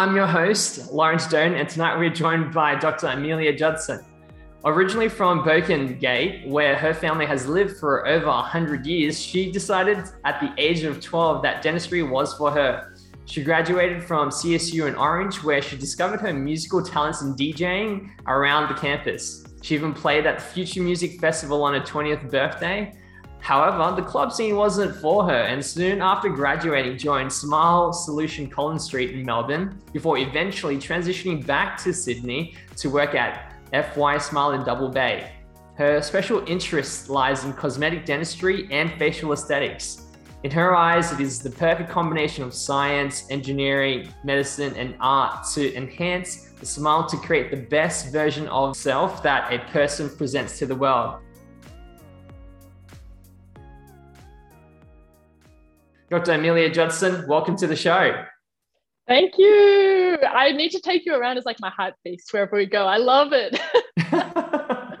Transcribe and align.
I'm 0.00 0.16
your 0.16 0.26
host, 0.26 0.90
Lawrence 0.90 1.26
Doan, 1.26 1.52
and 1.52 1.68
tonight 1.68 1.98
we're 1.98 2.08
joined 2.08 2.54
by 2.54 2.74
Dr. 2.74 3.08
Amelia 3.08 3.54
Judson. 3.54 4.02
Originally 4.64 5.10
from 5.10 5.44
Gate, 5.44 6.48
where 6.48 6.74
her 6.74 6.94
family 6.94 7.26
has 7.26 7.46
lived 7.46 7.76
for 7.76 8.08
over 8.08 8.28
100 8.28 8.86
years, 8.86 9.20
she 9.20 9.52
decided 9.52 9.98
at 10.24 10.40
the 10.40 10.54
age 10.56 10.84
of 10.84 11.02
12 11.02 11.42
that 11.42 11.60
dentistry 11.60 12.02
was 12.02 12.32
for 12.32 12.50
her. 12.50 12.94
She 13.26 13.42
graduated 13.44 14.02
from 14.02 14.30
CSU 14.30 14.88
in 14.88 14.94
Orange, 14.94 15.44
where 15.44 15.60
she 15.60 15.76
discovered 15.76 16.22
her 16.22 16.32
musical 16.32 16.82
talents 16.82 17.20
in 17.20 17.34
DJing 17.34 18.08
around 18.26 18.74
the 18.74 18.80
campus. 18.80 19.44
She 19.60 19.74
even 19.74 19.92
played 19.92 20.24
at 20.24 20.38
the 20.38 20.44
Future 20.44 20.80
Music 20.80 21.20
Festival 21.20 21.62
on 21.62 21.74
her 21.74 21.80
20th 21.80 22.30
birthday 22.30 22.94
However, 23.40 23.96
the 23.96 24.06
club 24.06 24.32
scene 24.32 24.56
wasn't 24.56 24.96
for 24.96 25.24
her, 25.24 25.42
and 25.42 25.64
soon 25.64 26.02
after 26.02 26.28
graduating, 26.28 26.98
joined 26.98 27.32
Smile 27.32 27.92
Solution 27.92 28.48
Collins 28.48 28.84
Street 28.84 29.10
in 29.10 29.24
Melbourne 29.24 29.80
before 29.92 30.18
eventually 30.18 30.76
transitioning 30.76 31.44
back 31.44 31.82
to 31.82 31.92
Sydney 31.92 32.54
to 32.76 32.90
work 32.90 33.14
at 33.14 33.54
FY 33.72 34.18
Smile 34.18 34.52
in 34.52 34.64
Double 34.64 34.88
Bay. 34.88 35.32
Her 35.76 36.02
special 36.02 36.44
interest 36.46 37.08
lies 37.08 37.44
in 37.44 37.54
cosmetic 37.54 38.04
dentistry 38.04 38.68
and 38.70 38.92
facial 38.98 39.32
aesthetics. 39.32 40.02
In 40.42 40.50
her 40.50 40.74
eyes, 40.74 41.12
it 41.12 41.20
is 41.20 41.40
the 41.40 41.50
perfect 41.50 41.90
combination 41.90 42.44
of 42.44 42.54
science, 42.54 43.26
engineering, 43.30 44.08
medicine, 44.24 44.74
and 44.76 44.94
art 45.00 45.46
to 45.54 45.74
enhance 45.74 46.50
the 46.58 46.66
smile 46.66 47.06
to 47.06 47.16
create 47.16 47.50
the 47.50 47.56
best 47.56 48.12
version 48.12 48.46
of 48.48 48.76
self 48.76 49.22
that 49.22 49.52
a 49.52 49.58
person 49.70 50.08
presents 50.16 50.58
to 50.58 50.66
the 50.66 50.74
world. 50.74 51.20
Dr. 56.10 56.32
Amelia 56.32 56.68
Judson, 56.68 57.24
welcome 57.28 57.54
to 57.56 57.68
the 57.68 57.76
show. 57.76 58.24
Thank 59.06 59.38
you. 59.38 60.18
I 60.28 60.50
need 60.50 60.70
to 60.70 60.80
take 60.80 61.06
you 61.06 61.14
around 61.14 61.38
as 61.38 61.44
like 61.44 61.60
my 61.60 61.70
hype 61.70 61.94
beast 62.04 62.32
wherever 62.32 62.56
we 62.56 62.66
go. 62.66 62.84
I 62.84 62.96
love 62.96 63.28
it. 63.32 63.60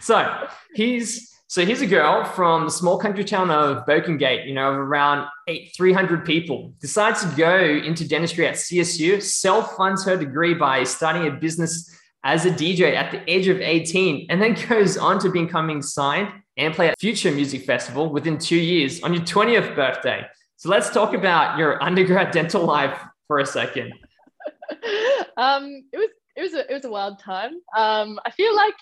so 0.00 0.46
he's 0.74 1.32
so 1.48 1.66
here's 1.66 1.80
a 1.80 1.86
girl 1.86 2.24
from 2.24 2.64
the 2.64 2.70
small 2.70 2.96
country 2.96 3.24
town 3.24 3.50
of 3.50 3.84
Gate, 3.86 4.46
you 4.46 4.54
know, 4.54 4.70
of 4.70 4.78
around 4.78 5.26
eight, 5.48 5.72
300 5.76 6.24
people, 6.24 6.72
decides 6.80 7.22
to 7.22 7.36
go 7.36 7.58
into 7.58 8.06
dentistry 8.06 8.46
at 8.46 8.54
CSU, 8.54 9.20
self-funds 9.20 10.04
her 10.04 10.16
degree 10.16 10.54
by 10.54 10.84
starting 10.84 11.26
a 11.26 11.30
business 11.32 11.92
as 12.22 12.46
a 12.46 12.50
DJ 12.50 12.94
at 12.94 13.10
the 13.10 13.20
age 13.28 13.48
of 13.48 13.60
18, 13.60 14.28
and 14.30 14.40
then 14.40 14.56
goes 14.68 14.96
on 14.96 15.18
to 15.18 15.28
becoming 15.28 15.82
signed 15.82 16.28
and 16.56 16.72
play 16.72 16.88
at 16.88 16.98
Future 17.00 17.32
Music 17.32 17.64
Festival 17.64 18.08
within 18.08 18.38
two 18.38 18.56
years 18.56 19.02
on 19.02 19.12
your 19.12 19.24
20th 19.24 19.74
birthday. 19.74 20.24
So 20.62 20.68
let's 20.68 20.90
talk 20.90 21.12
about 21.12 21.58
your 21.58 21.82
undergrad 21.82 22.30
dental 22.30 22.64
life 22.64 22.96
for 23.26 23.40
a 23.40 23.46
second. 23.46 23.94
um, 25.36 25.82
it 25.92 25.98
was 25.98 26.08
it 26.36 26.40
was 26.40 26.54
a, 26.54 26.70
it 26.70 26.74
was 26.74 26.84
a 26.84 26.88
wild 26.88 27.18
time. 27.18 27.54
Um, 27.76 28.20
I 28.24 28.30
feel 28.30 28.54
like 28.54 28.74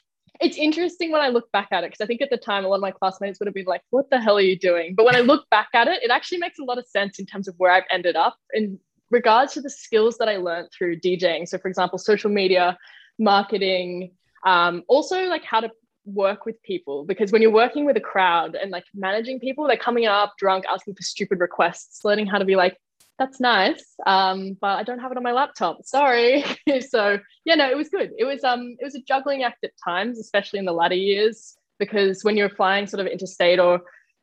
it's 0.43 0.59
interesting 0.59 1.11
when 1.11 1.23
I 1.23 1.29
look 1.29 1.51
back 1.53 1.69
at 1.73 1.83
it 1.83 1.87
because 1.87 2.05
I 2.05 2.07
think 2.07 2.21
at 2.21 2.29
the 2.29 2.37
time 2.37 2.67
a 2.67 2.69
lot 2.69 2.75
of 2.75 2.81
my 2.83 2.91
classmates 2.91 3.41
would 3.41 3.47
have 3.47 3.55
been 3.55 3.65
like, 3.65 3.81
"What 3.89 4.11
the 4.11 4.21
hell 4.21 4.37
are 4.37 4.43
you 4.43 4.59
doing?" 4.59 4.95
But 4.95 5.07
when 5.07 5.17
I 5.17 5.21
look 5.21 5.49
back 5.49 5.69
at 5.73 5.89
it, 5.89 6.03
it 6.03 6.11
actually 6.11 6.37
makes 6.37 6.59
a 6.59 6.65
lot 6.65 6.77
of 6.77 6.87
sense 6.87 7.19
in 7.19 7.25
terms 7.25 7.49
of 7.49 7.55
where 7.57 7.73
I've 7.73 7.85
ended 7.91 8.15
up 8.15 8.37
in 8.53 8.79
regards 9.11 9.55
to 9.55 9.63
the 9.63 9.71
skills 9.71 10.19
that 10.19 10.29
I 10.29 10.37
learned 10.37 10.69
through 10.77 11.01
DJing. 11.01 11.49
So, 11.49 11.57
for 11.57 11.69
example, 11.69 11.99
social 11.99 12.31
media, 12.31 12.77
marketing, 13.19 14.11
um, 14.45 14.83
also 14.87 15.25
like 15.29 15.45
how 15.45 15.61
to 15.61 15.71
work 16.05 16.47
with 16.47 16.63
people 16.63 17.05
because 17.05 17.33
when 17.33 17.43
you're 17.43 17.51
working 17.51 17.85
with 17.85 17.97
a 17.97 18.01
crowd 18.01 18.55
and 18.55 18.71
like 18.71 18.85
managing 18.95 19.41
people, 19.41 19.67
they're 19.67 19.77
coming 19.77 20.07
up 20.07 20.35
drunk, 20.39 20.65
asking 20.71 20.95
for 20.95 21.03
stupid 21.03 21.41
requests, 21.41 22.05
learning 22.05 22.27
how 22.27 22.39
to 22.39 22.45
be 22.45 22.57
like, 22.57 22.77
that's 23.19 23.39
nice, 23.39 23.85
um, 24.07 24.57
but 24.63 24.79
I 24.79 24.83
don't 24.83 24.99
have 24.99 25.13
it 25.13 25.19
on 25.19 25.23
my 25.23 25.33
laptop. 25.33 25.85
Sorry. 25.85 26.43
so 26.89 27.19
yeah, 27.45 27.55
no, 27.55 27.71
it 27.71 27.77
was 27.77 27.91
good. 27.91 28.13
It 28.19 28.25
was 28.25 28.43
um, 28.45 28.77
it 28.81 28.85
was 28.85 28.95
a 28.95 29.03
juggling 29.03 29.43
act 29.43 29.63
at 29.63 29.73
times, 29.85 30.19
especially 30.19 30.59
in 30.59 30.65
the 30.65 30.73
latter 30.73 30.95
years, 30.95 31.55
because 31.79 32.25
when 32.25 32.37
you're 32.37 32.49
flying 32.49 32.87
sort 32.87 33.01
of 33.01 33.07
interstate 33.07 33.61
or 33.61 33.83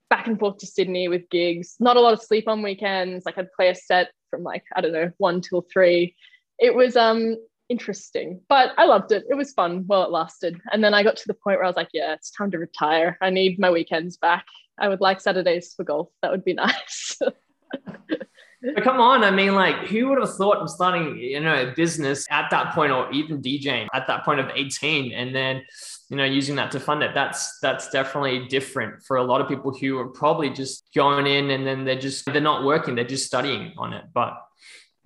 back 0.09 0.25
and 0.25 0.39
forth 0.39 0.57
to 0.57 0.65
Sydney 0.65 1.07
with 1.07 1.29
gigs, 1.29 1.75
not 1.79 1.95
a 1.95 2.01
lot 2.01 2.13
of 2.13 2.23
sleep 2.23 2.47
on 2.47 2.63
weekends. 2.63 3.25
Like 3.25 3.37
I'd 3.37 3.51
play 3.53 3.69
a 3.69 3.75
set 3.75 4.09
from 4.31 4.41
like 4.41 4.63
I 4.75 4.81
don't 4.81 4.93
know 4.93 5.11
one 5.17 5.41
till 5.41 5.65
three. 5.71 6.15
It 6.57 6.73
was 6.73 6.95
um 6.95 7.37
interesting, 7.69 8.41
but 8.49 8.71
I 8.77 8.85
loved 8.85 9.11
it. 9.11 9.25
It 9.29 9.35
was 9.35 9.53
fun 9.53 9.83
while 9.87 10.03
it 10.03 10.11
lasted. 10.11 10.59
And 10.71 10.83
then 10.83 10.93
I 10.93 11.03
got 11.03 11.17
to 11.17 11.27
the 11.27 11.33
point 11.33 11.57
where 11.57 11.65
I 11.65 11.67
was 11.67 11.75
like, 11.75 11.89
yeah, 11.93 12.13
it's 12.13 12.31
time 12.31 12.51
to 12.51 12.57
retire. 12.57 13.17
I 13.21 13.29
need 13.29 13.59
my 13.59 13.71
weekends 13.71 14.17
back. 14.17 14.45
I 14.79 14.87
would 14.87 15.01
like 15.01 15.21
Saturdays 15.21 15.73
for 15.73 15.83
golf. 15.83 16.09
That 16.21 16.31
would 16.31 16.45
be 16.45 16.53
nice. 16.55 17.17
but 17.19 18.83
come 18.83 18.99
on, 18.99 19.23
I 19.23 19.31
mean, 19.31 19.55
like, 19.55 19.87
who 19.87 20.09
would 20.09 20.19
have 20.19 20.35
thought 20.35 20.57
of 20.57 20.69
starting, 20.69 21.17
you 21.17 21.39
know, 21.39 21.69
a 21.69 21.73
business 21.73 22.25
at 22.29 22.49
that 22.51 22.73
point, 22.73 22.91
or 22.91 23.11
even 23.11 23.41
DJing 23.41 23.87
at 23.93 24.07
that 24.07 24.23
point 24.23 24.39
of 24.39 24.49
18, 24.53 25.11
and 25.11 25.35
then, 25.35 25.61
you 26.09 26.17
know, 26.17 26.25
using 26.25 26.55
that 26.55 26.71
to 26.71 26.79
fund 26.79 27.03
it? 27.03 27.11
That's 27.13 27.59
that's 27.59 27.89
definitely 27.89 28.47
different 28.47 29.03
for 29.03 29.17
a 29.17 29.23
lot 29.23 29.41
of 29.41 29.47
people 29.47 29.73
who 29.73 29.97
are 29.97 30.07
probably 30.07 30.49
just 30.49 30.87
going 30.95 31.27
in 31.27 31.51
and 31.51 31.65
then 31.65 31.85
they're 31.85 31.99
just 31.99 32.25
they're 32.25 32.41
not 32.41 32.63
working, 32.63 32.95
they're 32.95 33.05
just 33.05 33.25
studying 33.25 33.73
on 33.77 33.93
it. 33.93 34.05
But 34.13 34.37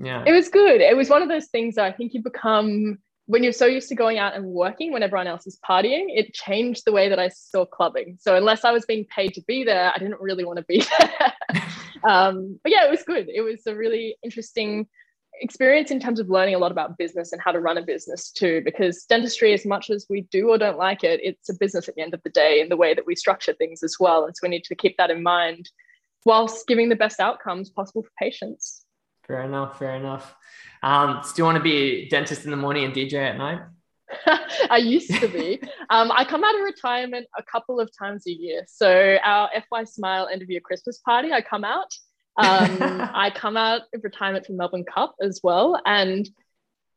yeah. 0.04 0.24
It 0.26 0.32
was 0.32 0.50
good. 0.50 0.82
It 0.82 0.96
was 0.96 1.10
one 1.10 1.22
of 1.22 1.30
those 1.30 1.48
things 1.48 1.76
that 1.76 1.86
I 1.86 1.92
think 1.92 2.14
you 2.14 2.22
become 2.22 2.98
when 3.32 3.44
you're 3.44 3.54
so 3.54 3.66
used 3.66 3.88
to 3.88 3.96
going 3.96 4.18
out 4.18 4.36
and 4.36 4.46
working 4.46 4.92
when 4.92 5.04
everyone 5.04 5.26
else 5.26 5.48
is 5.48 5.58
partying, 5.66 6.08
it 6.10 6.34
changed 6.34 6.84
the 6.86 6.92
way 6.92 7.08
that 7.08 7.18
I 7.18 7.30
saw 7.30 7.66
clubbing. 7.66 8.18
So 8.20 8.36
unless 8.36 8.66
I 8.66 8.72
was 8.72 8.86
being 8.86 9.06
paid 9.06 9.34
to 9.36 9.42
be 9.44 9.64
there, 9.64 9.90
I 9.96 9.98
didn't 10.00 10.20
really 10.20 10.44
want 10.44 10.58
to 10.58 10.66
be 10.66 10.84
there. 11.00 11.34
um, 12.04 12.60
but 12.62 12.74
yeah, 12.74 12.86
it 12.86 12.92
was 12.92 13.04
good. 13.04 13.30
It 13.34 13.40
was 13.42 13.66
a 13.68 13.74
really 13.74 14.18
interesting 14.22 14.88
experience 15.40 15.92
in 15.92 16.00
terms 16.02 16.20
of 16.20 16.30
learning 16.30 16.56
a 16.56 16.58
lot 16.58 16.74
about 16.74 16.98
business 16.98 17.32
and 17.32 17.42
how 17.42 17.54
to 17.54 17.62
run 17.62 17.78
a 17.78 17.82
business 17.82 18.32
too. 18.32 18.62
Because 18.66 19.06
dentistry, 19.06 19.54
as 19.54 19.66
much 19.66 19.90
as 19.90 20.06
we 20.10 20.28
do 20.30 20.50
or 20.50 20.58
don't 20.58 20.78
like 20.78 21.06
it, 21.06 21.22
it's 21.24 21.48
a 21.48 21.54
business 21.58 21.88
at 21.88 21.96
the 21.96 22.02
end 22.02 22.14
of 22.14 22.22
the 22.24 22.30
day 22.30 22.60
in 22.60 22.68
the 22.68 22.76
way 22.76 22.94
that 22.94 23.06
we 23.06 23.16
structure 23.16 23.54
things 23.54 23.82
as 23.82 23.96
well. 23.98 24.26
And 24.26 24.36
so 24.36 24.42
we 24.44 24.50
need 24.50 24.66
to 24.66 24.76
keep 24.76 24.98
that 24.98 25.10
in 25.10 25.24
mind 25.24 25.70
whilst 26.26 26.68
giving 26.68 26.90
the 26.90 26.98
best 26.98 27.22
outcomes 27.22 27.70
possible 27.70 28.04
for 28.04 28.12
patients. 28.20 28.84
Fair 29.32 29.44
enough. 29.44 29.80
Fair 29.80 29.96
enough. 29.96 30.36
Um, 30.84 31.22
do 31.24 31.30
you 31.38 31.46
want 31.46 31.56
to 31.56 31.64
be 31.64 31.78
a 31.78 32.10
dentist 32.10 32.44
in 32.44 32.52
the 32.52 32.58
morning 32.58 32.84
and 32.84 32.94
DJ 32.94 33.14
at 33.14 33.38
night? 33.38 33.62
I 34.70 34.76
used 34.76 35.10
to 35.22 35.28
be. 35.30 35.62
Um, 35.90 36.12
I 36.12 36.26
come 36.26 36.44
out 36.44 36.54
of 36.54 36.62
retirement 36.62 37.28
a 37.38 37.44
couple 37.44 37.80
of 37.80 37.90
times 37.98 38.28
a 38.28 38.32
year. 38.32 38.66
So 38.68 39.18
our 39.24 39.50
FY 39.70 39.86
Smile 39.86 40.28
end 40.30 40.42
of 40.42 40.50
year 40.50 40.60
Christmas 40.60 40.98
party, 40.98 41.32
I 41.32 41.40
come 41.40 41.64
out. 41.64 41.94
Um, 42.36 42.78
I 43.14 43.32
come 43.34 43.56
out 43.56 43.84
of 43.96 44.04
retirement 44.04 44.46
from 44.46 44.58
Melbourne 44.58 44.84
Cup 44.84 45.16
as 45.22 45.40
well, 45.42 45.80
and 45.86 46.30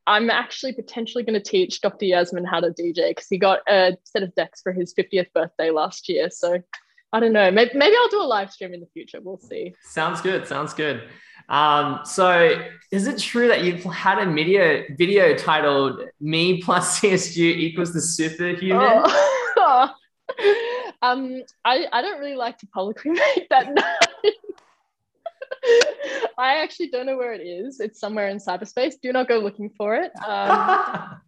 I'm 0.04 0.28
actually 0.28 0.72
potentially 0.72 1.22
going 1.22 1.40
to 1.40 1.50
teach 1.50 1.80
Dr. 1.82 2.06
Yassmin 2.06 2.48
how 2.50 2.58
to 2.58 2.70
DJ 2.70 3.10
because 3.10 3.28
he 3.28 3.38
got 3.38 3.60
a 3.68 3.96
set 4.02 4.24
of 4.24 4.34
decks 4.34 4.60
for 4.60 4.72
his 4.72 4.92
50th 4.92 5.32
birthday 5.32 5.70
last 5.70 6.08
year. 6.08 6.30
So 6.30 6.58
I 7.12 7.20
don't 7.20 7.32
know. 7.32 7.48
Maybe, 7.52 7.70
maybe 7.74 7.94
I'll 7.96 8.08
do 8.08 8.20
a 8.20 8.24
live 8.24 8.50
stream 8.50 8.74
in 8.74 8.80
the 8.80 8.88
future. 8.92 9.20
We'll 9.22 9.38
see. 9.38 9.72
Sounds 9.84 10.20
good. 10.20 10.48
Sounds 10.48 10.74
good. 10.74 11.08
Um, 11.48 12.00
so 12.04 12.60
is 12.90 13.06
it 13.06 13.18
true 13.18 13.48
that 13.48 13.64
you've 13.64 13.84
had 13.84 14.18
a 14.18 14.32
video 14.32 14.84
video 14.96 15.34
titled 15.34 16.02
"Me 16.20 16.62
plus 16.62 17.00
CSU 17.00 17.44
equals 17.44 17.92
the 17.92 18.00
superhuman"? 18.00 19.02
Oh. 19.56 19.90
um, 21.02 21.42
I 21.64 21.86
I 21.92 22.02
don't 22.02 22.18
really 22.20 22.36
like 22.36 22.58
to 22.58 22.66
publicly 22.68 23.10
make 23.36 23.48
that. 23.50 23.68
I 26.36 26.62
actually 26.62 26.88
don't 26.88 27.06
know 27.06 27.16
where 27.16 27.32
it 27.32 27.42
is. 27.42 27.80
It's 27.80 27.98
somewhere 28.00 28.28
in 28.28 28.38
cyberspace. 28.38 28.94
Do 29.02 29.12
not 29.12 29.28
go 29.28 29.38
looking 29.38 29.70
for 29.70 29.94
it. 29.96 30.12
Um, 30.26 31.20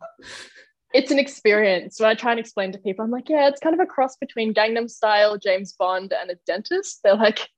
it's 0.92 1.10
an 1.10 1.18
experience. 1.18 2.00
When 2.00 2.08
I 2.10 2.14
try 2.14 2.32
and 2.32 2.40
explain 2.40 2.72
to 2.72 2.78
people, 2.78 3.04
I'm 3.04 3.10
like, 3.10 3.28
yeah, 3.28 3.48
it's 3.48 3.60
kind 3.60 3.74
of 3.74 3.80
a 3.80 3.86
cross 3.86 4.16
between 4.16 4.54
Gangnam 4.54 4.90
Style, 4.90 5.38
James 5.38 5.72
Bond, 5.72 6.12
and 6.12 6.30
a 6.30 6.36
dentist. 6.46 7.00
They're 7.02 7.16
like, 7.16 7.48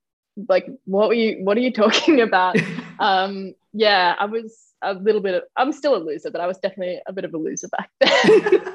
like 0.48 0.66
what 0.84 1.08
were 1.08 1.14
you 1.14 1.44
what 1.44 1.56
are 1.56 1.60
you 1.60 1.72
talking 1.72 2.20
about? 2.28 2.56
Um 2.98 3.54
yeah 3.72 4.16
i 4.18 4.24
was 4.24 4.74
a 4.82 4.94
little 4.94 5.20
bit 5.20 5.34
of, 5.34 5.42
i'm 5.56 5.70
still 5.70 5.94
a 5.94 6.02
loser 6.02 6.32
but 6.32 6.40
i 6.40 6.48
was 6.48 6.58
definitely 6.58 7.00
a 7.06 7.12
bit 7.12 7.24
of 7.24 7.32
a 7.32 7.36
loser 7.36 7.68
back 7.68 7.90
then. 8.00 8.74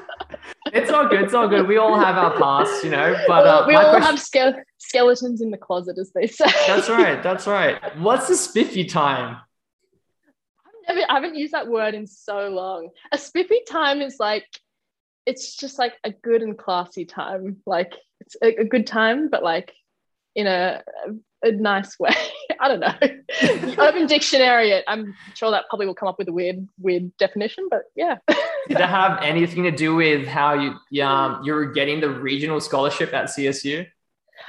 It's 0.72 0.90
all 0.90 1.06
good 1.06 1.20
it's 1.22 1.34
all 1.34 1.46
good. 1.46 1.68
We 1.68 1.76
all 1.76 1.94
have 1.98 2.16
our 2.16 2.38
past 2.38 2.82
you 2.82 2.90
know 2.90 3.14
but 3.28 3.46
uh, 3.46 3.64
we 3.68 3.74
all 3.74 3.90
question... 3.90 4.02
have 4.02 4.18
ske- 4.18 4.64
skeletons 4.78 5.42
in 5.42 5.50
the 5.50 5.58
closet 5.58 5.98
as 5.98 6.10
they 6.12 6.26
say. 6.26 6.46
That's 6.66 6.88
right 6.88 7.22
that's 7.22 7.46
right. 7.46 7.76
What's 7.98 8.28
the 8.28 8.34
spiffy 8.36 8.84
time? 8.86 9.36
I've 10.66 10.96
never, 10.96 11.10
I 11.10 11.14
haven't 11.14 11.36
used 11.36 11.52
that 11.52 11.68
word 11.68 11.94
in 11.94 12.06
so 12.06 12.48
long. 12.48 12.88
A 13.12 13.18
spiffy 13.18 13.60
time 13.68 14.00
is 14.00 14.16
like, 14.18 14.46
it's 15.26 15.56
just 15.56 15.78
like 15.78 15.94
a 16.02 16.10
good 16.10 16.42
and 16.42 16.56
classy 16.56 17.04
time. 17.04 17.58
Like 17.66 17.92
it's 18.20 18.36
a, 18.42 18.62
a 18.62 18.64
good 18.64 18.86
time, 18.86 19.28
but 19.28 19.42
like 19.42 19.72
in 20.34 20.46
a, 20.46 20.82
a, 21.42 21.52
nice 21.52 21.98
way. 21.98 22.14
I 22.60 22.68
don't 22.68 22.80
know. 22.80 22.94
Urban 23.82 24.06
Dictionary, 24.06 24.70
it. 24.70 24.84
I'm 24.88 25.14
sure 25.34 25.50
that 25.50 25.64
probably 25.68 25.86
will 25.86 25.94
come 25.94 26.08
up 26.08 26.18
with 26.18 26.28
a 26.28 26.32
weird, 26.32 26.66
weird 26.78 27.16
definition, 27.18 27.68
but 27.70 27.82
yeah. 27.94 28.16
Did 28.68 28.78
that 28.78 28.88
have 28.88 29.22
anything 29.22 29.62
to 29.64 29.70
do 29.70 29.94
with 29.94 30.26
how 30.26 30.54
you 30.54 31.02
um, 31.02 31.42
you 31.44 31.52
were 31.52 31.66
getting 31.66 32.00
the 32.00 32.08
regional 32.08 32.60
scholarship 32.60 33.12
at 33.12 33.26
CSU? 33.26 33.86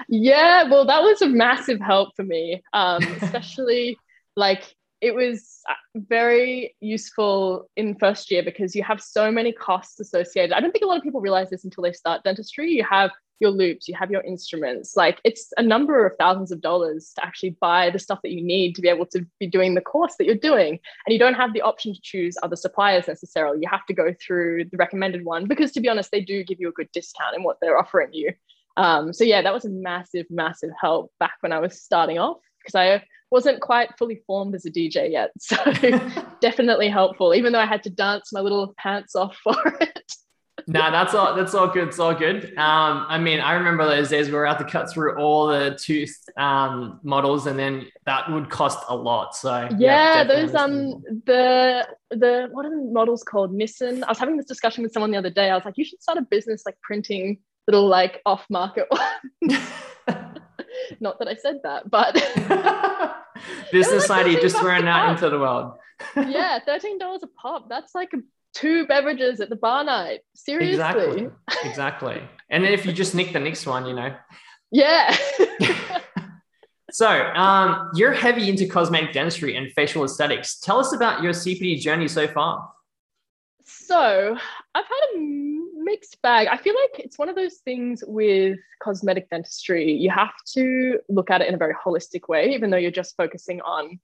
Yeah, 0.08 0.70
well, 0.70 0.86
that 0.86 1.04
was 1.04 1.22
a 1.22 1.28
massive 1.28 1.80
help 1.80 2.16
for 2.16 2.24
me, 2.24 2.64
um, 2.74 3.04
especially 3.22 3.98
like 4.36 4.76
it 5.02 5.14
was 5.14 5.60
uh, 5.70 5.74
very 5.96 6.76
useful 6.80 7.70
in 7.76 7.96
first 8.00 8.32
year 8.32 8.42
because 8.42 8.76
you 8.76 8.84
have 8.84 9.02
so 9.02 9.32
many 9.32 9.52
costs 9.52 10.00
associated. 10.00 10.54
I 10.54 10.62
don't 10.62 10.72
think 10.72 10.84
a 10.84 10.88
lot 10.88 10.98
of 10.98 11.04
people 11.04 11.22
realize 11.22 11.50
this 11.50 11.66
until 11.66 11.84
they 11.84 11.94
start 11.94 12.24
dentistry. 12.24 12.72
You 12.72 12.86
have 12.90 13.12
your 13.40 13.52
loupes, 13.52 13.88
you 13.88 13.96
have 13.96 14.12
your 14.12 14.22
instruments. 14.22 14.96
Like 14.96 15.20
it's 15.24 15.52
a 15.58 15.64
number 15.64 16.06
of 16.06 16.16
thousands 16.18 16.52
of 16.52 16.62
dollars 16.62 17.12
to 17.16 17.26
actually 17.26 17.58
buy 17.62 17.90
the 17.90 18.00
stuff 18.00 18.20
that 18.24 18.32
you 18.32 18.42
need 18.42 18.76
to 18.76 18.82
be 18.82 18.88
able 18.88 19.06
to 19.08 19.26
be 19.40 19.48
doing 19.48 19.74
the 19.74 19.82
course 19.82 20.16
that 20.18 20.26
you're 20.26 20.36
doing. 20.36 20.80
And 21.06 21.14
you 21.14 21.20
don't 21.20 21.34
have 21.34 21.54
the 21.54 21.62
option 21.62 21.94
to 21.94 22.02
choose 22.02 22.38
other 22.44 22.56
suppliers 22.56 23.08
necessarily. 23.08 23.60
You 23.62 23.70
have 23.70 23.86
to 23.88 23.94
go 23.94 24.14
through 24.26 24.66
the 24.66 24.78
recommended 24.78 25.26
one 25.26 25.46
because, 25.46 25.72
to 25.74 25.82
be 25.82 25.90
honest, 25.90 26.12
they 26.12 26.22
do 26.22 26.44
give 26.44 26.60
you 26.60 26.70
a 26.70 26.74
good 26.74 26.92
discount 26.92 27.36
in 27.36 27.44
what 27.44 27.58
they're 27.62 27.78
offering 27.78 28.14
you. 28.14 28.34
Um, 28.78 29.14
so, 29.14 29.24
yeah, 29.24 29.42
that 29.42 29.54
was 29.54 29.66
a 29.66 29.70
massive, 29.70 30.26
massive 30.30 30.72
help 30.80 31.12
back 31.20 31.36
when 31.42 31.52
I 31.52 31.60
was 31.60 31.82
starting 31.82 32.20
off 32.20 32.38
because 32.60 32.76
I 32.76 33.04
wasn't 33.32 33.62
quite 33.62 33.98
fully 33.98 34.22
formed 34.28 34.56
as 34.56 34.66
a 34.66 34.72
DJ 34.72 35.12
yet. 35.12 35.32
So, 35.40 35.58
definitely 36.42 36.90
helpful, 36.90 37.34
even 37.34 37.54
though 37.54 37.60
I 37.60 37.66
had 37.66 37.84
to 37.84 37.90
dance 37.90 38.32
my 38.32 38.40
little 38.40 38.74
pants 38.78 39.16
off 39.16 39.38
for 39.44 39.56
it 39.82 39.95
no, 40.68 40.92
that's 40.92 41.14
all. 41.14 41.36
That's 41.36 41.54
all 41.54 41.68
good. 41.68 41.90
It's 41.90 42.00
all 42.00 42.14
good. 42.14 42.46
Um, 42.58 43.06
I 43.08 43.18
mean, 43.20 43.40
I 43.40 43.54
remember 43.54 43.86
those 43.86 44.10
days 44.10 44.28
we 44.28 44.34
were 44.34 44.46
out 44.46 44.60
to 44.60 44.66
cut 44.66 44.90
through 44.92 45.18
all 45.18 45.48
the 45.48 45.78
tooth 45.80 46.18
um, 46.38 47.00
models, 47.04 47.48
and 47.48 47.58
then 47.58 47.88
that 48.06 48.32
would 48.32 48.50
cost 48.50 48.80
a 48.90 48.96
lot. 48.96 49.36
So 49.36 49.68
yeah, 49.78 49.78
yeah 49.78 50.24
those 50.24 50.56
um 50.56 51.04
the 51.26 51.88
the 52.10 52.50
what 52.52 52.66
are 52.66 52.72
the 52.72 52.90
models 52.92 53.24
called? 53.24 53.54
Nissin. 53.54 54.04
I 54.04 54.10
was 54.10 54.18
having 54.18 54.38
this 54.38 54.48
discussion 54.48 54.84
with 54.84 54.92
someone 54.92 55.12
the 55.12 55.18
other 55.18 55.30
day. 55.30 55.50
I 55.50 55.56
was 55.56 55.66
like, 55.66 55.78
you 55.78 55.86
should 55.86 56.02
start 56.02 56.18
a 56.18 56.24
business 56.24 56.64
like 56.66 56.80
printing 56.82 57.40
little 57.68 57.88
like 57.88 58.22
off 58.26 58.46
market 58.50 58.88
ones. 58.92 59.60
Not 61.00 61.20
that 61.20 61.28
I 61.28 61.36
said 61.36 61.60
that, 61.64 61.90
but 61.90 62.14
business 63.72 64.10
like 64.10 64.26
idea 64.26 64.42
just 64.42 64.58
thrown 64.58 64.88
out 64.88 65.12
into 65.12 65.30
the 65.30 65.40
world. 65.40 65.74
yeah, 66.16 66.60
thirteen 66.66 66.98
dollars 66.98 67.24
a 67.24 67.28
pop. 67.28 67.70
That's 67.70 67.96
like 67.96 68.14
a 68.14 68.18
two 68.56 68.88
beverages 68.88 69.42
at 69.42 69.50
the 69.50 69.56
bar 69.56 69.84
night. 69.84 70.22
Seriously. 70.34 70.72
Exactly. 70.74 71.30
Exactly. 71.64 72.22
and 72.50 72.66
if 72.66 72.86
you 72.86 72.94
just 72.94 73.14
nick 73.14 73.34
the 73.34 73.40
next 73.40 73.66
one, 73.68 73.86
you 73.86 73.94
know. 73.94 74.16
Yeah. 74.72 75.16
so 76.92 77.08
um, 77.08 77.92
you're 77.94 78.14
heavy 78.14 78.50
into 78.50 78.66
cosmetic 78.68 79.14
dentistry 79.14 79.56
and 79.56 79.72
facial 79.74 80.04
aesthetics. 80.04 80.60
Tell 80.60 80.80
us 80.80 80.94
about 80.94 81.22
your 81.22 81.34
CPD 81.34 81.80
journey 81.80 82.08
so 82.08 82.28
far. 82.28 82.72
So 83.66 84.38
I've 84.76 84.86
had 84.86 85.16
a 85.16 85.20
mixed 85.76 86.22
bag. 86.22 86.48
I 86.48 86.58
feel 86.58 86.76
like 86.76 87.00
it's 87.00 87.18
one 87.18 87.30
of 87.30 87.36
those 87.36 87.58
things 87.58 88.04
with 88.08 88.58
cosmetic 88.82 89.30
dentistry. 89.30 89.92
You 89.92 90.10
have 90.12 90.34
to 90.54 91.00
look 91.10 91.30
at 91.30 91.42
it 91.42 91.48
in 91.48 91.56
a 91.56 91.58
very 91.58 91.74
holistic 91.74 92.28
way, 92.28 92.54
even 92.54 92.70
though 92.70 92.78
you're 92.78 92.92
just 92.92 93.16
focusing 93.18 93.62
on 93.62 94.00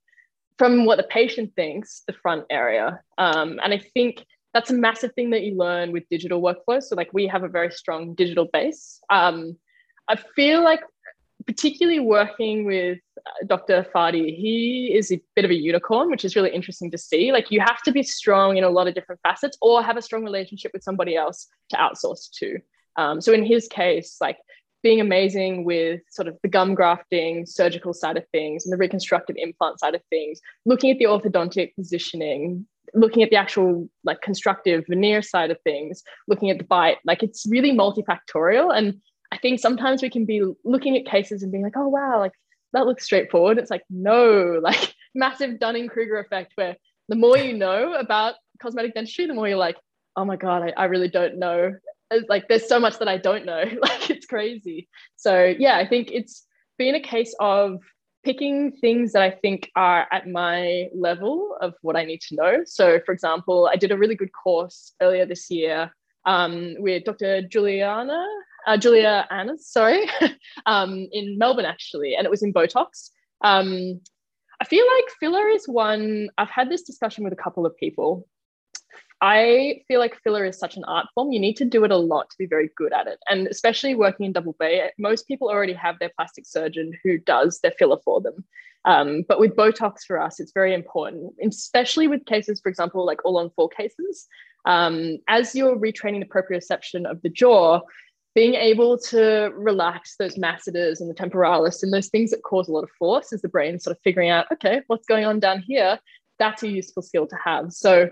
from 0.58 0.84
what 0.84 0.96
the 0.96 1.04
patient 1.04 1.52
thinks, 1.56 2.02
the 2.06 2.12
front 2.12 2.44
area. 2.50 3.00
Um, 3.18 3.58
and 3.62 3.72
I 3.72 3.78
think 3.78 4.24
that's 4.54 4.70
a 4.70 4.74
massive 4.74 5.14
thing 5.14 5.30
that 5.30 5.42
you 5.42 5.56
learn 5.56 5.92
with 5.92 6.08
digital 6.10 6.42
workflows. 6.42 6.84
So, 6.84 6.96
like, 6.96 7.12
we 7.12 7.26
have 7.26 7.42
a 7.42 7.48
very 7.48 7.70
strong 7.70 8.14
digital 8.14 8.46
base. 8.52 9.00
Um, 9.10 9.56
I 10.08 10.16
feel 10.36 10.62
like, 10.62 10.80
particularly 11.46 12.00
working 12.00 12.64
with 12.64 12.98
uh, 13.18 13.46
Dr. 13.46 13.86
Fadi, 13.94 14.36
he 14.36 14.94
is 14.94 15.10
a 15.10 15.20
bit 15.34 15.44
of 15.44 15.50
a 15.50 15.54
unicorn, 15.54 16.10
which 16.10 16.24
is 16.24 16.36
really 16.36 16.50
interesting 16.50 16.90
to 16.90 16.98
see. 16.98 17.32
Like, 17.32 17.50
you 17.50 17.60
have 17.60 17.82
to 17.82 17.92
be 17.92 18.02
strong 18.02 18.56
in 18.56 18.64
a 18.64 18.70
lot 18.70 18.88
of 18.88 18.94
different 18.94 19.20
facets 19.22 19.56
or 19.62 19.82
have 19.82 19.96
a 19.96 20.02
strong 20.02 20.22
relationship 20.22 20.72
with 20.74 20.82
somebody 20.82 21.16
else 21.16 21.48
to 21.70 21.76
outsource 21.76 22.30
to. 22.38 22.58
Um, 22.96 23.20
so, 23.20 23.32
in 23.32 23.44
his 23.44 23.68
case, 23.68 24.18
like, 24.20 24.38
being 24.82 25.00
amazing 25.00 25.64
with 25.64 26.00
sort 26.10 26.28
of 26.28 26.36
the 26.42 26.48
gum 26.48 26.74
grafting, 26.74 27.46
surgical 27.46 27.94
side 27.94 28.16
of 28.16 28.26
things, 28.32 28.66
and 28.66 28.72
the 28.72 28.76
reconstructive 28.76 29.36
implant 29.38 29.78
side 29.80 29.94
of 29.94 30.02
things, 30.10 30.40
looking 30.66 30.90
at 30.90 30.98
the 30.98 31.04
orthodontic 31.04 31.74
positioning, 31.76 32.66
looking 32.94 33.22
at 33.22 33.30
the 33.30 33.36
actual 33.36 33.88
like 34.04 34.20
constructive 34.20 34.84
veneer 34.88 35.22
side 35.22 35.50
of 35.50 35.58
things, 35.62 36.02
looking 36.28 36.50
at 36.50 36.58
the 36.58 36.64
bite, 36.64 36.98
like 37.04 37.22
it's 37.22 37.46
really 37.48 37.72
multifactorial. 37.72 38.76
And 38.76 39.00
I 39.30 39.38
think 39.38 39.60
sometimes 39.60 40.02
we 40.02 40.10
can 40.10 40.24
be 40.24 40.42
looking 40.64 40.96
at 40.96 41.06
cases 41.06 41.42
and 41.42 41.50
being 41.50 41.64
like, 41.64 41.76
oh 41.76 41.88
wow, 41.88 42.18
like 42.18 42.32
that 42.72 42.86
looks 42.86 43.04
straightforward. 43.04 43.58
It's 43.58 43.70
like, 43.70 43.84
no, 43.88 44.58
like 44.62 44.94
massive 45.14 45.58
Dunning-Kruger 45.58 46.18
effect 46.18 46.52
where 46.56 46.76
the 47.08 47.16
more 47.16 47.38
you 47.38 47.52
know 47.52 47.94
about 47.94 48.34
cosmetic 48.60 48.94
dentistry, 48.94 49.26
the 49.26 49.34
more 49.34 49.48
you're 49.48 49.56
like, 49.56 49.76
oh 50.16 50.24
my 50.24 50.36
God, 50.36 50.62
I, 50.62 50.72
I 50.76 50.84
really 50.84 51.08
don't 51.08 51.38
know. 51.38 51.74
Like 52.28 52.46
there's 52.48 52.68
so 52.68 52.78
much 52.78 52.98
that 52.98 53.08
I 53.08 53.16
don't 53.16 53.46
know. 53.46 53.64
like 53.82 54.10
it's 54.10 54.26
crazy. 54.26 54.88
So 55.16 55.54
yeah, 55.58 55.78
I 55.78 55.86
think 55.86 56.10
it's 56.12 56.46
been 56.78 56.94
a 56.94 57.00
case 57.00 57.34
of 57.40 57.78
picking 58.24 58.72
things 58.72 59.12
that 59.12 59.22
I 59.22 59.30
think 59.30 59.70
are 59.74 60.06
at 60.12 60.28
my 60.28 60.88
level 60.94 61.56
of 61.60 61.74
what 61.82 61.96
I 61.96 62.04
need 62.04 62.20
to 62.28 62.36
know. 62.36 62.62
So, 62.64 63.00
for 63.04 63.12
example, 63.12 63.68
I 63.72 63.76
did 63.76 63.90
a 63.90 63.98
really 63.98 64.14
good 64.14 64.30
course 64.32 64.94
earlier 65.00 65.26
this 65.26 65.50
year 65.50 65.92
um, 66.24 66.74
with 66.78 67.04
Dr. 67.04 67.42
Juliana, 67.42 68.24
uh, 68.66 68.76
Julia 68.76 69.26
Annas, 69.30 69.66
sorry, 69.66 70.08
um, 70.66 71.08
in 71.12 71.38
Melbourne 71.38 71.64
actually, 71.64 72.14
and 72.14 72.24
it 72.24 72.30
was 72.30 72.42
in 72.42 72.52
Botox. 72.52 73.10
Um, 73.42 74.00
I 74.60 74.64
feel 74.64 74.84
like 74.96 75.10
filler 75.18 75.48
is 75.48 75.66
one, 75.66 76.28
I've 76.38 76.50
had 76.50 76.70
this 76.70 76.82
discussion 76.82 77.24
with 77.24 77.32
a 77.32 77.42
couple 77.42 77.66
of 77.66 77.76
people. 77.76 78.28
I 79.24 79.82
feel 79.86 80.00
like 80.00 80.20
filler 80.24 80.44
is 80.44 80.58
such 80.58 80.76
an 80.76 80.82
art 80.84 81.06
form. 81.14 81.30
You 81.30 81.38
need 81.38 81.56
to 81.58 81.64
do 81.64 81.84
it 81.84 81.92
a 81.92 81.96
lot 81.96 82.28
to 82.28 82.36
be 82.38 82.46
very 82.46 82.70
good 82.76 82.92
at 82.92 83.06
it. 83.06 83.20
And 83.30 83.46
especially 83.46 83.94
working 83.94 84.26
in 84.26 84.32
Double 84.32 84.56
Bay, 84.58 84.90
most 84.98 85.28
people 85.28 85.48
already 85.48 85.74
have 85.74 86.00
their 86.00 86.10
plastic 86.16 86.44
surgeon 86.44 86.92
who 87.04 87.18
does 87.18 87.60
their 87.60 87.70
filler 87.78 87.98
for 88.04 88.20
them. 88.20 88.44
Um, 88.84 89.22
but 89.28 89.38
with 89.38 89.54
Botox 89.54 90.00
for 90.04 90.20
us, 90.20 90.40
it's 90.40 90.50
very 90.52 90.74
important, 90.74 91.34
especially 91.40 92.08
with 92.08 92.26
cases, 92.26 92.60
for 92.60 92.68
example, 92.68 93.06
like 93.06 93.24
all 93.24 93.38
on 93.38 93.50
four 93.54 93.68
cases. 93.68 94.26
Um, 94.64 95.18
as 95.28 95.54
you're 95.54 95.76
retraining 95.76 96.18
the 96.18 96.26
proprioception 96.26 97.08
of 97.08 97.22
the 97.22 97.28
jaw, 97.28 97.80
being 98.34 98.54
able 98.54 98.98
to 98.98 99.52
relax 99.54 100.16
those 100.16 100.36
masseters 100.36 101.00
and 101.00 101.08
the 101.08 101.14
temporalis 101.14 101.84
and 101.84 101.92
those 101.92 102.08
things 102.08 102.32
that 102.32 102.42
cause 102.42 102.66
a 102.66 102.72
lot 102.72 102.82
of 102.82 102.90
force 102.98 103.32
as 103.32 103.42
the 103.42 103.48
brain 103.48 103.78
sort 103.78 103.96
of 103.96 104.02
figuring 104.02 104.30
out, 104.30 104.46
okay, 104.50 104.80
what's 104.88 105.06
going 105.06 105.24
on 105.24 105.38
down 105.38 105.60
here? 105.60 106.00
That's 106.40 106.64
a 106.64 106.68
useful 106.68 107.04
skill 107.04 107.28
to 107.28 107.36
have. 107.44 107.72
So 107.72 108.10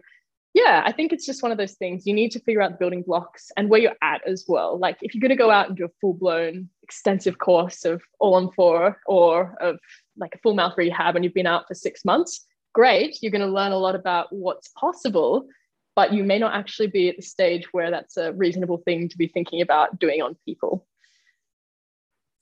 yeah, 0.52 0.82
I 0.84 0.90
think 0.90 1.12
it's 1.12 1.26
just 1.26 1.42
one 1.42 1.52
of 1.52 1.58
those 1.58 1.74
things. 1.74 2.06
You 2.06 2.14
need 2.14 2.32
to 2.32 2.40
figure 2.40 2.60
out 2.60 2.72
the 2.72 2.76
building 2.78 3.02
blocks 3.02 3.52
and 3.56 3.68
where 3.68 3.80
you're 3.80 3.96
at 4.02 4.26
as 4.26 4.46
well. 4.48 4.78
Like 4.78 4.98
if 5.00 5.14
you're 5.14 5.20
going 5.20 5.30
to 5.30 5.36
go 5.36 5.50
out 5.50 5.68
and 5.68 5.76
do 5.76 5.84
a 5.84 5.90
full 6.00 6.14
blown 6.14 6.68
extensive 6.82 7.38
course 7.38 7.84
of 7.84 8.02
all 8.18 8.34
on 8.34 8.50
four 8.52 8.98
or 9.06 9.56
of 9.60 9.78
like 10.16 10.34
a 10.34 10.38
full 10.38 10.54
mouth 10.54 10.74
rehab 10.76 11.14
and 11.14 11.24
you've 11.24 11.34
been 11.34 11.46
out 11.46 11.68
for 11.68 11.74
six 11.74 12.04
months, 12.04 12.46
great. 12.72 13.18
You're 13.22 13.30
going 13.30 13.46
to 13.46 13.52
learn 13.52 13.70
a 13.70 13.78
lot 13.78 13.94
about 13.94 14.32
what's 14.32 14.68
possible, 14.68 15.46
but 15.94 16.12
you 16.12 16.24
may 16.24 16.38
not 16.38 16.54
actually 16.54 16.88
be 16.88 17.08
at 17.08 17.16
the 17.16 17.22
stage 17.22 17.72
where 17.72 17.92
that's 17.92 18.16
a 18.16 18.32
reasonable 18.32 18.78
thing 18.78 19.08
to 19.08 19.16
be 19.16 19.28
thinking 19.28 19.60
about 19.60 20.00
doing 20.00 20.20
on 20.20 20.36
people. 20.44 20.84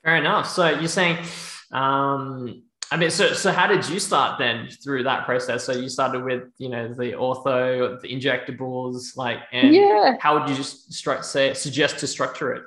Fair 0.02 0.16
enough. 0.16 0.48
So 0.48 0.66
you're 0.66 0.88
saying 0.88 1.18
um, 1.72 2.62
I 2.90 2.96
mean, 2.96 3.10
so 3.10 3.32
so 3.34 3.52
how 3.52 3.66
did 3.66 3.88
you 3.88 3.98
start 3.98 4.38
then 4.38 4.68
through 4.68 5.02
that 5.02 5.26
process? 5.26 5.64
So 5.64 5.72
you 5.72 5.88
started 5.88 6.24
with 6.24 6.44
you 6.58 6.68
know 6.70 6.88
the 6.88 7.12
ortho, 7.12 8.00
the 8.00 8.08
injectables, 8.08 9.16
like, 9.16 9.38
and 9.52 9.74
yeah. 9.74 10.16
how 10.20 10.38
would 10.38 10.48
you 10.48 10.56
just 10.56 10.90
stru- 10.90 11.22
say 11.22 11.52
suggest 11.52 11.98
to 11.98 12.06
structure 12.06 12.52
it? 12.54 12.62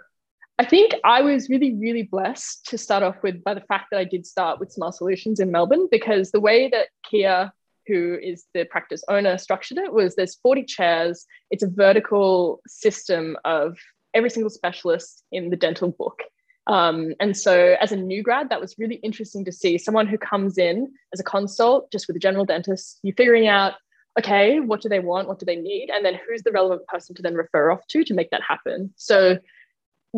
I 0.60 0.66
think 0.66 0.94
I 1.04 1.22
was 1.22 1.50
really 1.50 1.74
really 1.74 2.04
blessed 2.04 2.68
to 2.68 2.78
start 2.78 3.02
off 3.02 3.16
with 3.24 3.44
by 3.44 3.56
the 3.56 3.62
fact 3.62 3.88
that 3.92 4.00
I 4.00 4.04
did 4.04 4.28
start 4.28 4.60
with 4.60 4.72
Smile 4.72 4.92
Solutions 4.92 5.40
in 5.40 5.52
Melbourne 5.52 5.88
because 5.90 6.30
the 6.30 6.40
way 6.40 6.70
that 6.70 6.90
Kia, 7.10 7.52
who 7.88 8.20
is 8.22 8.46
the 8.54 8.66
practice 8.66 9.04
owner, 9.08 9.40
structured 9.40 9.80
it 9.80 9.92
was 9.92 10.16
there's 10.16 10.36
40 10.36 10.66
chairs. 10.66 11.26
It's 11.50 11.64
a 11.64 11.68
vertical 11.68 12.62
system 12.68 13.38
of 13.44 13.76
every 14.14 14.30
single 14.30 14.52
specialist 14.52 15.24
in 15.32 15.50
the 15.50 15.56
dental 15.56 15.90
book. 15.90 16.22
Um, 16.68 17.14
and 17.20 17.36
so, 17.36 17.76
as 17.80 17.92
a 17.92 17.96
new 17.96 18.22
grad, 18.22 18.50
that 18.50 18.62
was 18.62 18.76
really 18.78 18.96
interesting 18.96 19.46
to 19.46 19.52
see 19.52 19.78
someone 19.78 20.08
who 20.08 20.18
comes 20.18 20.58
in 20.58 20.92
as 21.14 21.20
a 21.20 21.24
consult, 21.24 21.92
just 21.92 22.08
with 22.08 22.16
a 22.16 22.20
general 22.20 22.46
dentist, 22.46 23.00
you're 23.04 23.16
figuring 23.16 23.48
out, 23.48 23.74
okay, 24.20 24.60
what 24.60 24.82
do 24.82 24.90
they 24.90 25.00
want? 25.00 25.28
What 25.28 25.40
do 25.40 25.46
they 25.46 25.56
need? 25.56 25.90
And 25.90 26.06
then 26.06 26.20
who's 26.28 26.44
the 26.44 26.52
relevant 26.52 26.86
person 26.88 27.16
to 27.16 27.22
then 27.22 27.36
refer 27.36 27.72
off 27.72 27.86
to 27.88 28.04
to 28.04 28.14
make 28.14 28.30
that 28.30 28.44
happen? 28.48 28.94
So, 28.96 29.38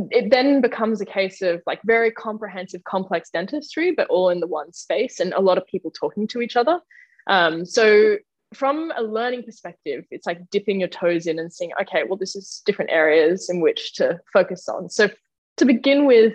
it 0.10 0.32
then 0.32 0.60
becomes 0.60 1.02
a 1.02 1.06
case 1.06 1.42
of 1.42 1.62
like 1.66 1.80
very 1.86 2.12
comprehensive, 2.12 2.84
complex 2.84 3.30
dentistry, 3.30 3.92
but 3.92 4.08
all 4.08 4.30
in 4.30 4.40
the 4.40 4.48
one 4.48 4.74
space 4.74 5.20
and 5.20 5.34
a 5.34 5.40
lot 5.40 5.58
of 5.58 5.68
people 5.68 5.92
talking 5.92 6.28
to 6.30 6.42
each 6.42 6.56
other. 6.56 6.80
Um, 7.28 7.66
so, 7.66 8.18
from 8.54 8.92
a 8.96 9.02
learning 9.02 9.44
perspective, 9.44 10.06
it's 10.12 10.28
like 10.28 10.50
dipping 10.50 10.80
your 10.80 10.90
toes 10.90 11.26
in 11.26 11.40
and 11.40 11.52
seeing, 11.52 11.72
okay, 11.82 12.04
well, 12.08 12.18
this 12.18 12.36
is 12.36 12.62
different 12.66 12.92
areas 12.92 13.50
in 13.50 13.62
which 13.62 13.94
to 13.94 14.20
focus 14.32 14.68
on. 14.70 14.90
So 14.90 15.10
to 15.58 15.66
begin 15.66 16.06
with, 16.06 16.34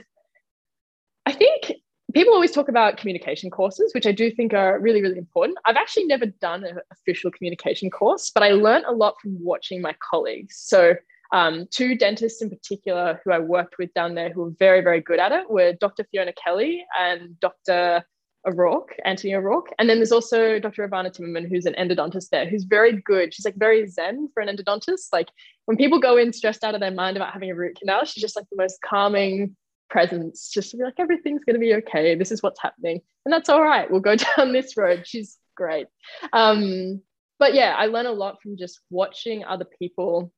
I 1.27 1.33
think 1.33 1.73
people 2.15 2.33
always 2.33 2.53
talk 2.53 2.69
about 2.69 2.97
communication 2.97 3.51
courses, 3.51 3.93
which 3.95 4.07
I 4.07 4.13
do 4.13 4.31
think 4.31 4.55
are 4.55 4.79
really, 4.79 5.03
really 5.03 5.19
important. 5.19 5.59
I've 5.65 5.77
actually 5.77 6.05
never 6.05 6.27
done 6.27 6.65
an 6.65 6.79
official 6.93 7.31
communication 7.31 7.91
course, 7.91 8.31
but 8.33 8.43
I 8.43 8.51
learned 8.51 8.87
a 8.87 8.93
lot 8.93 9.15
from 9.21 9.43
watching 9.43 9.81
my 9.81 9.95
colleagues. 10.11 10.57
So 10.57 10.95
um, 11.33 11.67
two 11.71 11.95
dentists 11.95 12.41
in 12.41 12.49
particular 12.49 13.21
who 13.23 13.33
I 13.33 13.39
worked 13.39 13.77
with 13.79 13.93
down 13.93 14.15
there 14.15 14.31
who 14.31 14.43
were 14.43 14.53
very, 14.59 14.81
very 14.81 15.01
good 15.01 15.21
at 15.21 15.33
it 15.33 15.51
were 15.51 15.75
Dr. 15.75 16.05
Fiona 16.11 16.33
Kelly 16.33 16.87
and 16.99 17.39
Dr. 17.41 18.03
O'Rourke, 18.47 18.97
Anthony 19.05 19.35
O'Rourke. 19.35 19.73
And 19.79 19.91
then 19.91 19.99
there's 19.99 20.13
also 20.13 20.59
Dr. 20.59 20.89
Ivana 20.89 21.15
Timmerman, 21.15 21.49
who's 21.49 21.67
an 21.67 21.75
endodontist 21.75 22.31
there, 22.31 22.49
who's 22.49 22.65
very 22.65 23.03
good. 23.03 23.35
She's 23.35 23.45
like 23.45 23.57
very 23.57 23.87
zen 23.87 24.29
for 24.33 24.41
an 24.41 24.55
endodontist. 24.55 25.09
Like 25.13 25.29
when 25.69 25.77
people 25.77 26.01
go 26.01 26.17
in 26.17 26.33
stressed 26.33 26.65
out 26.65 26.75
of 26.75 26.81
their 26.81 26.91
mind 26.91 27.19
about 27.19 27.35
having 27.35 27.51
a 27.51 27.55
root 27.55 27.79
canal, 27.79 28.03
she's 28.07 28.23
just 28.23 28.37
like 28.37 28.47
the 28.51 28.57
most 28.57 28.79
calming 28.81 29.55
presence, 29.91 30.49
just 30.49 30.71
to 30.71 30.79
be 30.79 30.83
like, 30.83 30.95
everything's 30.97 31.45
going 31.45 31.57
to 31.57 31.61
be 31.61 31.75
okay. 31.75 32.15
This 32.15 32.33
is 32.33 32.43
what's 32.43 32.59
happening. 32.63 33.03
And 33.27 33.33
that's 33.35 33.51
all 33.51 33.63
right. 33.63 33.91
We'll 33.91 34.01
go 34.01 34.17
down 34.37 34.55
this 34.55 34.79
road. 34.79 35.07
She's 35.07 35.37
great. 35.55 35.87
Um, 36.33 37.03
but 37.39 37.53
yeah, 37.53 37.75
I 37.77 37.85
learn 37.85 38.07
a 38.07 38.13
lot 38.13 38.41
from 38.43 38.57
just 38.57 38.81
watching 38.89 39.45
other 39.45 39.67
people 39.79 40.33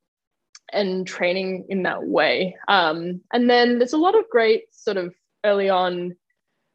and 0.72 1.06
training 1.06 1.66
in 1.68 1.84
that 1.84 2.02
way. 2.02 2.56
Um, 2.66 3.20
and 3.32 3.48
then 3.48 3.78
there's 3.78 3.92
a 3.92 3.98
lot 3.98 4.18
of 4.18 4.28
great 4.30 4.64
sort 4.72 4.96
of 4.96 5.14
early 5.44 5.68
on 5.68 6.16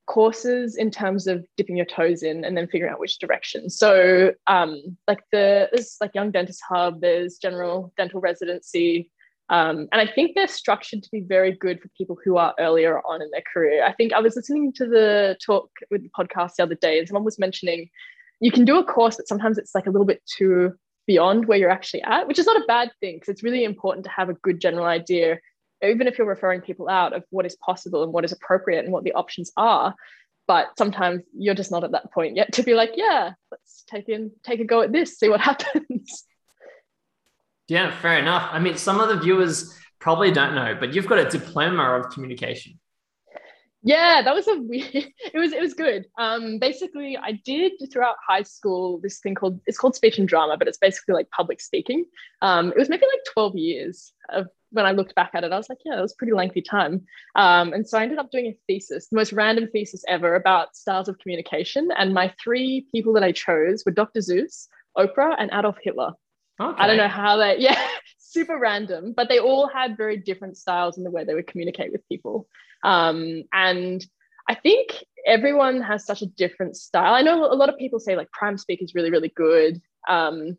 courses 0.08 0.76
in 0.76 0.92
terms 0.92 1.28
of 1.28 1.46
dipping 1.58 1.78
your 1.78 1.86
toes 1.86 2.24
in 2.24 2.46
and 2.46 2.56
then 2.56 2.68
figuring 2.68 2.92
out 2.92 3.00
which 3.00 3.20
direction. 3.20 3.70
So 3.70 4.34
um, 4.48 4.98
like 5.08 5.24
the 5.32 5.70
there's 5.72 5.98
like 6.00 6.12
Young 6.14 6.32
Dentist 6.32 6.62
Hub, 6.68 7.02
there's 7.02 7.38
General 7.38 7.92
Dental 7.98 8.20
Residency. 8.20 9.10
Um, 9.50 9.88
and 9.92 10.02
I 10.02 10.12
think 10.12 10.32
they're 10.34 10.48
structured 10.48 11.04
to 11.04 11.12
be 11.12 11.22
very 11.22 11.52
good 11.52 11.80
for 11.80 11.88
people 11.96 12.18
who 12.24 12.38
are 12.38 12.56
earlier 12.60 13.00
on 13.02 13.22
in 13.22 13.30
their 13.32 13.44
career. 13.54 13.86
I 13.86 13.94
think 13.94 14.12
I 14.12 14.20
was 14.20 14.36
listening 14.36 14.74
to 14.74 14.88
the 14.88 15.38
talk 15.46 15.70
with 15.92 16.02
the 16.02 16.10
podcast 16.18 16.56
the 16.58 16.64
other 16.64 16.76
day, 16.76 16.98
and 16.98 17.08
someone 17.08 17.24
was 17.24 17.38
mentioning 17.38 17.90
you 18.40 18.52
can 18.52 18.66
do 18.66 18.78
a 18.78 18.84
course, 18.84 19.16
but 19.16 19.28
sometimes 19.28 19.58
it's 19.58 19.76
like 19.76 19.88
a 19.88 19.92
little 19.92 20.06
bit 20.06 20.22
too 20.26 20.74
beyond 21.08 21.46
where 21.48 21.58
you're 21.58 21.70
actually 21.70 22.02
at, 22.04 22.28
which 22.28 22.40
is 22.40 22.46
not 22.46 22.58
a 22.58 22.66
bad 22.68 22.92
thing 23.00 23.16
because 23.16 23.30
it's 23.30 23.44
really 23.44 23.64
important 23.64 24.04
to 24.04 24.12
have 24.12 24.30
a 24.30 24.34
good 24.34 24.60
general 24.60 24.86
idea, 24.86 25.38
even 25.88 26.08
if 26.08 26.18
you're 26.18 26.28
referring 26.28 26.62
people 26.62 26.90
out 26.90 27.14
of 27.14 27.24
what 27.30 27.46
is 27.46 27.56
possible 27.58 28.04
and 28.04 28.12
what 28.12 28.26
is 28.26 28.32
appropriate 28.32 28.84
and 28.84 28.94
what 28.94 29.04
the 29.04 29.14
options 29.14 29.52
are. 29.58 29.96
But 30.48 30.78
sometimes 30.78 31.24
you're 31.36 31.56
just 31.56 31.72
not 31.72 31.84
at 31.84 31.92
that 31.92 32.12
point 32.12 32.36
yet 32.36 32.54
to 32.54 32.64
be 32.64 32.76
like, 32.76 32.92
yeah, 32.96 33.32
let's 33.52 33.84
take 33.88 34.10
in 34.10 34.32
take 34.44 34.60
a 34.60 34.66
go 34.66 34.82
at 34.82 34.92
this, 34.92 35.18
see 35.18 35.30
what 35.30 35.42
happens. 35.52 36.26
Yeah, 37.68 37.98
fair 38.00 38.20
enough. 38.20 38.50
I 38.52 38.60
mean, 38.60 38.78
some 38.78 39.00
of 39.00 39.10
the 39.10 39.20
viewers 39.20 39.76
probably 40.00 40.32
don't 40.32 40.54
know, 40.54 40.78
but 40.80 40.94
you've 40.94 41.08
got 41.08 41.18
a 41.18 41.30
diploma 41.30 41.98
of 41.98 42.12
communication 42.12 42.80
yeah 43.86 44.22
that 44.24 44.34
was 44.36 44.48
a 44.48 44.56
weird 44.60 44.94
it 44.94 45.38
was 45.38 45.54
it 45.54 45.62
was 45.62 45.74
good. 45.74 46.06
Um 46.18 46.60
basically 46.60 47.18
i 47.18 47.32
did 47.46 47.72
throughout 47.92 48.18
high 48.28 48.42
school 48.42 49.00
this 49.02 49.20
thing 49.20 49.36
called 49.36 49.62
it's 49.66 49.78
called 49.78 49.96
speech 49.96 50.18
and 50.18 50.28
drama 50.28 50.58
but 50.58 50.68
it's 50.68 50.80
basically 50.80 51.14
like 51.14 51.30
public 51.30 51.62
speaking. 51.62 52.04
Um 52.42 52.72
it 52.72 52.78
was 52.78 52.90
maybe 52.90 53.06
like 53.06 53.24
12 53.34 53.56
years 53.56 54.12
of 54.30 54.48
when 54.72 54.86
i 54.86 54.92
looked 54.92 55.16
back 55.16 55.32
at 55.36 55.44
it 55.46 55.54
i 55.54 55.58
was 55.58 55.70
like 55.70 55.78
yeah 55.86 55.96
that 55.96 56.02
was 56.02 56.16
pretty 56.16 56.34
lengthy 56.34 56.62
time. 56.62 57.06
Um 57.36 57.72
and 57.72 57.88
so 57.88 57.98
i 57.98 58.04
ended 58.04 58.18
up 58.18 58.32
doing 58.32 58.48
a 58.48 58.58
thesis 58.68 59.08
the 59.08 59.16
most 59.16 59.32
random 59.32 59.70
thesis 59.72 60.04
ever 60.08 60.36
about 60.36 60.76
styles 60.76 61.08
of 61.08 61.18
communication 61.20 61.90
and 61.98 62.14
my 62.14 62.34
three 62.44 62.88
people 62.92 63.14
that 63.14 63.24
i 63.24 63.32
chose 63.32 63.84
were 63.86 63.92
dr 63.92 64.20
seuss 64.20 64.68
oprah 64.98 65.36
and 65.38 65.52
adolf 65.54 65.78
hitler. 65.82 66.12
Okay. 66.60 66.82
i 66.82 66.88
don't 66.88 66.98
know 66.98 67.08
how 67.08 67.38
they 67.38 67.58
yeah 67.60 67.80
super 68.18 68.58
random 68.58 69.14
but 69.16 69.30
they 69.30 69.40
all 69.40 69.68
had 69.68 69.96
very 69.96 70.18
different 70.18 70.58
styles 70.58 70.98
in 70.98 71.04
the 71.04 71.12
way 71.12 71.24
they 71.24 71.36
would 71.36 71.48
communicate 71.48 71.92
with 71.92 72.08
people 72.10 72.48
um, 72.86 73.44
and 73.52 74.06
I 74.48 74.54
think 74.54 75.04
everyone 75.26 75.82
has 75.82 76.06
such 76.06 76.22
a 76.22 76.28
different 76.28 76.78
style. 76.78 77.16
I 77.16 77.24
know 77.24 77.52
a 77.52 77.56
lot 77.56 77.70
of 77.70 77.78
people 77.78 78.00
say 78.00 78.16
like 78.16 78.32
prime 78.32 78.58
speak 78.60 78.82
is 78.82 78.94
really, 78.94 79.10
really 79.10 79.34
good. 79.36 79.82
Um, 80.08 80.56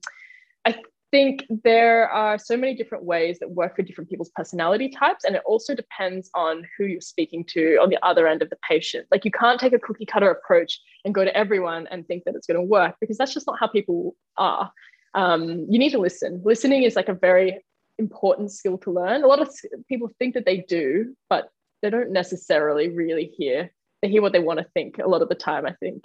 I 0.64 0.83
think 1.12 1.45
there 1.62 2.09
are 2.09 2.37
so 2.37 2.56
many 2.56 2.75
different 2.75 3.04
ways 3.04 3.38
that 3.38 3.49
work 3.49 3.76
for 3.76 3.83
different 3.83 4.11
people's 4.11 4.33
personality 4.35 4.88
types. 4.88 5.25
And 5.25 5.37
it 5.37 5.42
also 5.47 5.73
depends 5.73 6.28
on 6.35 6.66
who 6.76 6.87
you're 6.87 7.00
speaking 7.00 7.45
to 7.50 7.76
on 7.76 7.90
the 7.90 8.04
other 8.04 8.26
end 8.26 8.42
of 8.42 8.50
the 8.50 8.59
patient. 8.68 9.06
Like 9.12 9.25
you 9.25 9.30
can't 9.30 9.61
take 9.61 9.73
a 9.73 9.78
cookie 9.78 10.04
cutter 10.04 10.28
approach 10.28 10.80
and 11.04 11.14
go 11.14 11.25
to 11.25 11.37
everyone 11.37 11.87
and 11.92 12.04
think 12.09 12.25
that 12.25 12.35
it's 12.35 12.49
going 12.49 12.61
to 12.61 12.66
work 12.66 12.97
because 13.00 13.16
that's 13.16 13.33
just 13.33 13.47
not 13.47 13.61
how 13.61 13.68
people 13.68 14.16
are. 14.37 14.73
Um, 15.14 15.66
you 15.71 15.78
need 15.78 15.90
to 15.90 15.99
listen. 15.99 16.42
Listening 16.45 16.83
is 16.83 16.97
like 16.97 17.09
a 17.09 17.14
very 17.14 17.64
important 17.99 18.50
skill 18.50 18.78
to 18.78 18.90
learn. 18.90 19.23
A 19.23 19.28
lot 19.28 19.40
of 19.40 19.49
people 19.88 20.11
think 20.18 20.35
that 20.35 20.45
they 20.45 20.59
do, 20.68 21.14
but 21.30 21.50
they 21.87 21.90
don't 21.97 22.11
necessarily 22.11 22.88
really 22.88 23.33
hear 23.37 23.71
they 24.02 24.09
hear 24.09 24.21
what 24.21 24.33
they 24.33 24.40
want 24.40 24.59
to 24.59 24.66
think 24.75 24.99
a 24.99 25.07
lot 25.07 25.23
of 25.23 25.28
the 25.28 25.35
time 25.35 25.64
i 25.64 25.73
think. 25.73 26.02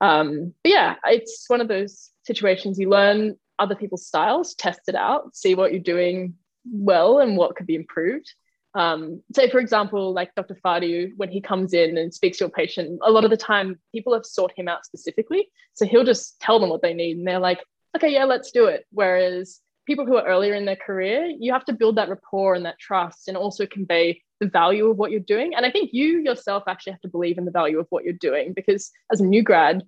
Um, 0.00 0.54
but 0.62 0.70
yeah 0.70 0.94
it's 1.04 1.44
one 1.48 1.60
of 1.60 1.68
those 1.68 2.10
situations 2.24 2.78
you 2.78 2.88
learn 2.88 3.36
other 3.58 3.74
people's 3.74 4.06
styles 4.06 4.54
test 4.54 4.80
it 4.88 4.94
out 4.94 5.36
see 5.36 5.54
what 5.54 5.72
you're 5.72 5.80
doing 5.80 6.34
well 6.70 7.18
and 7.18 7.36
what 7.36 7.56
could 7.56 7.66
be 7.66 7.74
improved. 7.74 8.32
Um, 8.74 9.22
say 9.34 9.50
for 9.50 9.58
example 9.58 10.12
like 10.12 10.34
dr 10.34 10.56
fadi 10.64 11.10
when 11.16 11.30
he 11.30 11.40
comes 11.40 11.74
in 11.74 11.98
and 11.98 12.14
speaks 12.14 12.38
to 12.38 12.44
a 12.46 12.50
patient 12.50 13.00
a 13.02 13.10
lot 13.10 13.24
of 13.24 13.30
the 13.30 13.36
time 13.36 13.78
people 13.92 14.14
have 14.14 14.26
sought 14.26 14.52
him 14.56 14.68
out 14.68 14.84
specifically 14.84 15.48
so 15.74 15.84
he'll 15.84 16.04
just 16.04 16.38
tell 16.38 16.60
them 16.60 16.68
what 16.70 16.82
they 16.82 16.94
need 16.94 17.16
and 17.16 17.26
they're 17.26 17.40
like 17.40 17.60
okay 17.96 18.12
yeah 18.12 18.24
let's 18.24 18.52
do 18.52 18.66
it. 18.66 18.86
Whereas 18.90 19.60
people 19.86 20.06
who 20.06 20.16
are 20.16 20.26
earlier 20.26 20.54
in 20.54 20.66
their 20.66 20.76
career 20.76 21.32
you 21.40 21.52
have 21.52 21.64
to 21.64 21.72
build 21.72 21.96
that 21.96 22.10
rapport 22.10 22.54
and 22.54 22.66
that 22.66 22.78
trust 22.78 23.26
and 23.26 23.36
also 23.36 23.66
convey 23.66 24.22
the 24.40 24.48
value 24.48 24.88
of 24.88 24.96
what 24.96 25.10
you're 25.10 25.20
doing. 25.20 25.54
And 25.54 25.66
I 25.66 25.70
think 25.70 25.90
you 25.92 26.18
yourself 26.18 26.64
actually 26.66 26.92
have 26.92 27.00
to 27.02 27.08
believe 27.08 27.38
in 27.38 27.44
the 27.44 27.50
value 27.50 27.78
of 27.78 27.86
what 27.90 28.04
you're 28.04 28.12
doing 28.12 28.52
because 28.54 28.90
as 29.12 29.20
a 29.20 29.24
new 29.24 29.42
grad, 29.42 29.82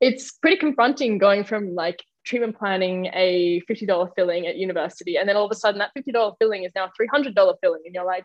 it's 0.00 0.32
pretty 0.32 0.56
confronting 0.56 1.18
going 1.18 1.44
from 1.44 1.74
like 1.74 2.02
treatment 2.24 2.58
planning 2.58 3.06
a 3.12 3.62
$50 3.70 4.10
filling 4.16 4.46
at 4.46 4.56
university 4.56 5.16
and 5.16 5.28
then 5.28 5.36
all 5.36 5.44
of 5.44 5.50
a 5.50 5.54
sudden 5.54 5.78
that 5.78 5.90
$50 5.96 6.34
filling 6.38 6.64
is 6.64 6.72
now 6.74 6.86
a 6.86 7.02
$300 7.02 7.54
filling 7.60 7.82
and 7.84 7.94
you're 7.94 8.04
like 8.04 8.24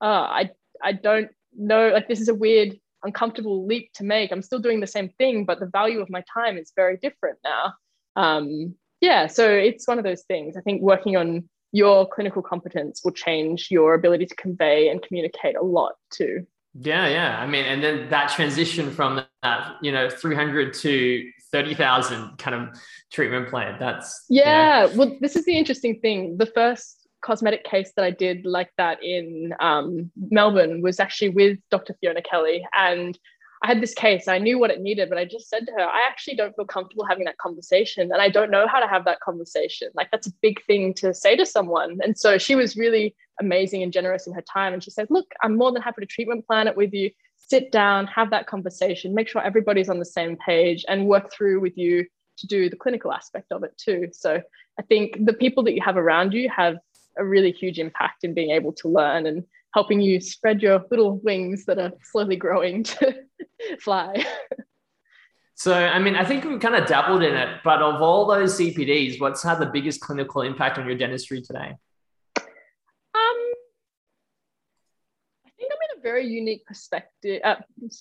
oh 0.00 0.06
i 0.06 0.50
i 0.82 0.92
don't 0.92 1.28
know 1.56 1.90
like 1.90 2.08
this 2.08 2.20
is 2.20 2.28
a 2.28 2.34
weird 2.34 2.74
uncomfortable 3.04 3.66
leap 3.66 3.92
to 3.92 4.02
make. 4.02 4.32
I'm 4.32 4.40
still 4.40 4.58
doing 4.58 4.80
the 4.80 4.86
same 4.86 5.10
thing 5.18 5.44
but 5.44 5.60
the 5.60 5.66
value 5.66 6.00
of 6.00 6.08
my 6.08 6.24
time 6.32 6.56
is 6.56 6.72
very 6.74 6.96
different 6.96 7.38
now. 7.44 7.74
Um 8.16 8.74
yeah 9.00 9.26
so 9.26 9.48
it's 9.50 9.86
one 9.86 9.98
of 9.98 10.04
those 10.04 10.22
things. 10.22 10.56
I 10.56 10.62
think 10.62 10.82
working 10.82 11.16
on 11.16 11.48
your 11.74 12.06
clinical 12.06 12.40
competence 12.40 13.00
will 13.04 13.10
change 13.10 13.66
your 13.68 13.94
ability 13.94 14.24
to 14.24 14.34
convey 14.36 14.88
and 14.88 15.02
communicate 15.02 15.56
a 15.56 15.62
lot 15.62 15.94
too. 16.10 16.46
Yeah, 16.80 17.08
yeah. 17.08 17.40
I 17.40 17.48
mean, 17.48 17.64
and 17.64 17.82
then 17.82 18.08
that 18.10 18.30
transition 18.30 18.92
from 18.92 19.24
that, 19.42 19.74
you 19.82 19.90
know, 19.90 20.08
300 20.08 20.72
to 20.74 21.30
30,000 21.50 22.38
kind 22.38 22.54
of 22.54 22.80
treatment 23.12 23.48
plan. 23.48 23.76
That's 23.80 24.24
yeah. 24.30 24.84
You 24.84 24.90
know. 24.90 24.98
Well, 24.98 25.16
this 25.20 25.34
is 25.34 25.44
the 25.46 25.58
interesting 25.58 25.98
thing. 25.98 26.38
The 26.38 26.46
first 26.46 27.08
cosmetic 27.22 27.64
case 27.64 27.90
that 27.96 28.04
I 28.04 28.10
did 28.12 28.46
like 28.46 28.70
that 28.78 29.02
in 29.02 29.52
um, 29.58 30.12
Melbourne 30.30 30.80
was 30.80 31.00
actually 31.00 31.30
with 31.30 31.58
Dr. 31.72 31.96
Fiona 32.00 32.22
Kelly. 32.22 32.64
And 32.76 33.18
I 33.64 33.66
had 33.66 33.80
this 33.80 33.94
case, 33.94 34.28
I 34.28 34.36
knew 34.36 34.58
what 34.58 34.70
it 34.70 34.82
needed, 34.82 35.08
but 35.08 35.16
I 35.16 35.24
just 35.24 35.48
said 35.48 35.64
to 35.64 35.72
her, 35.72 35.80
I 35.80 36.06
actually 36.06 36.36
don't 36.36 36.54
feel 36.54 36.66
comfortable 36.66 37.06
having 37.06 37.24
that 37.24 37.38
conversation. 37.38 38.12
And 38.12 38.20
I 38.20 38.28
don't 38.28 38.50
know 38.50 38.66
how 38.68 38.78
to 38.78 38.86
have 38.86 39.06
that 39.06 39.20
conversation. 39.20 39.88
Like, 39.94 40.10
that's 40.10 40.26
a 40.26 40.32
big 40.42 40.62
thing 40.66 40.92
to 40.94 41.14
say 41.14 41.34
to 41.34 41.46
someone. 41.46 41.96
And 42.02 42.18
so 42.18 42.36
she 42.36 42.56
was 42.56 42.76
really 42.76 43.16
amazing 43.40 43.82
and 43.82 43.90
generous 43.90 44.26
in 44.26 44.34
her 44.34 44.42
time. 44.42 44.74
And 44.74 44.84
she 44.84 44.90
said, 44.90 45.06
Look, 45.08 45.32
I'm 45.42 45.56
more 45.56 45.72
than 45.72 45.80
happy 45.80 46.02
to 46.02 46.06
treatment 46.06 46.46
plan 46.46 46.68
it 46.68 46.76
with 46.76 46.92
you. 46.92 47.10
Sit 47.36 47.72
down, 47.72 48.06
have 48.08 48.28
that 48.32 48.46
conversation, 48.46 49.14
make 49.14 49.28
sure 49.28 49.42
everybody's 49.42 49.88
on 49.88 49.98
the 49.98 50.04
same 50.04 50.36
page, 50.36 50.84
and 50.86 51.06
work 51.06 51.32
through 51.32 51.60
with 51.60 51.78
you 51.78 52.04
to 52.36 52.46
do 52.46 52.68
the 52.68 52.76
clinical 52.76 53.14
aspect 53.14 53.50
of 53.50 53.64
it 53.64 53.72
too. 53.78 54.08
So 54.12 54.42
I 54.78 54.82
think 54.82 55.24
the 55.24 55.32
people 55.32 55.62
that 55.64 55.72
you 55.72 55.80
have 55.82 55.96
around 55.96 56.34
you 56.34 56.50
have 56.54 56.76
a 57.16 57.24
really 57.24 57.50
huge 57.50 57.78
impact 57.78 58.24
in 58.24 58.34
being 58.34 58.50
able 58.50 58.74
to 58.74 58.88
learn 58.88 59.24
and 59.24 59.44
helping 59.74 60.00
you 60.00 60.20
spread 60.20 60.62
your 60.62 60.80
little 60.90 61.18
wings 61.18 61.64
that 61.64 61.78
are 61.78 61.92
slowly 62.04 62.36
growing 62.36 62.84
to 62.84 63.12
fly. 63.80 64.24
So, 65.56 65.74
I 65.74 65.98
mean, 65.98 66.14
I 66.14 66.24
think 66.24 66.44
we've 66.44 66.60
kind 66.60 66.76
of 66.76 66.86
dabbled 66.86 67.24
in 67.24 67.34
it, 67.34 67.60
but 67.64 67.82
of 67.82 68.00
all 68.00 68.26
those 68.26 68.58
CPDs, 68.58 69.20
what's 69.20 69.42
had 69.42 69.58
the 69.58 69.66
biggest 69.66 70.00
clinical 70.00 70.42
impact 70.42 70.78
on 70.78 70.86
your 70.86 70.96
dentistry 70.96 71.42
today? 71.42 71.74
Um, 72.36 72.44
I 75.44 75.50
think 75.56 75.70
I'm 75.72 75.78
in 75.90 75.98
a 75.98 76.02
very 76.02 76.26
unique 76.26 76.64
perspective, 76.66 77.40
uh, 77.44 77.56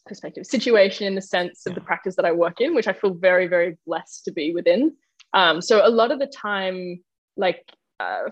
perspective 0.05 0.45
situation 0.45 1.07
in 1.07 1.15
the 1.15 1.21
sense 1.21 1.65
of 1.65 1.73
the 1.73 1.81
practice 1.81 2.15
that 2.15 2.25
I 2.25 2.31
work 2.31 2.61
in, 2.61 2.75
which 2.75 2.87
I 2.87 2.93
feel 2.93 3.15
very, 3.15 3.47
very 3.47 3.77
blessed 3.87 4.25
to 4.25 4.31
be 4.31 4.53
within. 4.53 4.95
Um, 5.33 5.59
so, 5.61 5.85
a 5.85 5.89
lot 5.89 6.11
of 6.11 6.19
the 6.19 6.27
time, 6.27 7.03
like 7.35 7.63
uh, 7.99 8.29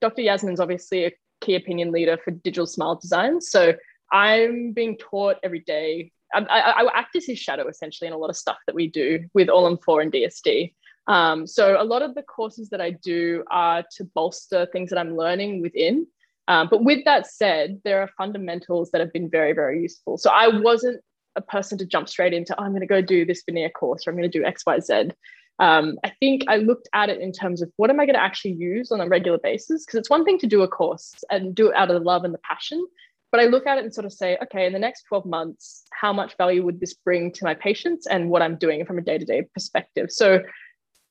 Dr. 0.00 0.22
Yasmin's 0.22 0.60
obviously 0.60 1.06
a 1.06 1.12
key 1.44 1.54
opinion 1.54 1.92
leader 1.92 2.18
for 2.22 2.30
digital 2.30 2.66
smile 2.66 2.96
design. 2.96 3.40
So 3.40 3.74
I'm 4.12 4.72
being 4.72 4.96
taught 4.96 5.36
every 5.42 5.60
day. 5.60 6.12
I, 6.32 6.40
I, 6.40 6.82
I 6.82 6.98
act 6.98 7.16
as 7.16 7.26
his 7.26 7.38
shadow 7.38 7.68
essentially 7.68 8.08
in 8.08 8.14
a 8.14 8.18
lot 8.18 8.30
of 8.30 8.36
stuff 8.36 8.58
that 8.66 8.74
we 8.74 8.88
do 8.88 9.24
with 9.34 9.48
All 9.48 9.66
on 9.66 9.78
4 9.78 10.00
and 10.00 10.12
DSD. 10.12 10.72
Um, 11.06 11.46
so 11.46 11.80
a 11.80 11.84
lot 11.84 12.02
of 12.02 12.14
the 12.14 12.22
courses 12.22 12.70
that 12.70 12.80
I 12.80 12.90
do 12.90 13.44
are 13.50 13.84
to 13.96 14.04
bolster 14.04 14.66
things 14.66 14.90
that 14.90 14.98
I'm 14.98 15.16
learning 15.16 15.60
within. 15.60 16.06
Um, 16.48 16.68
but 16.70 16.84
with 16.84 17.04
that 17.04 17.26
said, 17.26 17.80
there 17.84 18.00
are 18.00 18.10
fundamentals 18.16 18.90
that 18.90 19.00
have 19.00 19.12
been 19.12 19.30
very, 19.30 19.52
very 19.52 19.82
useful. 19.82 20.18
So 20.18 20.30
I 20.30 20.48
wasn't 20.48 21.02
a 21.36 21.42
person 21.42 21.78
to 21.78 21.86
jump 21.86 22.08
straight 22.08 22.32
into, 22.32 22.58
oh, 22.58 22.64
I'm 22.64 22.70
going 22.70 22.80
to 22.80 22.86
go 22.86 23.00
do 23.00 23.24
this 23.24 23.42
veneer 23.44 23.70
course 23.70 24.06
or 24.06 24.10
I'm 24.10 24.16
going 24.16 24.30
to 24.30 24.38
do 24.38 24.44
X, 24.44 24.64
Y, 24.66 24.80
Z. 24.80 25.10
Um, 25.58 25.98
I 26.02 26.10
think 26.20 26.44
I 26.48 26.56
looked 26.56 26.88
at 26.92 27.10
it 27.10 27.20
in 27.20 27.32
terms 27.32 27.62
of 27.62 27.70
what 27.76 27.90
am 27.90 28.00
I 28.00 28.06
going 28.06 28.14
to 28.14 28.22
actually 28.22 28.52
use 28.52 28.90
on 28.90 29.00
a 29.00 29.08
regular 29.08 29.38
basis? 29.38 29.84
Because 29.84 29.98
it's 29.98 30.10
one 30.10 30.24
thing 30.24 30.38
to 30.38 30.46
do 30.46 30.62
a 30.62 30.68
course 30.68 31.14
and 31.30 31.54
do 31.54 31.68
it 31.68 31.76
out 31.76 31.90
of 31.90 31.94
the 31.94 32.04
love 32.04 32.24
and 32.24 32.34
the 32.34 32.38
passion. 32.38 32.84
But 33.30 33.40
I 33.40 33.46
look 33.46 33.66
at 33.66 33.78
it 33.78 33.84
and 33.84 33.92
sort 33.92 34.04
of 34.04 34.12
say, 34.12 34.38
okay, 34.42 34.66
in 34.66 34.72
the 34.72 34.78
next 34.78 35.04
12 35.08 35.26
months, 35.26 35.84
how 35.92 36.12
much 36.12 36.36
value 36.36 36.64
would 36.64 36.80
this 36.80 36.94
bring 36.94 37.32
to 37.32 37.44
my 37.44 37.54
patients 37.54 38.06
and 38.06 38.30
what 38.30 38.42
I'm 38.42 38.56
doing 38.56 38.84
from 38.86 38.98
a 38.98 39.02
day 39.02 39.18
to 39.18 39.24
day 39.24 39.42
perspective? 39.52 40.10
So 40.10 40.40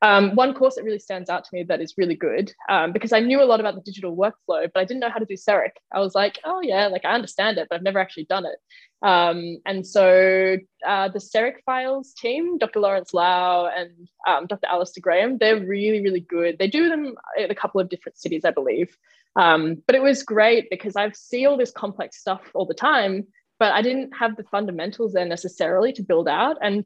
um, 0.03 0.35
one 0.35 0.53
course 0.53 0.75
that 0.75 0.83
really 0.83 0.99
stands 0.99 1.29
out 1.29 1.45
to 1.45 1.49
me 1.53 1.63
that 1.63 1.79
is 1.79 1.93
really 1.97 2.15
good 2.15 2.53
um, 2.67 2.91
because 2.91 3.13
I 3.13 3.21
knew 3.21 3.41
a 3.41 3.45
lot 3.45 3.61
about 3.61 3.75
the 3.75 3.81
digital 3.81 4.17
workflow, 4.17 4.69
but 4.73 4.75
I 4.75 4.83
didn't 4.83 4.99
know 4.99 5.09
how 5.09 5.17
to 5.17 5.25
do 5.25 5.35
CEREC. 5.35 5.71
I 5.93 6.01
was 6.01 6.13
like, 6.13 6.39
oh 6.43 6.59
yeah, 6.59 6.87
like 6.87 7.05
I 7.05 7.13
understand 7.13 7.57
it, 7.57 7.67
but 7.69 7.77
I've 7.77 7.83
never 7.83 7.99
actually 7.99 8.25
done 8.25 8.45
it. 8.45 8.57
Um, 9.01 9.59
and 9.65 9.87
so 9.87 10.57
uh, 10.85 11.07
the 11.07 11.19
CEREC 11.19 11.63
files 11.65 12.13
team, 12.13 12.57
Dr. 12.57 12.81
Lawrence 12.81 13.13
Lau 13.13 13.67
and 13.67 14.09
um, 14.27 14.45
Dr. 14.47 14.67
Alistair 14.67 15.01
Graham, 15.01 15.37
they're 15.37 15.65
really, 15.65 16.01
really 16.01 16.19
good. 16.19 16.57
They 16.59 16.67
do 16.67 16.89
them 16.89 17.15
in 17.37 17.49
a 17.49 17.55
couple 17.55 17.79
of 17.79 17.87
different 17.87 18.17
cities, 18.17 18.43
I 18.43 18.51
believe. 18.51 18.97
Um, 19.37 19.81
but 19.87 19.95
it 19.95 20.01
was 20.01 20.23
great 20.23 20.69
because 20.69 20.97
I 20.97 21.09
see 21.11 21.45
all 21.45 21.55
this 21.55 21.71
complex 21.71 22.19
stuff 22.19 22.41
all 22.53 22.65
the 22.65 22.73
time, 22.73 23.25
but 23.57 23.71
I 23.71 23.81
didn't 23.81 24.11
have 24.19 24.35
the 24.35 24.43
fundamentals 24.43 25.13
there 25.13 25.25
necessarily 25.25 25.93
to 25.93 26.03
build 26.03 26.27
out. 26.27 26.57
And 26.61 26.83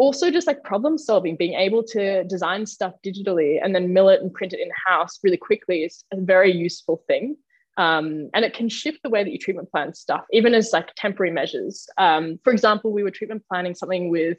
also 0.00 0.30
just 0.30 0.46
like 0.46 0.64
problem 0.64 0.96
solving 0.96 1.36
being 1.36 1.52
able 1.52 1.82
to 1.84 2.24
design 2.24 2.64
stuff 2.64 2.94
digitally 3.04 3.60
and 3.62 3.74
then 3.74 3.92
mill 3.92 4.08
it 4.08 4.22
and 4.22 4.32
print 4.32 4.54
it 4.54 4.58
in 4.58 4.70
house 4.86 5.18
really 5.22 5.36
quickly 5.36 5.84
is 5.84 6.04
a 6.10 6.18
very 6.18 6.50
useful 6.50 7.04
thing. 7.06 7.36
Um, 7.76 8.30
and 8.32 8.42
it 8.42 8.54
can 8.54 8.70
shift 8.70 9.00
the 9.02 9.10
way 9.10 9.22
that 9.22 9.30
you 9.30 9.38
treatment 9.38 9.70
plan 9.70 9.92
stuff 9.92 10.24
even 10.32 10.54
as 10.54 10.70
like 10.72 10.88
temporary 10.96 11.30
measures. 11.30 11.86
Um, 11.98 12.40
for 12.42 12.50
example 12.50 12.92
we 12.92 13.02
were 13.02 13.10
treatment 13.10 13.44
planning 13.46 13.74
something 13.74 14.08
with 14.10 14.38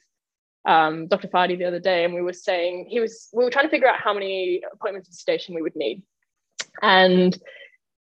um, 0.66 1.08
dr 1.08 1.28
fadi 1.28 1.58
the 1.58 1.66
other 1.66 1.80
day 1.80 2.06
and 2.06 2.14
we 2.14 2.22
were 2.22 2.34
saying 2.34 2.88
he 2.90 3.00
was 3.00 3.30
we 3.32 3.44
were 3.44 3.52
trying 3.52 3.66
to 3.66 3.70
figure 3.70 3.88
out 3.88 4.00
how 4.00 4.14
many 4.16 4.62
appointments 4.74 5.10
of 5.10 5.14
sedation 5.14 5.54
we 5.54 5.62
would 5.62 5.76
need. 5.76 6.02
And 6.82 7.38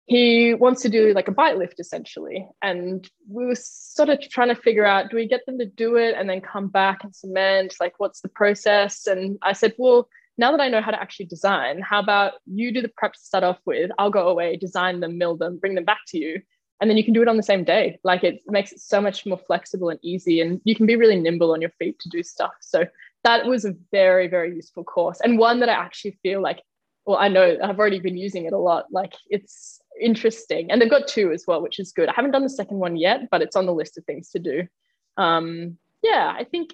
he 0.07 0.53
wants 0.53 0.81
to 0.81 0.89
do 0.89 1.13
like 1.13 1.27
a 1.27 1.33
bite 1.33 1.57
lift 1.57 1.81
essentially. 1.81 2.47
And 2.61 3.07
we 3.29 3.45
were 3.45 3.55
sort 3.55 4.07
of 4.07 4.21
trying 4.21 4.47
to 4.47 4.55
figure 4.55 4.85
out 4.85 5.09
do 5.09 5.17
we 5.17 5.27
get 5.27 5.45
them 5.45 5.59
to 5.59 5.65
do 5.65 5.97
it 5.97 6.15
and 6.17 6.29
then 6.29 6.39
come 6.39 6.69
back 6.69 7.03
and 7.03 7.13
cement? 7.13 7.75
Like, 7.79 7.95
what's 7.97 8.21
the 8.21 8.29
process? 8.29 9.05
And 9.05 9.37
I 9.41 9.51
said, 9.51 9.73
well, 9.77 10.07
now 10.37 10.51
that 10.51 10.61
I 10.61 10.69
know 10.69 10.81
how 10.81 10.91
to 10.91 11.01
actually 11.01 11.25
design, 11.25 11.81
how 11.81 11.99
about 11.99 12.33
you 12.45 12.73
do 12.73 12.81
the 12.81 12.91
prep 12.95 13.13
to 13.13 13.19
start 13.19 13.43
off 13.43 13.59
with? 13.65 13.91
I'll 13.99 14.09
go 14.09 14.29
away, 14.29 14.55
design 14.55 15.01
them, 15.01 15.17
mill 15.17 15.35
them, 15.35 15.57
bring 15.57 15.75
them 15.75 15.85
back 15.85 15.99
to 16.07 16.17
you. 16.17 16.41
And 16.79 16.89
then 16.89 16.95
you 16.95 17.03
can 17.03 17.13
do 17.13 17.21
it 17.21 17.27
on 17.27 17.37
the 17.37 17.43
same 17.43 17.65
day. 17.65 17.99
Like 18.05 18.23
it 18.23 18.43
makes 18.47 18.71
it 18.71 18.79
so 18.79 19.01
much 19.01 19.25
more 19.25 19.39
flexible 19.45 19.89
and 19.89 19.99
easy. 20.03 20.39
And 20.39 20.61
you 20.63 20.75
can 20.75 20.85
be 20.85 20.95
really 20.95 21.19
nimble 21.19 21.51
on 21.51 21.59
your 21.59 21.71
feet 21.71 21.99
to 21.99 22.09
do 22.09 22.23
stuff. 22.23 22.53
So 22.61 22.85
that 23.25 23.45
was 23.45 23.65
a 23.65 23.75
very, 23.91 24.29
very 24.29 24.55
useful 24.55 24.85
course 24.85 25.19
and 25.21 25.37
one 25.37 25.59
that 25.59 25.67
I 25.67 25.73
actually 25.73 26.17
feel 26.23 26.41
like 26.41 26.61
well, 27.07 27.17
I 27.17 27.29
know 27.29 27.57
I've 27.63 27.79
already 27.79 28.01
been 28.01 28.17
using 28.17 28.45
it 28.45 28.53
a 28.53 28.57
lot. 28.57 28.87
Like 28.91 29.13
it's 29.29 29.79
interesting. 29.99 30.69
And 30.69 30.81
they've 30.81 30.89
got 30.89 31.07
two 31.07 31.31
as 31.31 31.45
well, 31.47 31.63
which 31.63 31.79
is 31.79 31.93
good. 31.93 32.09
I 32.09 32.13
haven't 32.13 32.31
done 32.31 32.43
the 32.43 32.49
second 32.49 32.77
one 32.77 32.97
yet, 32.97 33.29
but 33.31 33.41
it's 33.41 33.55
on 33.55 33.65
the 33.65 33.73
list 33.73 33.97
of 33.97 34.03
things 34.03 34.29
to 34.31 34.39
do. 34.39 34.67
Um, 35.15 35.77
yeah, 36.03 36.35
I 36.37 36.43
think 36.43 36.71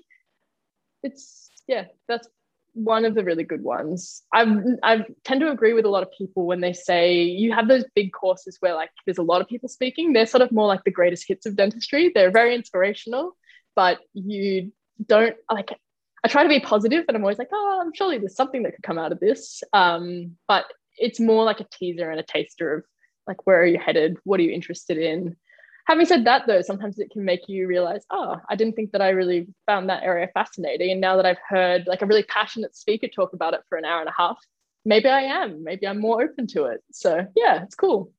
it's, 1.03 1.51
yeah, 1.67 1.85
that's 2.07 2.27
one 2.73 3.05
of 3.05 3.13
the 3.13 3.23
really 3.23 3.43
good 3.43 3.61
ones. 3.61 4.23
I 4.33 4.43
I 4.81 5.05
tend 5.23 5.41
to 5.41 5.51
agree 5.51 5.73
with 5.73 5.85
a 5.85 5.89
lot 5.89 6.01
of 6.01 6.11
people 6.17 6.47
when 6.47 6.59
they 6.59 6.73
say 6.73 7.21
you 7.21 7.53
have 7.53 7.67
those 7.67 7.85
big 7.93 8.11
courses 8.11 8.57
where 8.59 8.73
like 8.73 8.89
there's 9.05 9.19
a 9.19 9.23
lot 9.23 9.41
of 9.41 9.47
people 9.47 9.69
speaking. 9.69 10.11
They're 10.11 10.25
sort 10.25 10.41
of 10.41 10.51
more 10.51 10.65
like 10.65 10.83
the 10.83 10.89
greatest 10.89 11.27
hits 11.27 11.45
of 11.45 11.55
dentistry. 11.55 12.11
They're 12.13 12.31
very 12.31 12.55
inspirational, 12.55 13.37
but 13.75 13.99
you 14.15 14.71
don't 15.05 15.35
like 15.51 15.77
I 16.23 16.29
try 16.29 16.43
to 16.43 16.49
be 16.49 16.59
positive, 16.59 17.05
and 17.07 17.17
I'm 17.17 17.23
always 17.23 17.37
like, 17.37 17.49
oh, 17.51 17.81
I'm 17.81 17.93
surely 17.93 18.17
there's 18.17 18.35
something 18.35 18.63
that 18.63 18.73
could 18.73 18.83
come 18.83 18.97
out 18.97 19.11
of 19.11 19.19
this. 19.19 19.61
Um, 19.73 20.37
but 20.47 20.65
it's 20.97 21.19
more 21.19 21.43
like 21.43 21.59
a 21.59 21.67
teaser 21.71 22.09
and 22.09 22.19
a 22.19 22.23
taster 22.23 22.73
of 22.75 22.83
like 23.27 23.45
where 23.45 23.61
are 23.61 23.65
you 23.65 23.79
headed, 23.79 24.17
what 24.23 24.39
are 24.39 24.43
you 24.43 24.51
interested 24.51 24.97
in. 24.97 25.35
Having 25.85 26.05
said 26.05 26.25
that, 26.25 26.43
though, 26.47 26.61
sometimes 26.61 26.97
it 26.97 27.11
can 27.11 27.25
make 27.25 27.49
you 27.49 27.67
realize, 27.67 28.05
oh, 28.09 28.37
I 28.49 28.55
didn't 28.55 28.75
think 28.75 28.93
that 28.93 29.01
I 29.01 29.09
really 29.09 29.47
found 29.65 29.89
that 29.89 30.03
area 30.03 30.29
fascinating. 30.33 30.91
And 30.91 31.01
now 31.01 31.17
that 31.17 31.25
I've 31.25 31.39
heard 31.45 31.87
like 31.87 32.01
a 32.01 32.05
really 32.05 32.23
passionate 32.23 32.75
speaker 32.75 33.07
talk 33.07 33.33
about 33.33 33.53
it 33.53 33.61
for 33.67 33.77
an 33.77 33.83
hour 33.83 33.99
and 33.99 34.07
a 34.07 34.13
half, 34.17 34.37
maybe 34.85 35.09
I 35.09 35.21
am. 35.21 35.63
Maybe 35.63 35.85
I'm 35.85 35.99
more 35.99 36.23
open 36.23 36.47
to 36.47 36.65
it. 36.65 36.81
So 36.91 37.27
yeah, 37.35 37.63
it's 37.63 37.75
cool. 37.75 38.13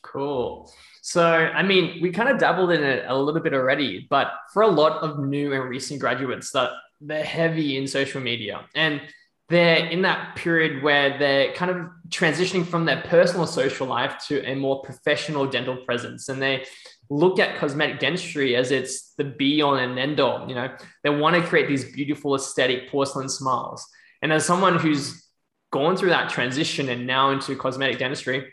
Cool. 0.00 0.72
So, 1.02 1.22
I 1.22 1.62
mean, 1.62 2.00
we 2.00 2.10
kind 2.10 2.30
of 2.30 2.38
dabbled 2.38 2.70
in 2.72 2.82
it 2.82 3.04
a 3.06 3.16
little 3.18 3.40
bit 3.40 3.52
already, 3.52 4.06
but 4.08 4.28
for 4.52 4.62
a 4.62 4.68
lot 4.68 5.02
of 5.02 5.18
new 5.18 5.52
and 5.52 5.68
recent 5.68 6.00
graduates 6.00 6.52
that 6.52 6.70
they're 7.06 7.24
heavy 7.24 7.76
in 7.76 7.86
social 7.86 8.20
media. 8.20 8.66
And 8.74 9.00
they're 9.48 9.86
in 9.86 10.02
that 10.02 10.36
period 10.36 10.82
where 10.82 11.18
they're 11.18 11.52
kind 11.52 11.70
of 11.70 11.86
transitioning 12.08 12.66
from 12.66 12.86
their 12.86 13.02
personal 13.02 13.46
social 13.46 13.86
life 13.86 14.16
to 14.28 14.42
a 14.44 14.54
more 14.54 14.82
professional 14.82 15.46
dental 15.46 15.76
presence. 15.84 16.28
And 16.28 16.40
they 16.40 16.64
look 17.10 17.38
at 17.38 17.58
cosmetic 17.58 18.00
dentistry 18.00 18.56
as 18.56 18.70
it's 18.70 19.12
the 19.18 19.24
be 19.24 19.60
on 19.60 19.78
and 19.78 19.98
end 19.98 20.18
all 20.20 20.48
you 20.48 20.54
know? 20.54 20.74
They 21.02 21.10
want 21.10 21.36
to 21.36 21.42
create 21.42 21.68
these 21.68 21.84
beautiful 21.84 22.34
aesthetic 22.34 22.90
porcelain 22.90 23.28
smiles. 23.28 23.86
And 24.22 24.32
as 24.32 24.46
someone 24.46 24.78
who's 24.78 25.28
gone 25.70 25.96
through 25.96 26.10
that 26.10 26.30
transition 26.30 26.88
and 26.88 27.06
now 27.06 27.30
into 27.30 27.54
cosmetic 27.56 27.98
dentistry 27.98 28.52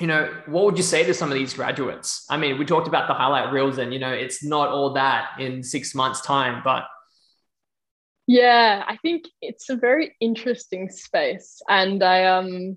you 0.00 0.06
know 0.06 0.32
what 0.46 0.64
would 0.64 0.76
you 0.76 0.82
say 0.82 1.04
to 1.04 1.14
some 1.14 1.30
of 1.30 1.34
these 1.34 1.54
graduates? 1.54 2.24
I 2.30 2.36
mean 2.36 2.58
we 2.58 2.64
talked 2.64 2.88
about 2.88 3.08
the 3.08 3.14
highlight 3.14 3.52
reels 3.52 3.78
and 3.78 3.92
you 3.92 3.98
know 3.98 4.12
it's 4.12 4.44
not 4.44 4.68
all 4.68 4.92
that 4.94 5.30
in 5.38 5.62
six 5.62 5.94
months 5.94 6.20
time 6.20 6.62
but 6.64 6.84
yeah, 8.28 8.84
I 8.86 8.98
think 8.98 9.24
it's 9.40 9.70
a 9.70 9.76
very 9.76 10.14
interesting 10.20 10.90
space. 10.90 11.62
And 11.66 12.02
I 12.02 12.26
um 12.26 12.76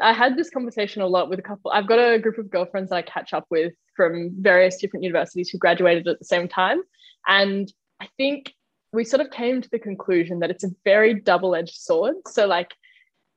I 0.00 0.12
had 0.12 0.36
this 0.36 0.48
conversation 0.48 1.02
a 1.02 1.08
lot 1.08 1.28
with 1.28 1.40
a 1.40 1.42
couple. 1.42 1.72
I've 1.72 1.88
got 1.88 1.98
a 1.98 2.20
group 2.20 2.38
of 2.38 2.48
girlfriends 2.48 2.90
that 2.90 2.96
I 2.96 3.02
catch 3.02 3.34
up 3.34 3.46
with 3.50 3.72
from 3.96 4.30
various 4.40 4.76
different 4.76 5.02
universities 5.02 5.48
who 5.48 5.58
graduated 5.58 6.06
at 6.06 6.20
the 6.20 6.24
same 6.24 6.46
time. 6.46 6.82
And 7.26 7.72
I 8.00 8.08
think 8.16 8.52
we 8.92 9.04
sort 9.04 9.20
of 9.20 9.32
came 9.32 9.60
to 9.60 9.68
the 9.70 9.80
conclusion 9.80 10.38
that 10.40 10.50
it's 10.50 10.64
a 10.64 10.70
very 10.84 11.14
double-edged 11.14 11.74
sword. 11.74 12.14
So 12.28 12.46
like 12.46 12.72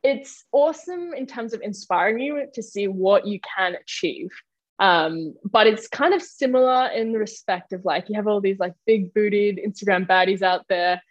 it's 0.03 0.45
awesome 0.51 1.13
in 1.15 1.25
terms 1.25 1.53
of 1.53 1.62
inspiring 1.62 2.19
you 2.19 2.45
to 2.53 2.62
see 2.62 2.88
what 2.88 3.25
you 3.25 3.39
can 3.57 3.75
achieve. 3.75 4.29
Um, 4.77 5.33
but 5.43 5.65
it's 5.65 5.88
kind 5.88 6.13
of 6.13 6.21
similar 6.21 6.88
in 6.89 7.12
the 7.12 7.19
respect 7.19 7.73
of 7.73 7.85
like 7.85 8.07
you 8.07 8.15
have 8.15 8.27
all 8.27 8.39
these 8.39 8.59
like 8.59 8.73
big 8.85 9.15
booted 9.15 9.59
Instagram 9.65 10.07
baddies 10.07 10.43
out 10.43 10.65
there 10.69 11.01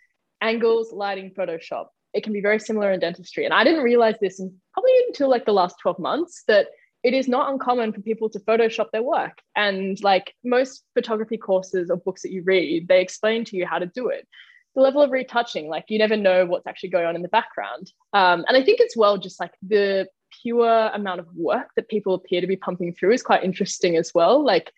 angles, 0.40 0.92
lighting, 0.92 1.33
Photoshop. 1.37 1.87
It 2.14 2.24
can 2.24 2.33
be 2.33 2.40
very 2.40 2.59
similar 2.59 2.92
in 2.92 3.01
dentistry. 3.01 3.44
And 3.44 3.55
I 3.55 3.64
didn't 3.64 3.83
realize 3.83 4.16
this 4.20 4.40
probably 4.72 4.92
until 5.09 5.29
like 5.29 5.44
the 5.44 5.53
last 5.53 5.77
12 5.81 5.98
months 5.98 6.44
that 6.48 6.68
it 7.05 7.14
is 7.14 7.29
not 7.29 7.53
uncommon 7.53 7.92
for 7.92 8.01
people 8.01 8.29
to 8.31 8.40
Photoshop 8.40 8.90
their 8.90 9.03
work. 9.03 9.38
And 9.55 10.03
like 10.03 10.35
most 10.44 10.85
photography 10.94 11.37
courses 11.37 11.90
or 11.90 11.96
books 11.96 12.22
that 12.22 12.33
you 12.33 12.42
read, 12.42 12.88
they 12.88 13.01
explain 13.01 13.44
to 13.46 13.57
you 13.57 13.66
how 13.66 13.79
to 13.79 13.87
do 13.87 14.09
it. 14.09 14.27
The 14.74 14.83
level 14.83 15.03
of 15.03 15.11
retouching, 15.11 15.68
like 15.68 15.85
you 15.88 15.98
never 15.98 16.16
know 16.16 16.46
what's 16.46 16.66
actually 16.66 16.90
going 16.90 17.07
on 17.07 17.16
in 17.16 17.22
the 17.22 17.29
background. 17.29 17.92
Um, 18.12 18.44
and 18.48 18.57
I 18.57 18.62
think 18.62 18.81
it's 18.81 18.96
well 18.96 19.18
just 19.18 19.40
like 19.40 19.53
the 19.62 20.09
pure 20.42 20.90
amount 20.92 21.20
of 21.20 21.27
work 21.35 21.68
that 21.77 21.88
people 21.88 22.14
appear 22.14 22.40
to 22.40 22.46
be 22.46 22.57
pumping 22.57 22.94
through 22.94 23.12
is 23.12 23.22
quite 23.22 23.44
interesting 23.44 23.96
as 23.96 24.12
well. 24.14 24.44
Like 24.44 24.72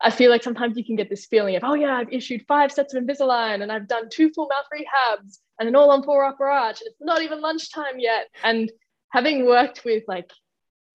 I 0.00 0.10
feel 0.10 0.30
like 0.30 0.44
sometimes 0.44 0.76
you 0.76 0.84
can 0.84 0.96
get 0.96 1.10
this 1.10 1.26
feeling 1.26 1.56
of, 1.56 1.64
oh 1.64 1.74
yeah, 1.74 1.96
I've 1.96 2.12
issued 2.12 2.44
five 2.46 2.70
sets 2.70 2.94
of 2.94 3.02
Invisalign 3.02 3.62
and 3.62 3.72
I've 3.72 3.88
done 3.88 4.08
two 4.08 4.30
full 4.30 4.48
mouth 4.48 4.66
rehabs 4.72 5.38
and 5.58 5.68
an 5.68 5.74
all 5.74 5.90
on 5.90 6.04
four 6.04 6.24
upper 6.24 6.48
arch. 6.48 6.80
And 6.80 6.88
it's 6.88 7.00
not 7.00 7.22
even 7.22 7.40
lunchtime 7.40 7.98
yet. 7.98 8.28
And 8.44 8.70
having 9.10 9.46
worked 9.46 9.84
with 9.84 10.04
like 10.06 10.30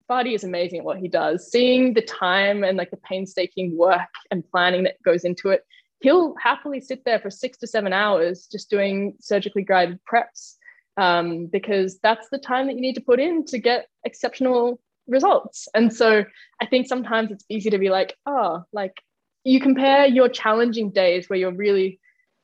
Fadi 0.09 0.35
is 0.35 0.43
amazing 0.43 0.79
at 0.79 0.85
what 0.85 0.99
he 0.99 1.09
does. 1.09 1.51
Seeing 1.51 1.93
the 1.93 2.01
time 2.01 2.63
and 2.63 2.77
like 2.77 2.91
the 2.91 2.97
painstaking 2.97 3.77
work 3.77 3.99
and 4.31 4.49
planning 4.49 4.83
that 4.83 5.01
goes 5.03 5.25
into 5.25 5.49
it, 5.49 5.63
he'll 5.99 6.35
happily 6.41 6.79
sit 6.79 7.03
there 7.05 7.19
for 7.19 7.29
six 7.29 7.57
to 7.57 7.67
seven 7.67 7.91
hours 7.93 8.47
just 8.51 8.69
doing 8.69 9.15
surgically 9.19 9.63
guided 9.63 9.99
preps 10.09 10.55
um, 10.97 11.47
because 11.47 11.99
that's 11.99 12.29
the 12.29 12.37
time 12.37 12.67
that 12.67 12.75
you 12.75 12.81
need 12.81 12.95
to 12.95 13.01
put 13.01 13.19
in 13.19 13.45
to 13.45 13.57
get 13.57 13.87
exceptional 14.05 14.79
results. 15.07 15.67
And 15.73 15.93
so 15.93 16.25
I 16.61 16.65
think 16.65 16.87
sometimes 16.87 17.31
it's 17.31 17.45
easy 17.49 17.69
to 17.71 17.77
be 17.77 17.89
like, 17.89 18.15
oh, 18.25 18.63
like 18.71 19.01
you 19.43 19.59
compare 19.59 20.05
your 20.05 20.29
challenging 20.29 20.91
days 20.91 21.29
where 21.29 21.39
you're 21.39 21.53
really 21.53 21.99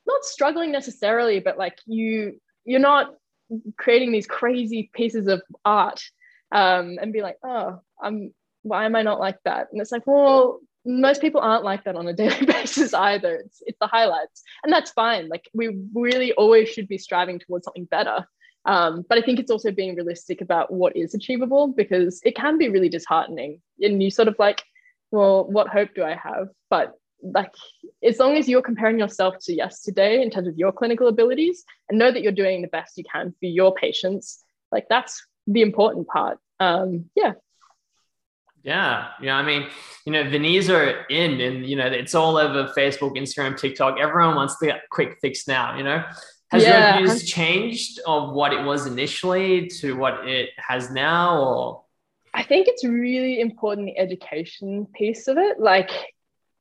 not 0.06 0.24
struggling 0.24 0.72
necessarily, 0.72 1.40
but 1.40 1.58
like 1.58 1.78
you 1.86 2.40
you're 2.64 2.80
not 2.80 3.14
creating 3.76 4.12
these 4.12 4.26
crazy 4.26 4.90
pieces 4.94 5.26
of 5.26 5.42
art 5.64 6.02
um, 6.52 6.98
and 7.00 7.12
be 7.12 7.22
like, 7.22 7.36
oh, 7.44 7.80
I'm 8.00 8.32
why 8.62 8.84
am 8.84 8.94
I 8.94 9.02
not 9.02 9.20
like 9.20 9.38
that? 9.44 9.68
And 9.72 9.80
it's 9.80 9.92
like, 9.92 10.06
well, 10.06 10.60
most 10.84 11.20
people 11.20 11.40
aren't 11.40 11.64
like 11.64 11.84
that 11.84 11.96
on 11.96 12.06
a 12.08 12.12
daily 12.22 12.46
basis 12.46 12.94
either. 12.94 13.36
It's 13.36 13.62
it's 13.66 13.78
the 13.80 13.86
highlights, 13.86 14.42
and 14.62 14.72
that's 14.72 14.90
fine. 14.90 15.28
Like 15.28 15.48
we 15.54 15.78
really 15.94 16.32
always 16.32 16.68
should 16.68 16.88
be 16.88 16.98
striving 16.98 17.38
towards 17.38 17.64
something 17.64 17.86
better. 17.86 18.26
Um, 18.64 19.04
but 19.08 19.18
I 19.18 19.22
think 19.22 19.38
it's 19.38 19.50
also 19.50 19.70
being 19.70 19.94
realistic 19.94 20.40
about 20.40 20.72
what 20.72 20.96
is 20.96 21.14
achievable 21.14 21.68
because 21.68 22.20
it 22.24 22.36
can 22.36 22.58
be 22.58 22.68
really 22.68 22.88
disheartening. 22.88 23.60
And 23.80 24.02
you 24.02 24.10
sort 24.10 24.28
of 24.28 24.36
like, 24.38 24.62
well, 25.10 25.44
what 25.44 25.68
hope 25.68 25.90
do 25.94 26.04
I 26.04 26.14
have? 26.14 26.48
But 26.68 26.94
like, 27.22 27.52
as 28.02 28.18
long 28.18 28.36
as 28.36 28.48
you're 28.48 28.62
comparing 28.62 28.98
yourself 28.98 29.36
to 29.42 29.54
yesterday 29.54 30.22
in 30.22 30.30
terms 30.30 30.48
of 30.48 30.56
your 30.56 30.72
clinical 30.72 31.08
abilities 31.08 31.64
and 31.88 31.98
know 31.98 32.10
that 32.10 32.22
you're 32.22 32.32
doing 32.32 32.62
the 32.62 32.68
best 32.68 32.96
you 32.96 33.04
can 33.10 33.30
for 33.30 33.46
your 33.46 33.74
patients, 33.74 34.42
like 34.72 34.86
that's 34.88 35.26
the 35.46 35.62
important 35.62 36.06
part. 36.06 36.38
Um, 36.58 37.06
yeah. 37.14 37.32
Yeah, 38.62 39.08
yeah. 39.22 39.36
I 39.36 39.42
mean, 39.42 39.68
you 40.04 40.12
know, 40.12 40.28
veneers 40.28 40.68
are 40.68 41.06
in, 41.06 41.40
and 41.40 41.66
you 41.66 41.76
know, 41.76 41.86
it's 41.86 42.14
all 42.14 42.36
over 42.36 42.70
Facebook, 42.76 43.16
Instagram, 43.16 43.58
TikTok. 43.58 43.98
Everyone 43.98 44.36
wants 44.36 44.58
the 44.58 44.74
quick 44.90 45.16
fix 45.22 45.48
now. 45.48 45.78
You 45.78 45.84
know, 45.84 46.04
has 46.50 46.62
yeah. 46.62 46.98
your 46.98 47.08
views 47.08 47.24
changed 47.24 48.00
of 48.06 48.32
what 48.32 48.52
it 48.52 48.64
was 48.64 48.86
initially 48.86 49.68
to 49.68 49.96
what 49.96 50.26
it 50.28 50.50
has 50.56 50.90
now, 50.90 51.40
or? 51.40 51.84
I 52.34 52.42
think 52.42 52.68
it's 52.68 52.84
really 52.84 53.40
important 53.40 53.86
the 53.86 53.98
education 53.98 54.86
piece 54.94 55.28
of 55.28 55.38
it. 55.38 55.58
Like, 55.58 55.90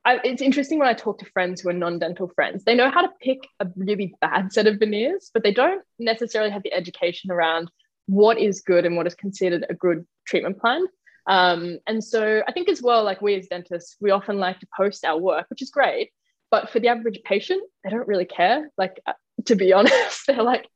I, 0.06 0.20
it's 0.24 0.42
interesting 0.42 0.80
when 0.80 0.88
I 0.88 0.94
talk 0.94 1.20
to 1.20 1.26
friends 1.26 1.62
who 1.62 1.70
are 1.70 1.74
non-dental 1.74 2.30
friends. 2.30 2.64
They 2.64 2.76
know 2.76 2.90
how 2.90 3.02
to 3.02 3.12
pick 3.22 3.40
a 3.60 3.68
really 3.76 4.16
bad 4.22 4.54
set 4.54 4.68
of 4.68 4.78
veneers, 4.78 5.30
but 5.34 5.44
they 5.44 5.54
don't 5.54 5.84
necessarily 5.98 6.52
have 6.52 6.64
the 6.64 6.74
education 6.74 7.32
around 7.32 7.70
what 8.06 8.40
is 8.40 8.62
good 8.62 8.86
and 8.86 8.96
what 8.96 9.08
is 9.08 9.14
considered 9.16 9.66
a 9.70 9.74
good 9.74 10.06
treatment 10.26 10.60
plan. 10.60 10.86
Um, 11.28 11.80
and 11.86 12.04
so 12.04 12.42
I 12.48 12.52
think 12.52 12.70
as 12.70 12.82
well, 12.82 13.04
like 13.04 13.22
we 13.22 13.36
as 13.36 13.48
dentists, 13.48 13.98
we 14.02 14.10
often 14.10 14.40
like 14.40 14.60
to 14.62 14.68
post 14.76 15.06
our 15.06 15.18
work, 15.18 15.46
which 15.50 15.62
is 15.62 15.70
great. 15.70 16.12
But 16.50 16.72
for 16.72 16.80
the 16.80 16.88
average 16.88 17.22
patient, 17.24 17.62
they 17.84 17.92
don't 17.92 18.08
really 18.08 18.26
care. 18.26 18.72
Like, 18.76 19.00
uh, 19.06 19.14
to 19.46 19.56
be 19.56 19.74
honest, 19.74 20.28
they're 20.28 20.44
like, 20.44 20.68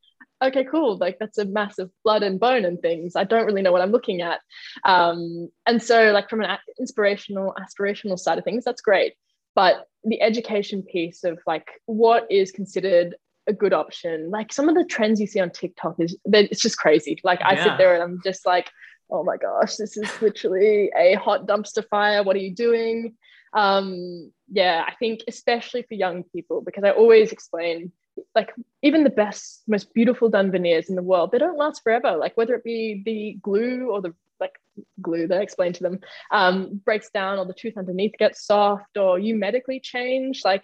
okay, 0.44 0.66
cool. 0.66 0.98
Like 0.98 1.18
that's 1.20 1.38
a 1.38 1.46
mass 1.46 1.80
of 1.80 1.92
blood 2.04 2.24
and 2.24 2.40
bone 2.40 2.66
and 2.66 2.80
things. 2.82 3.16
I 3.16 3.24
don't 3.24 3.46
really 3.46 3.62
know 3.62 3.72
what 3.72 3.82
I'm 3.82 3.92
looking 3.92 4.22
at. 4.22 4.42
Um, 4.84 5.50
and 5.66 5.82
so, 5.82 6.12
like 6.12 6.30
from 6.30 6.42
an 6.42 6.58
inspirational, 6.80 7.56
aspirational 7.60 8.20
side 8.20 8.38
of 8.38 8.44
things, 8.44 8.64
that's 8.64 8.82
great. 8.82 9.14
But 9.56 9.88
the 10.04 10.22
education 10.22 10.84
piece 10.84 11.24
of 11.24 11.40
like 11.46 11.68
what 11.86 12.28
is 12.30 12.52
considered 12.52 13.16
a 13.48 13.54
good 13.54 13.74
option, 13.74 14.32
like 14.32 14.52
some 14.52 14.70
of 14.70 14.76
the 14.76 14.86
trends 14.86 15.20
you 15.20 15.28
see 15.28 15.40
on 15.40 15.52
TikTok 15.52 15.96
is 16.00 16.18
it's 16.26 16.62
just 16.62 16.78
crazy. 16.78 17.20
Like 17.24 17.42
I 17.44 17.62
sit 17.64 17.78
there 17.78 17.94
and 17.94 18.04
I'm 18.04 18.20
just 18.24 18.46
like, 18.46 18.72
oh 19.10 19.24
my 19.24 19.38
gosh, 19.38 19.76
this 19.76 19.96
is 19.96 20.10
literally 20.22 20.92
a 20.98 21.16
hot 21.16 21.46
dumpster 21.46 21.88
fire. 21.88 22.24
What 22.24 22.36
are 22.36 22.40
you 22.40 22.54
doing? 22.54 23.16
Um, 23.54 24.32
yeah, 24.52 24.84
I 24.88 24.96
think 24.96 25.22
especially 25.28 25.84
for 25.84 25.94
young 25.94 26.24
people, 26.24 26.62
because 26.62 26.84
I 26.84 26.92
always 26.92 27.32
explain 27.32 27.92
like 28.36 28.54
even 28.82 29.04
the 29.04 29.10
best, 29.10 29.64
most 29.68 29.94
beautiful 29.94 30.30
done 30.30 30.52
veneers 30.52 30.90
in 30.90 30.96
the 30.96 31.04
world, 31.04 31.32
they 31.32 31.38
don't 31.38 31.58
last 31.58 31.82
forever. 31.84 32.16
Like 32.16 32.36
whether 32.38 32.56
it 32.56 32.64
be 32.64 33.02
the 33.06 33.38
glue 33.42 33.90
or 33.92 34.02
the 34.02 34.14
like 34.40 34.60
glue 35.02 35.28
that 35.28 35.40
I 35.40 35.42
explained 35.42 35.76
to 35.76 35.84
them 35.84 36.00
um, 36.32 36.82
breaks 36.84 37.10
down 37.10 37.40
or 37.40 37.46
the 37.46 37.54
tooth 37.54 37.78
underneath 37.78 38.14
gets 38.18 38.46
soft 38.46 38.98
or 38.98 39.20
you 39.20 39.36
medically 39.36 39.80
change, 39.80 40.42
like 40.44 40.64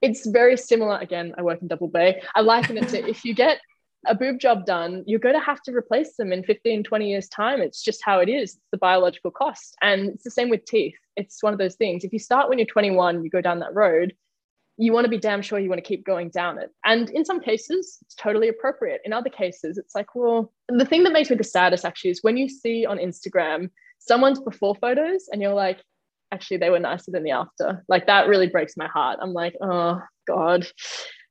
it's 0.00 0.26
very 0.26 0.56
similar. 0.56 0.98
Again, 0.98 1.34
I 1.38 1.42
work 1.42 1.62
in 1.62 1.68
Double 1.68 1.88
Bay. 1.88 2.22
I 2.34 2.40
liken 2.40 2.76
it 2.76 2.88
to 2.88 3.08
if 3.08 3.24
you 3.24 3.34
get 3.34 3.58
a 4.06 4.14
boob 4.14 4.40
job 4.40 4.66
done, 4.66 5.04
you're 5.06 5.20
going 5.20 5.38
to 5.38 5.40
have 5.44 5.62
to 5.62 5.72
replace 5.72 6.16
them 6.16 6.32
in 6.32 6.42
15, 6.42 6.82
20 6.82 7.08
years' 7.08 7.28
time. 7.28 7.60
It's 7.60 7.82
just 7.82 8.02
how 8.04 8.18
it 8.18 8.28
is. 8.28 8.54
It's 8.54 8.68
the 8.72 8.78
biological 8.78 9.30
cost. 9.30 9.76
And 9.80 10.10
it's 10.10 10.24
the 10.24 10.30
same 10.30 10.50
with 10.50 10.64
teeth. 10.64 10.96
It's 11.16 11.42
one 11.42 11.52
of 11.52 11.58
those 11.60 11.76
things. 11.76 12.02
If 12.02 12.12
you 12.12 12.18
start 12.18 12.48
when 12.48 12.58
you're 12.58 12.66
21, 12.66 13.22
you 13.22 13.30
go 13.30 13.40
down 13.40 13.60
that 13.60 13.74
road, 13.74 14.14
you 14.78 14.92
want 14.92 15.04
to 15.04 15.10
be 15.10 15.18
damn 15.18 15.42
sure 15.42 15.58
you 15.58 15.68
want 15.68 15.82
to 15.82 15.88
keep 15.88 16.04
going 16.04 16.30
down 16.30 16.58
it. 16.58 16.70
And 16.84 17.10
in 17.10 17.24
some 17.24 17.40
cases, 17.40 17.98
it's 18.02 18.14
totally 18.14 18.48
appropriate. 18.48 19.00
In 19.04 19.12
other 19.12 19.30
cases, 19.30 19.78
it's 19.78 19.94
like, 19.94 20.14
well, 20.14 20.52
the 20.68 20.86
thing 20.86 21.02
that 21.04 21.12
makes 21.12 21.30
me 21.30 21.36
the 21.36 21.44
saddest 21.44 21.84
actually 21.84 22.10
is 22.10 22.22
when 22.22 22.36
you 22.36 22.48
see 22.48 22.86
on 22.86 22.98
Instagram 22.98 23.70
someone's 23.98 24.40
before 24.40 24.74
photos 24.74 25.28
and 25.30 25.40
you're 25.40 25.54
like, 25.54 25.80
actually, 26.32 26.56
they 26.56 26.70
were 26.70 26.80
nicer 26.80 27.10
than 27.10 27.22
the 27.22 27.30
after. 27.30 27.84
Like 27.88 28.06
that 28.06 28.26
really 28.26 28.48
breaks 28.48 28.76
my 28.76 28.88
heart. 28.88 29.18
I'm 29.20 29.32
like, 29.32 29.54
oh 29.60 30.00
God. 30.26 30.66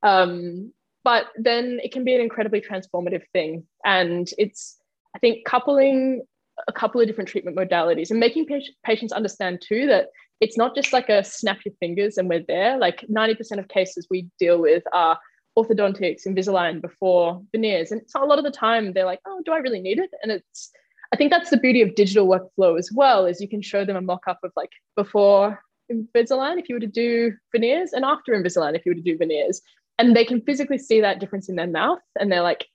Um, 0.02 0.72
but 1.04 1.26
then 1.36 1.80
it 1.82 1.92
can 1.92 2.04
be 2.04 2.14
an 2.14 2.20
incredibly 2.20 2.60
transformative 2.60 3.24
thing. 3.32 3.64
And 3.84 4.30
it's, 4.38 4.78
I 5.16 5.18
think, 5.18 5.44
coupling 5.44 6.22
a 6.68 6.72
couple 6.72 7.00
of 7.00 7.06
different 7.06 7.28
treatment 7.28 7.56
modalities 7.56 8.10
and 8.10 8.20
making 8.20 8.46
patients 8.84 9.12
understand 9.12 9.62
too 9.66 9.86
that 9.88 10.08
it's 10.42 10.58
not 10.58 10.74
just 10.74 10.92
like 10.92 11.08
a 11.08 11.22
snap 11.22 11.60
your 11.64 11.72
fingers 11.78 12.18
and 12.18 12.28
we're 12.28 12.44
there. 12.48 12.76
Like 12.76 13.06
90% 13.08 13.60
of 13.60 13.68
cases 13.68 14.08
we 14.10 14.26
deal 14.40 14.60
with 14.60 14.82
are 14.92 15.16
orthodontics, 15.56 16.26
Invisalign 16.26 16.82
before 16.82 17.40
veneers. 17.52 17.92
And 17.92 18.02
so 18.08 18.24
a 18.24 18.26
lot 18.26 18.38
of 18.38 18.44
the 18.44 18.50
time 18.50 18.92
they're 18.92 19.04
like, 19.04 19.20
oh, 19.24 19.40
do 19.44 19.52
I 19.52 19.58
really 19.58 19.80
need 19.80 20.00
it? 20.00 20.10
And 20.20 20.32
it's, 20.32 20.72
I 21.12 21.16
think 21.16 21.30
that's 21.30 21.50
the 21.50 21.58
beauty 21.58 21.80
of 21.80 21.94
digital 21.94 22.26
workflow 22.26 22.76
as 22.76 22.90
well, 22.92 23.24
is 23.24 23.40
you 23.40 23.48
can 23.48 23.62
show 23.62 23.84
them 23.84 23.94
a 23.94 24.00
mock-up 24.00 24.40
of 24.42 24.50
like 24.56 24.70
before 24.96 25.62
Invisalign 25.92 26.58
if 26.58 26.68
you 26.68 26.74
were 26.74 26.80
to 26.80 26.88
do 26.88 27.34
veneers 27.54 27.92
and 27.92 28.04
after 28.04 28.32
Invisalign 28.32 28.74
if 28.74 28.84
you 28.84 28.90
were 28.90 28.96
to 28.96 29.00
do 29.00 29.16
veneers 29.16 29.62
and 30.00 30.16
they 30.16 30.24
can 30.24 30.40
physically 30.40 30.78
see 30.78 31.00
that 31.02 31.20
difference 31.20 31.48
in 31.48 31.54
their 31.54 31.68
mouth 31.68 32.00
and 32.18 32.32
they're 32.32 32.42
like 32.42 32.66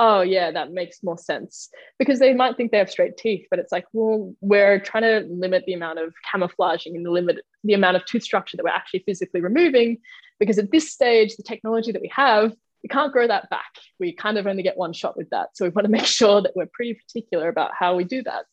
oh 0.00 0.20
yeah 0.20 0.50
that 0.50 0.72
makes 0.72 1.02
more 1.02 1.18
sense. 1.18 1.68
Because 1.98 2.18
they 2.18 2.34
might 2.34 2.56
think 2.56 2.70
they 2.70 2.78
have 2.78 2.90
straight 2.90 3.16
teeth 3.16 3.46
but 3.50 3.58
it's 3.58 3.72
like 3.72 3.86
well 3.92 4.34
we're 4.40 4.80
trying 4.80 5.02
to 5.02 5.26
limit 5.30 5.64
the 5.66 5.74
amount 5.74 5.98
of 5.98 6.14
camouflaging 6.30 6.96
and 6.96 7.04
the 7.04 7.10
limit 7.10 7.38
the 7.62 7.74
amount 7.74 7.96
of 7.96 8.04
tooth 8.04 8.22
structure 8.22 8.56
that 8.56 8.64
we're 8.64 8.70
actually 8.70 9.04
physically 9.06 9.40
removing 9.40 9.98
because 10.38 10.58
at 10.58 10.70
this 10.70 10.90
stage 10.90 11.36
the 11.36 11.42
technology 11.42 11.92
that 11.92 12.02
we 12.02 12.10
have 12.14 12.52
we 12.82 12.88
can't 12.88 13.14
grow 13.14 13.26
that 13.26 13.48
back. 13.48 13.72
We 13.98 14.12
kind 14.12 14.36
of 14.36 14.46
only 14.46 14.62
get 14.62 14.76
one 14.76 14.92
shot 14.92 15.16
with 15.16 15.30
that. 15.30 15.56
So 15.56 15.64
we 15.64 15.70
want 15.70 15.86
to 15.86 15.90
make 15.90 16.04
sure 16.20 16.42
that 16.42 16.54
we're 16.54 16.68
pretty 16.70 16.92
particular 16.92 17.48
about 17.48 17.70
how 17.76 17.96
we 17.96 18.04
do 18.04 18.22
that 18.24 18.44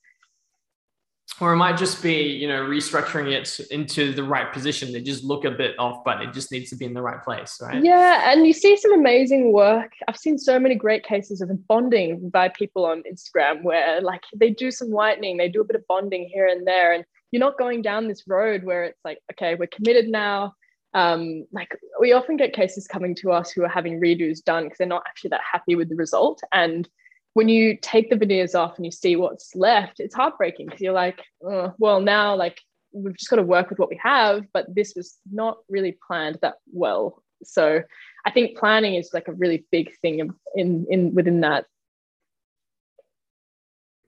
or 1.40 1.54
it 1.54 1.58
might 1.58 1.78
just 1.78 2.04
be 2.04 2.24
you 2.24 2.48
know 2.48 2.62
restructuring 2.62 3.32
it 3.32 3.60
into 3.72 4.14
the 4.14 4.24
right 4.24 4.52
position. 4.54 4.92
They 4.92 5.02
just 5.02 5.24
look 5.24 5.46
a 5.46 5.52
bit 5.52 5.78
off 5.80 6.04
but 6.04 6.22
it 6.22 6.34
just 6.34 6.52
needs 6.52 6.70
to 6.70 6.76
be 6.76 6.86
in 6.86 6.94
the 6.94 7.02
right 7.02 7.22
place 7.24 7.58
right? 7.62 7.84
Yeah 7.84 8.32
and 8.32 8.46
you 8.46 8.54
see 8.54 8.78
some 8.78 8.94
amazing 8.94 9.52
work. 9.54 9.92
I've 10.08 10.18
seen 10.18 10.38
so 10.38 10.60
many 10.60 10.76
great 10.76 11.04
cases 11.04 11.42
of 11.42 11.50
bonding 11.68 12.30
by 12.30 12.50
people 12.50 12.86
on 12.86 13.04
instagram 13.12 13.64
where 13.64 14.02
like 14.02 14.22
they 14.36 14.50
do 14.52 14.72
some 14.72 14.92
whitening 14.92 15.38
they 15.38 15.50
do 15.50 15.62
a 15.62 15.66
bit 15.66 15.76
of 15.76 15.88
bonding 15.88 16.30
here 16.32 16.48
and 16.48 16.66
there 16.68 16.94
and 16.94 17.06
you're 17.32 17.40
not 17.40 17.58
going 17.58 17.82
down 17.82 18.08
this 18.08 18.24
road 18.28 18.64
where 18.64 18.84
it's 18.84 19.00
like 19.04 19.20
okay 19.32 19.56
we're 19.56 19.68
committed 19.68 20.08
now. 20.08 20.54
Um, 20.94 21.46
like 21.54 21.74
we 22.02 22.12
often 22.12 22.36
get 22.36 22.52
cases 22.52 22.86
coming 22.86 23.16
to 23.16 23.32
us 23.32 23.50
who 23.50 23.64
are 23.64 23.70
having 23.70 24.02
redos 24.02 24.44
done 24.44 24.66
because 24.66 24.78
they're 24.78 24.88
not 24.88 25.04
actually 25.08 25.30
that 25.30 25.42
happy 25.50 25.76
with 25.76 25.88
the 25.88 25.96
result. 25.96 26.42
And 26.52 26.90
when 27.34 27.48
you 27.50 27.78
take 27.82 28.10
the 28.10 28.16
veneers 28.16 28.56
off 28.56 28.76
and 28.78 28.86
you 28.86 28.92
see 28.92 29.16
what's 29.16 29.56
left, 29.56 30.00
it's 30.00 30.16
heartbreaking 30.16 30.66
because 30.66 30.82
you're 30.82 30.94
like, 30.94 31.24
oh, 31.46 31.74
well, 31.78 32.02
now 32.02 32.36
like 32.36 32.60
we've 32.92 33.16
just 33.16 33.30
got 33.30 33.38
to 33.38 33.44
work 33.44 33.70
with 33.70 33.80
what 33.80 33.90
we 33.90 34.00
have, 34.04 34.46
but 34.54 34.74
this 34.74 34.94
was 34.96 35.18
not 35.32 35.60
really 35.70 35.98
planned 36.06 36.38
that 36.42 36.56
well. 36.74 37.24
So 37.44 37.82
I 38.26 38.32
think 38.32 38.58
planning 38.58 38.96
is 38.96 39.12
like 39.14 39.28
a 39.28 39.34
really 39.34 39.66
big 39.72 39.96
thing 40.02 40.32
in 40.56 40.86
in 40.90 41.14
within 41.14 41.42
that 41.42 41.66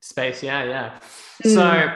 space. 0.02 0.44
Yeah, 0.44 0.64
yeah. 0.66 1.00
Mm. 1.44 1.54
So 1.54 1.94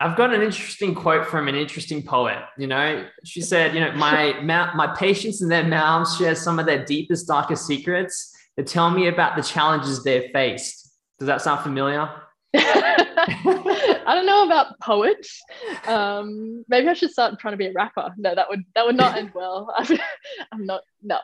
I've 0.00 0.16
got 0.16 0.34
an 0.34 0.42
interesting 0.42 0.94
quote 0.94 1.26
from 1.26 1.46
an 1.46 1.54
interesting 1.54 2.02
poet. 2.02 2.42
You 2.58 2.66
know, 2.66 3.06
she 3.24 3.42
said, 3.42 3.74
you 3.74 3.80
know, 3.80 3.92
my 3.92 4.40
my 4.42 4.94
patients 4.96 5.42
and 5.42 5.52
their 5.52 5.64
mouths 5.64 6.16
share 6.16 6.34
some 6.34 6.58
of 6.58 6.66
their 6.66 6.84
deepest, 6.84 7.28
darkest 7.28 7.66
secrets 7.66 8.33
tell 8.62 8.90
me 8.90 9.08
about 9.08 9.36
the 9.36 9.42
challenges 9.42 10.04
they've 10.04 10.30
faced. 10.32 10.92
Does 11.18 11.26
that 11.26 11.42
sound 11.42 11.62
familiar? 11.62 12.08
I 12.56 14.14
don't 14.14 14.26
know 14.26 14.44
about 14.44 14.78
poets. 14.80 15.42
Um, 15.86 16.64
maybe 16.68 16.88
I 16.88 16.92
should 16.92 17.10
start 17.10 17.38
trying 17.40 17.52
to 17.52 17.58
be 17.58 17.66
a 17.66 17.72
rapper. 17.72 18.12
No, 18.16 18.34
that 18.34 18.48
would 18.48 18.62
that 18.76 18.86
would 18.86 18.96
not 18.96 19.16
end 19.16 19.32
well. 19.34 19.74
I'm 20.52 20.64
not. 20.64 20.82
No. 21.02 21.18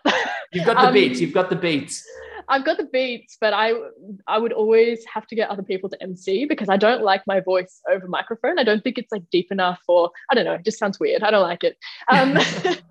You've 0.52 0.66
got 0.66 0.74
the 0.74 0.88
um, 0.88 0.94
beats. 0.94 1.20
You've 1.20 1.32
got 1.32 1.50
the 1.50 1.56
beats. 1.56 2.04
I've 2.48 2.64
got 2.64 2.78
the 2.78 2.84
beats, 2.84 3.36
but 3.40 3.52
I 3.52 3.74
I 4.26 4.38
would 4.38 4.52
always 4.52 5.04
have 5.12 5.26
to 5.28 5.36
get 5.36 5.50
other 5.50 5.62
people 5.62 5.88
to 5.90 6.02
MC 6.02 6.46
because 6.46 6.68
I 6.68 6.76
don't 6.76 7.02
like 7.02 7.22
my 7.28 7.38
voice 7.38 7.80
over 7.88 8.08
microphone. 8.08 8.58
I 8.58 8.64
don't 8.64 8.82
think 8.82 8.98
it's 8.98 9.12
like 9.12 9.22
deep 9.30 9.52
enough, 9.52 9.80
or 9.86 10.10
I 10.30 10.34
don't 10.34 10.44
know. 10.44 10.54
It 10.54 10.64
just 10.64 10.78
sounds 10.78 10.98
weird. 10.98 11.22
I 11.22 11.30
don't 11.30 11.42
like 11.42 11.62
it. 11.62 11.76
Um, 12.08 12.36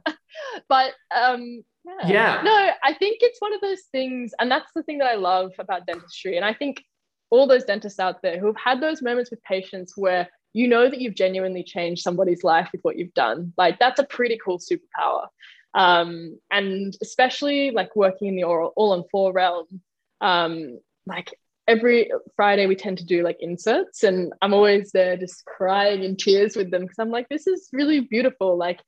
but 0.69 0.93
um, 1.13 1.63
yeah. 2.03 2.07
yeah. 2.07 2.41
No, 2.43 2.71
I 2.83 2.93
think 2.93 3.19
it's 3.21 3.39
one 3.39 3.53
of 3.53 3.61
those 3.61 3.81
things, 3.91 4.31
and 4.39 4.49
that's 4.49 4.71
the 4.73 4.83
thing 4.83 4.99
that 4.99 5.07
I 5.07 5.15
love 5.15 5.51
about 5.59 5.85
dentistry. 5.85 6.35
And 6.35 6.45
I 6.45 6.53
think 6.53 6.83
all 7.29 7.47
those 7.47 7.63
dentists 7.63 7.99
out 7.99 8.21
there 8.21 8.39
who 8.39 8.47
have 8.47 8.57
had 8.57 8.81
those 8.81 9.01
moments 9.01 9.29
with 9.29 9.43
patients 9.43 9.93
where 9.95 10.29
you 10.53 10.67
know 10.67 10.89
that 10.89 10.99
you've 10.99 11.15
genuinely 11.15 11.63
changed 11.63 12.01
somebody's 12.01 12.43
life 12.43 12.69
with 12.71 12.81
what 12.81 12.97
you've 12.97 13.13
done. 13.13 13.53
Like 13.57 13.79
that's 13.79 13.99
a 13.99 14.03
pretty 14.03 14.39
cool 14.43 14.59
superpower. 14.59 15.27
Um, 15.75 16.39
and 16.51 16.97
especially 17.01 17.71
like 17.71 17.95
working 17.95 18.29
in 18.29 18.35
the 18.35 18.43
oral 18.43 18.73
all 18.75 18.93
on 18.93 19.03
four 19.11 19.31
realm, 19.31 19.81
um, 20.21 20.79
like 21.05 21.35
every 21.67 22.11
Friday 22.35 22.65
we 22.65 22.75
tend 22.75 22.97
to 22.97 23.05
do 23.05 23.23
like 23.23 23.37
inserts, 23.39 24.03
and 24.03 24.33
I'm 24.41 24.53
always 24.53 24.91
there 24.91 25.15
just 25.17 25.45
crying 25.45 26.03
in 26.03 26.15
tears 26.15 26.55
with 26.55 26.71
them 26.71 26.81
because 26.81 26.97
I'm 26.97 27.11
like, 27.11 27.29
this 27.29 27.45
is 27.45 27.69
really 27.71 27.99
beautiful. 27.99 28.57
Like 28.57 28.79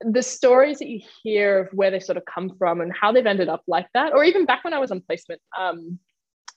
the 0.00 0.22
stories 0.22 0.78
that 0.78 0.88
you 0.88 1.00
hear 1.22 1.60
of 1.60 1.68
where 1.72 1.90
they 1.90 2.00
sort 2.00 2.18
of 2.18 2.24
come 2.24 2.54
from 2.58 2.80
and 2.80 2.92
how 2.92 3.12
they've 3.12 3.26
ended 3.26 3.48
up 3.48 3.62
like 3.66 3.88
that, 3.94 4.12
or 4.12 4.24
even 4.24 4.46
back 4.46 4.64
when 4.64 4.74
I 4.74 4.78
was 4.78 4.90
on 4.90 5.00
placement, 5.00 5.40
um, 5.58 5.98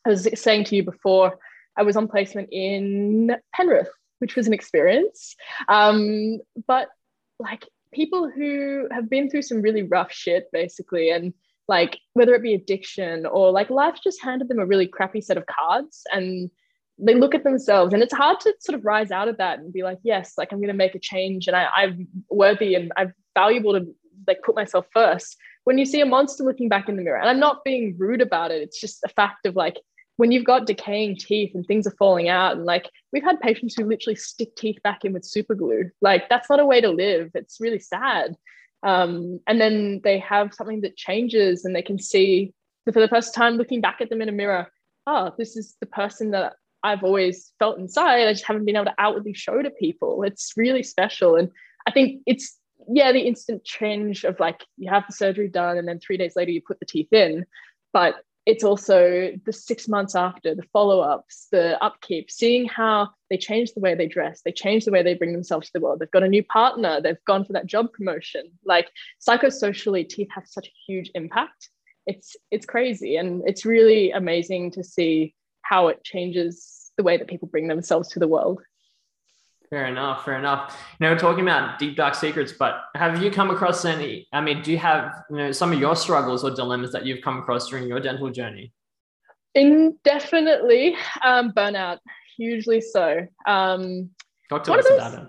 I 0.06 0.10
was 0.10 0.28
saying 0.40 0.66
to 0.66 0.76
you 0.76 0.84
before, 0.84 1.40
I 1.78 1.84
was 1.84 1.96
on 1.96 2.08
placement 2.08 2.50
in 2.52 3.36
Penrith, 3.54 3.90
which 4.20 4.36
was 4.36 4.48
an 4.48 4.54
experience. 4.54 5.36
Um, 5.68 6.40
but 6.68 6.90
like 7.40 7.68
people 7.94 8.30
who 8.30 8.88
have 8.92 9.10
been 9.10 9.30
through 9.30 9.44
some 9.44 9.62
really 9.62 9.84
rough 9.84 10.12
shit, 10.12 10.48
basically, 10.52 11.12
and 11.12 11.34
like 11.68 11.98
whether 12.14 12.34
it 12.34 12.44
be 12.44 12.54
addiction 12.54 13.26
or 13.26 13.52
like 13.52 13.70
life 13.70 13.98
just 14.04 14.22
handed 14.22 14.50
them 14.50 14.60
a 14.60 14.66
really 14.66 14.88
crappy 14.88 15.22
set 15.22 15.38
of 15.38 15.46
cards 15.46 16.04
and 16.12 16.50
they 17.02 17.16
look 17.16 17.34
at 17.36 17.44
themselves 17.44 17.94
and 17.94 18.04
it's 18.04 18.14
hard 18.14 18.40
to 18.40 18.54
sort 18.60 18.78
of 18.78 18.86
rise 18.86 19.12
out 19.12 19.28
of 19.28 19.38
that 19.38 19.60
and 19.60 19.74
be 19.74 19.84
like 19.84 19.98
yes 20.04 20.34
like 20.38 20.52
i'm 20.52 20.60
going 20.60 20.68
to 20.68 20.74
make 20.74 20.96
a 20.96 21.00
change 21.00 21.48
and 21.48 21.56
I, 21.56 21.68
i'm 21.76 22.08
worthy 22.30 22.76
and 22.76 22.92
i'm 22.96 23.14
valuable 23.36 23.74
to 23.74 23.88
like 24.28 24.42
put 24.44 24.56
myself 24.56 24.86
first. 24.94 25.36
When 25.64 25.78
you 25.78 25.86
see 25.86 26.02
a 26.02 26.06
monster 26.06 26.44
looking 26.44 26.70
back 26.70 26.90
in 26.90 26.96
the 26.96 27.02
mirror 27.02 27.20
and 27.20 27.30
i'm 27.30 27.40
not 27.40 27.64
being 27.64 27.96
rude 27.98 28.22
about 28.22 28.52
it 28.52 28.62
it's 28.62 28.80
just 28.80 29.00
a 29.06 29.10
fact 29.10 29.46
of 29.46 29.56
like 29.56 29.78
when 30.18 30.32
you've 30.32 30.46
got 30.46 30.68
decaying 30.68 31.18
teeth 31.18 31.52
and 31.56 31.66
things 31.66 31.88
are 31.88 31.96
falling 31.98 32.30
out 32.30 32.56
and 32.56 32.66
like 32.66 32.90
we've 33.12 33.24
had 33.24 33.40
patients 33.40 33.76
who 33.76 33.86
literally 33.86 34.16
stick 34.16 34.56
teeth 34.56 34.78
back 34.84 35.04
in 35.04 35.14
with 35.14 35.26
super 35.26 35.56
glue. 35.56 35.90
Like 36.00 36.30
that's 36.30 36.48
not 36.48 36.60
a 36.60 36.66
way 36.66 36.80
to 36.80 36.90
live. 36.90 37.32
It's 37.34 37.60
really 37.60 37.80
sad. 37.80 38.36
Um, 38.84 39.40
and 39.48 39.60
then 39.60 40.02
they 40.04 40.20
have 40.20 40.54
something 40.54 40.82
that 40.82 40.96
changes 40.96 41.66
and 41.66 41.76
they 41.76 41.82
can 41.82 41.98
see 41.98 42.54
for 42.86 43.00
the 43.00 43.08
first 43.08 43.34
time 43.34 43.56
looking 43.56 43.82
back 43.82 44.02
at 44.02 44.10
them 44.10 44.22
in 44.22 44.30
a 44.30 44.32
mirror 44.32 44.68
oh 45.08 45.34
this 45.38 45.56
is 45.56 45.76
the 45.80 45.86
person 45.86 46.32
that 46.32 46.54
i've 46.84 47.04
always 47.04 47.52
felt 47.60 47.78
inside 47.80 48.28
i 48.28 48.34
just 48.34 48.46
haven't 48.46 48.66
been 48.66 48.76
able 48.76 48.86
to 48.86 48.96
outwardly 48.98 49.34
show 49.34 49.62
to 49.62 49.70
people. 49.72 50.24
It's 50.24 50.54
really 50.56 50.84
special. 50.84 51.36
And 51.36 51.50
i 51.88 51.92
think 51.92 52.22
it's 52.26 52.58
yeah 52.92 53.12
the 53.12 53.22
instant 53.22 53.64
change 53.64 54.24
of 54.24 54.40
like 54.40 54.66
you 54.78 54.90
have 54.90 55.04
the 55.08 55.14
surgery 55.14 55.48
done 55.48 55.78
and 55.78 55.88
then 55.88 56.00
three 56.00 56.18
days 56.18 56.36
later 56.36 56.52
you 56.52 56.62
put 56.62 56.80
the 56.80 56.86
teeth 56.86 57.12
in. 57.14 57.46
But 57.94 58.16
it's 58.46 58.64
also 58.64 59.32
the 59.46 59.54
six 59.54 59.88
months 59.88 60.16
after 60.16 60.56
the 60.56 60.64
follow-ups 60.74 61.48
the 61.52 61.82
upkeep 61.84 62.32
seeing 62.32 62.68
how 62.68 63.08
they 63.30 63.38
change 63.38 63.72
the 63.74 63.80
way 63.80 63.94
they 63.94 64.08
dress 64.08 64.42
they 64.44 64.52
change 64.52 64.84
the 64.84 64.92
way 64.92 65.04
they 65.04 65.14
bring 65.14 65.32
themselves 65.32 65.68
to 65.68 65.74
the 65.74 65.80
world. 65.80 66.00
They've 66.00 66.12
got 66.12 66.24
a 66.24 66.28
new 66.28 66.44
partner 66.44 67.00
they've 67.00 67.26
gone 67.26 67.46
for 67.46 67.54
that 67.54 67.68
job 67.68 67.94
promotion. 67.94 68.52
Like 68.66 68.90
psychosocially 69.26 70.08
teeth 70.08 70.30
have 70.32 70.48
such 70.48 70.68
a 70.68 70.78
huge 70.88 71.12
impact. 71.14 71.70
It's 72.08 72.36
it's 72.50 72.66
crazy. 72.66 73.18
And 73.18 73.44
it's 73.46 73.66
really 73.66 74.12
amazing 74.12 74.72
to 74.72 74.84
see 74.84 75.36
how 75.64 75.88
it 75.88 76.04
changes 76.04 76.92
the 76.98 77.04
way 77.04 77.18
that 77.18 77.28
people 77.28 77.48
bring 77.48 77.68
themselves 77.68 78.10
to 78.10 78.20
the 78.20 78.28
world 78.28 78.62
Fair 79.72 79.86
enough. 79.86 80.26
Fair 80.26 80.38
enough. 80.38 80.78
You 81.00 81.08
know, 81.08 81.18
talking 81.18 81.44
about 81.44 81.80
deep 81.80 81.96
dark 81.96 82.14
secrets, 82.14 82.52
but 82.52 82.84
have 82.94 83.24
you 83.24 83.32
come 83.32 83.50
across 83.52 83.86
any? 83.86 84.28
I 84.34 84.42
mean, 84.42 84.62
do 84.62 84.70
you 84.70 84.78
have 84.78 85.24
you 85.30 85.38
know 85.38 85.52
some 85.54 85.72
of 85.72 85.80
your 85.80 85.96
struggles 85.96 86.44
or 86.44 86.52
dilemmas 86.52 86.92
that 86.92 87.06
you've 87.06 87.22
come 87.22 87.38
across 87.38 87.70
during 87.70 87.88
your 87.88 88.02
dental 88.02 88.30
journey? 88.30 88.74
Indefinitely, 89.56 90.98
um, 91.24 91.54
burnout, 91.54 92.00
hugely 92.36 92.82
so. 92.82 93.26
Um, 93.48 94.10
Talk 94.50 94.66
to 94.66 94.74
us 94.74 94.84
those, 94.84 94.98
about 94.98 95.14
it. 95.14 95.28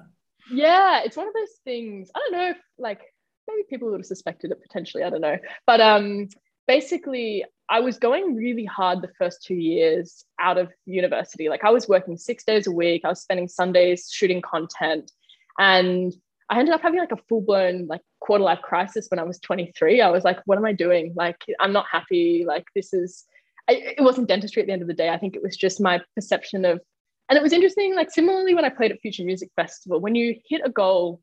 Yeah, 0.51 1.03
it's 1.05 1.17
one 1.17 1.29
of 1.29 1.35
those 1.35 1.61
things. 1.63 2.11
I 2.13 2.19
don't 2.19 2.33
know 2.33 2.51
if 2.51 2.57
like 2.79 3.01
maybe 3.47 3.63
people 3.71 3.91
would 3.93 4.01
have 4.01 4.07
suspected 4.07 4.51
it 4.51 4.61
potentially. 4.61 5.05
I 5.05 5.11
don't 5.11 5.21
know, 5.21 5.39
but 5.69 5.81
um, 5.81 6.29
basically, 6.67 7.45
I 7.69 7.81
was 7.81 7.99
going 7.99 8.37
really 8.37 8.65
hard 8.65 9.01
the 9.01 9.11
first 9.19 9.43
two 9.43 9.55
years 9.55 10.25
out 10.39 10.59
of 10.59 10.71
university. 10.85 11.49
Like 11.49 11.65
I 11.65 11.71
was 11.71 11.89
working 11.89 12.17
six 12.17 12.45
days 12.45 12.67
a 12.67 12.73
week. 12.73 13.03
I 13.05 13.09
was 13.09 13.23
spending 13.23 13.49
Sundays 13.49 14.11
shooting 14.13 14.43
content. 14.43 15.11
And 15.59 16.13
I 16.51 16.59
ended 16.59 16.75
up 16.75 16.83
having 16.83 17.01
like 17.01 17.13
a 17.13 17.23
full 17.29 17.41
blown 17.41 17.87
like 17.87 18.03
quarter 18.21 18.45
life 18.45 18.61
crisis 18.63 19.07
when 19.09 19.19
I 19.19 19.23
was 19.23 19.39
23. 19.41 20.01
I 20.01 20.11
was 20.11 20.25
like, 20.25 20.41
what 20.45 20.59
am 20.59 20.67
I 20.67 20.73
doing? 20.73 21.15
Like, 21.17 21.43
I'm 21.61 21.73
not 21.73 21.87
happy. 21.91 22.45
Like, 22.47 22.65
this 22.75 22.93
is, 22.93 23.25
I, 23.69 23.95
it 23.97 24.03
wasn't 24.03 24.29
dentistry 24.29 24.61
at 24.61 24.67
the 24.67 24.73
end 24.73 24.83
of 24.83 24.89
the 24.89 24.95
day. 24.95 25.09
I 25.09 25.19
think 25.19 25.35
it 25.35 25.43
was 25.43 25.57
just 25.57 25.81
my 25.81 26.01
perception 26.15 26.65
of, 26.65 26.81
and 27.29 27.39
it 27.39 27.43
was 27.43 27.55
interesting. 27.55 27.95
Like, 27.95 28.11
similarly, 28.11 28.55
when 28.55 28.67
I 28.67 28.69
played 28.69 28.93
at 28.93 29.01
Future 29.01 29.25
Music 29.25 29.49
Festival, 29.57 30.01
when 30.01 30.15
you 30.15 30.37
hit 30.47 30.61
a 30.63 30.71
goal 30.71 31.23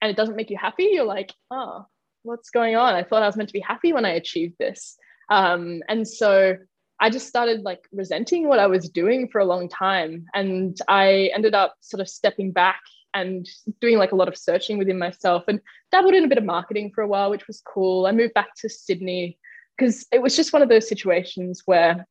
and 0.00 0.10
it 0.10 0.16
doesn't 0.16 0.36
make 0.36 0.50
you 0.50 0.56
happy, 0.56 0.90
you're 0.92 1.04
like, 1.04 1.32
oh, 1.50 1.86
what's 2.22 2.50
going 2.50 2.76
on? 2.76 2.94
I 2.94 3.02
thought 3.02 3.22
I 3.22 3.26
was 3.26 3.36
meant 3.36 3.48
to 3.48 3.54
be 3.54 3.60
happy 3.60 3.92
when 3.92 4.04
I 4.04 4.10
achieved 4.10 4.56
this. 4.58 4.96
Um, 5.30 5.82
and 5.88 6.06
so 6.06 6.56
I 7.00 7.10
just 7.10 7.26
started 7.26 7.62
like 7.62 7.80
resenting 7.92 8.48
what 8.48 8.58
I 8.58 8.66
was 8.66 8.88
doing 8.88 9.28
for 9.28 9.40
a 9.40 9.44
long 9.44 9.68
time. 9.68 10.26
And 10.34 10.76
I 10.88 11.30
ended 11.34 11.54
up 11.54 11.74
sort 11.80 12.00
of 12.00 12.08
stepping 12.08 12.52
back 12.52 12.80
and 13.14 13.46
doing 13.80 13.98
like 13.98 14.12
a 14.12 14.16
lot 14.16 14.28
of 14.28 14.36
searching 14.36 14.78
within 14.78 14.98
myself 14.98 15.44
and 15.48 15.60
dabbled 15.90 16.14
in 16.14 16.24
a 16.24 16.28
bit 16.28 16.38
of 16.38 16.44
marketing 16.44 16.92
for 16.94 17.02
a 17.02 17.08
while, 17.08 17.30
which 17.30 17.46
was 17.46 17.62
cool. 17.66 18.06
I 18.06 18.12
moved 18.12 18.34
back 18.34 18.54
to 18.58 18.68
Sydney 18.68 19.38
because 19.76 20.06
it 20.12 20.22
was 20.22 20.36
just 20.36 20.52
one 20.52 20.62
of 20.62 20.68
those 20.68 20.88
situations 20.88 21.62
where 21.66 22.06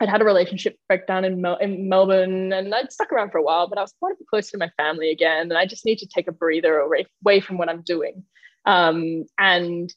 I'd 0.00 0.08
had 0.08 0.22
a 0.22 0.24
relationship 0.24 0.76
breakdown 0.88 1.24
in, 1.26 1.42
Mel- 1.42 1.58
in 1.58 1.88
Melbourne 1.88 2.52
and 2.52 2.74
I'd 2.74 2.90
stuck 2.90 3.12
around 3.12 3.32
for 3.32 3.38
a 3.38 3.42
while, 3.42 3.68
but 3.68 3.78
I 3.78 3.82
was 3.82 3.92
quite 3.98 4.14
close 4.30 4.50
to 4.50 4.58
my 4.58 4.70
family 4.78 5.10
again. 5.10 5.42
And 5.42 5.58
I 5.58 5.66
just 5.66 5.84
need 5.84 5.98
to 5.98 6.06
take 6.06 6.26
a 6.26 6.32
breather 6.32 6.78
away, 6.78 7.06
away 7.22 7.40
from 7.40 7.58
what 7.58 7.68
I'm 7.68 7.82
doing. 7.82 8.24
Um, 8.66 9.24
and 9.38 9.92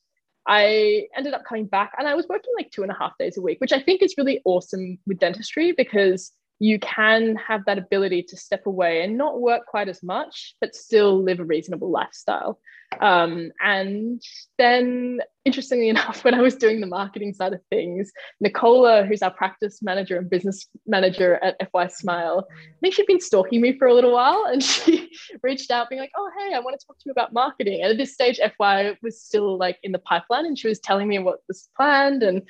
I 0.48 1.08
ended 1.16 1.34
up 1.34 1.46
coming 1.46 1.66
back 1.66 1.94
and 1.98 2.08
I 2.08 2.16
was 2.16 2.28
working 2.28 2.52
like 2.58 2.72
two 2.72 2.84
and 2.84 2.92
a 2.92 2.96
half 2.96 3.18
days 3.18 3.38
a 3.38 3.42
week, 3.42 3.62
which 3.62 3.72
I 3.72 3.82
think 3.82 4.02
is 4.02 4.16
really 4.18 4.42
awesome 4.46 5.00
with 5.08 5.20
dentistry 5.20 5.72
because 5.72 6.32
you 6.64 6.80
can 6.80 7.36
have 7.36 7.66
that 7.66 7.78
ability 7.78 8.24
to 8.24 8.38
step 8.38 8.66
away 8.66 9.04
and 9.04 9.18
not 9.18 9.42
work 9.42 9.66
quite 9.66 9.90
as 9.90 10.02
much, 10.02 10.56
but 10.62 10.74
still 10.74 11.22
live 11.22 11.42
a 11.42 11.44
reasonable 11.44 11.92
lifestyle. 11.92 12.58
Um, 13.02 13.52
and 13.62 14.22
then, 14.58 15.20
interestingly 15.44 15.90
enough, 15.96 16.24
when 16.24 16.36
I 16.36 16.42
was 16.42 16.56
doing 16.56 16.80
the 16.80 16.88
marketing 16.88 17.34
side 17.34 17.52
of 17.52 17.60
things, 17.70 18.14
Nicola, 18.40 19.04
who's 19.06 19.22
our 19.22 19.30
practice 19.30 19.80
manager 19.82 20.18
and 20.18 20.30
business 20.30 20.66
manager 20.88 21.38
at 21.44 21.58
FY 21.70 21.88
Smile, 21.88 22.48
I 22.50 22.80
think 22.80 22.94
she'd 22.94 23.08
been 23.08 23.20
stalking 23.20 23.60
me 23.60 23.78
for 23.78 23.88
a 23.88 23.94
little 23.94 24.14
while 24.14 24.46
and 24.48 24.64
she 24.72 25.12
reached 25.42 25.70
out 25.70 25.90
being 25.90 26.00
like, 26.00 26.12
oh, 26.16 26.32
hey, 26.40 26.54
I 26.54 26.62
want 26.62 26.80
to 26.80 26.88
talk 26.88 26.98
to 26.98 27.04
you 27.08 27.12
about 27.12 27.34
marketing. 27.34 27.82
And 27.82 27.92
at 27.92 27.98
this 27.98 28.14
stage, 28.14 28.40
FY 28.58 28.98
was 29.02 29.22
still 29.22 29.58
like 29.58 29.80
in 29.84 29.92
the 29.92 30.00
pipeline 30.00 30.46
and 30.46 30.58
she 30.58 30.70
was 30.70 30.80
telling 30.80 31.10
me 31.10 31.20
what 31.20 31.40
was 31.50 31.68
planned 31.76 32.24
and 32.24 32.42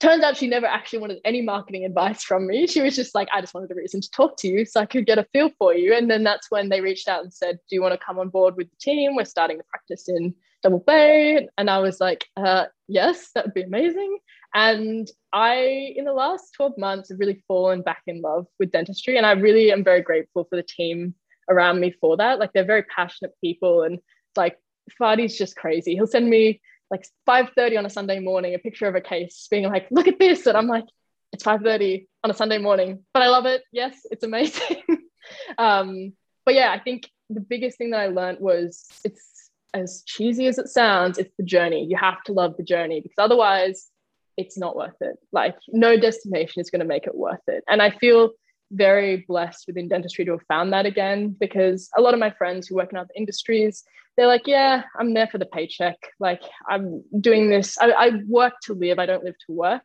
turns 0.00 0.24
out 0.24 0.36
she 0.36 0.48
never 0.48 0.66
actually 0.66 0.98
wanted 0.98 1.20
any 1.24 1.42
marketing 1.42 1.84
advice 1.84 2.22
from 2.22 2.46
me. 2.46 2.66
She 2.66 2.80
was 2.80 2.96
just 2.96 3.14
like, 3.14 3.28
I 3.32 3.40
just 3.40 3.54
wanted 3.54 3.70
a 3.70 3.74
reason 3.74 4.00
to 4.00 4.10
talk 4.10 4.36
to 4.38 4.48
you 4.48 4.64
so 4.64 4.80
I 4.80 4.86
could 4.86 5.06
get 5.06 5.18
a 5.18 5.26
feel 5.32 5.50
for 5.58 5.74
you. 5.74 5.94
And 5.94 6.10
then 6.10 6.24
that's 6.24 6.50
when 6.50 6.70
they 6.70 6.80
reached 6.80 7.06
out 7.06 7.22
and 7.22 7.32
said, 7.32 7.58
Do 7.68 7.76
you 7.76 7.82
want 7.82 7.92
to 7.92 8.04
come 8.04 8.18
on 8.18 8.30
board 8.30 8.56
with 8.56 8.70
the 8.70 8.76
team? 8.80 9.14
We're 9.14 9.24
starting 9.24 9.58
the 9.58 9.64
practice 9.64 10.08
in 10.08 10.34
Double 10.62 10.80
Bay. 10.80 11.48
And 11.58 11.70
I 11.70 11.78
was 11.78 12.00
like, 12.00 12.24
uh, 12.36 12.64
Yes, 12.88 13.30
that 13.34 13.44
would 13.44 13.54
be 13.54 13.62
amazing. 13.62 14.18
And 14.54 15.08
I, 15.32 15.92
in 15.94 16.06
the 16.06 16.12
last 16.12 16.54
12 16.56 16.78
months, 16.78 17.10
have 17.10 17.20
really 17.20 17.44
fallen 17.46 17.82
back 17.82 18.02
in 18.06 18.20
love 18.22 18.46
with 18.58 18.72
dentistry. 18.72 19.16
And 19.16 19.26
I 19.26 19.32
really 19.32 19.70
am 19.70 19.84
very 19.84 20.02
grateful 20.02 20.44
for 20.44 20.56
the 20.56 20.62
team 20.62 21.14
around 21.48 21.78
me 21.78 21.94
for 22.00 22.16
that. 22.16 22.38
Like, 22.38 22.52
they're 22.52 22.64
very 22.64 22.84
passionate 22.84 23.32
people. 23.40 23.82
And 23.82 23.98
like, 24.34 24.58
Fadi's 25.00 25.38
just 25.38 25.56
crazy. 25.56 25.94
He'll 25.94 26.06
send 26.06 26.28
me 26.28 26.60
like 26.90 27.06
5.30 27.28 27.78
on 27.78 27.86
a 27.86 27.90
Sunday 27.90 28.18
morning, 28.18 28.54
a 28.54 28.58
picture 28.58 28.86
of 28.86 28.94
a 28.94 29.00
case 29.00 29.46
being 29.50 29.64
like, 29.64 29.86
look 29.90 30.08
at 30.08 30.18
this. 30.18 30.46
And 30.46 30.56
I'm 30.56 30.66
like, 30.66 30.86
it's 31.32 31.44
5.30 31.44 32.06
on 32.24 32.30
a 32.30 32.34
Sunday 32.34 32.58
morning, 32.58 33.04
but 33.14 33.22
I 33.22 33.28
love 33.28 33.46
it. 33.46 33.62
Yes, 33.72 34.00
it's 34.10 34.24
amazing. 34.24 34.82
um, 35.58 36.12
but 36.44 36.54
yeah, 36.54 36.72
I 36.72 36.80
think 36.80 37.08
the 37.28 37.40
biggest 37.40 37.78
thing 37.78 37.90
that 37.90 38.00
I 38.00 38.08
learned 38.08 38.40
was 38.40 38.86
it's 39.04 39.50
as 39.72 40.02
cheesy 40.04 40.46
as 40.46 40.58
it 40.58 40.68
sounds, 40.68 41.18
it's 41.18 41.34
the 41.36 41.44
journey. 41.44 41.86
You 41.88 41.96
have 41.96 42.22
to 42.24 42.32
love 42.32 42.56
the 42.56 42.64
journey 42.64 43.00
because 43.00 43.18
otherwise 43.18 43.88
it's 44.36 44.58
not 44.58 44.76
worth 44.76 45.00
it. 45.00 45.16
Like 45.32 45.56
no 45.68 45.96
destination 45.96 46.60
is 46.60 46.70
going 46.70 46.80
to 46.80 46.86
make 46.86 47.06
it 47.06 47.14
worth 47.14 47.46
it. 47.46 47.62
And 47.68 47.80
I 47.80 47.90
feel 47.90 48.30
very 48.72 49.24
blessed 49.28 49.64
within 49.66 49.88
dentistry 49.88 50.24
to 50.24 50.32
have 50.32 50.42
found 50.48 50.72
that 50.72 50.86
again 50.86 51.36
because 51.38 51.88
a 51.96 52.00
lot 52.00 52.14
of 52.14 52.20
my 52.20 52.30
friends 52.30 52.66
who 52.66 52.76
work 52.76 52.92
in 52.92 52.98
other 52.98 53.10
industries, 53.16 53.84
they're 54.20 54.26
like, 54.26 54.46
yeah, 54.46 54.82
I'm 54.98 55.14
there 55.14 55.28
for 55.28 55.38
the 55.38 55.46
paycheck. 55.46 55.96
Like 56.18 56.42
I'm 56.68 57.02
doing 57.22 57.48
this. 57.48 57.78
I, 57.78 57.90
I 57.90 58.10
work 58.28 58.52
to 58.64 58.74
live. 58.74 58.98
I 58.98 59.06
don't 59.06 59.24
live 59.24 59.36
to 59.46 59.52
work. 59.52 59.80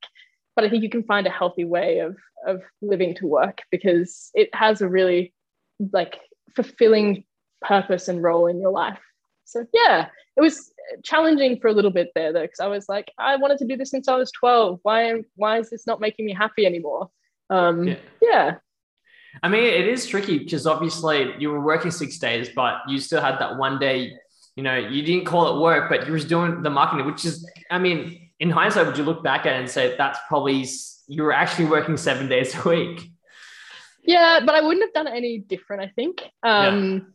But 0.58 0.66
I 0.66 0.70
think 0.70 0.84
you 0.84 0.90
can 0.90 1.04
find 1.04 1.26
a 1.26 1.30
healthy 1.30 1.64
way 1.64 2.00
of 2.00 2.18
of 2.46 2.62
living 2.82 3.16
to 3.16 3.28
work 3.28 3.62
because 3.72 4.32
it 4.34 4.54
has 4.54 4.82
a 4.82 4.90
really 4.90 5.34
like 5.94 6.20
fulfilling 6.54 7.24
purpose 7.62 8.10
and 8.10 8.22
role 8.22 8.48
in 8.48 8.60
your 8.60 8.72
life. 8.72 9.00
So 9.46 9.66
yeah, 9.74 10.10
it 10.36 10.42
was 10.42 10.70
challenging 11.06 11.58
for 11.62 11.70
a 11.70 11.74
little 11.74 11.90
bit 11.90 12.10
there 12.14 12.34
though, 12.34 12.42
because 12.42 12.60
I 12.60 12.68
was 12.68 12.90
like, 12.90 13.10
I 13.18 13.38
wanted 13.38 13.60
to 13.60 13.66
do 13.66 13.78
this 13.78 13.90
since 13.90 14.10
I 14.10 14.18
was 14.18 14.34
12. 14.34 14.80
Why 14.84 15.22
why 15.38 15.60
is 15.60 15.70
this 15.70 15.88
not 15.88 16.02
making 16.02 16.26
me 16.26 16.34
happy 16.34 16.66
anymore? 16.66 17.10
Um, 17.50 17.88
yeah. 17.88 17.96
yeah. 18.22 18.56
I 19.44 19.50
mean, 19.50 19.64
it 19.64 19.88
is 19.88 20.06
tricky 20.06 20.40
because 20.40 20.68
obviously 20.68 21.34
you 21.40 21.50
were 21.52 21.62
working 21.62 21.92
six 21.92 22.18
days, 22.18 22.50
but 22.56 22.76
you 22.88 23.00
still 23.00 23.22
had 23.22 23.40
that 23.40 23.58
one 23.58 23.80
day. 23.80 24.14
You 24.56 24.64
know, 24.64 24.78
you 24.78 25.04
didn't 25.04 25.26
call 25.26 25.56
it 25.56 25.62
work, 25.62 25.90
but 25.90 26.06
you 26.06 26.14
were 26.14 26.20
doing 26.20 26.64
the 26.64 26.70
marketing, 26.70 27.06
which 27.06 27.26
is, 27.26 27.50
I 27.70 27.78
mean, 27.78 28.30
in 28.40 28.50
hindsight, 28.50 28.86
would 28.88 28.98
you 28.98 29.04
look 29.04 29.24
back 29.24 29.46
at 29.46 29.54
it 29.54 29.60
and 29.60 29.70
say 29.70 29.96
that's 29.98 30.20
probably 30.28 30.66
you 31.08 31.24
were 31.24 31.34
actually 31.34 31.66
working 31.66 31.98
seven 31.98 32.30
days 32.30 32.56
a 32.56 32.70
week? 32.70 33.12
Yeah, 34.04 34.40
but 34.46 34.56
I 34.56 34.62
wouldn't 34.62 34.84
have 34.84 34.94
done 34.94 35.08
it 35.08 35.18
any 35.18 35.40
different. 35.40 35.84
I 35.84 35.92
think. 35.96 36.22
Um, 36.44 37.14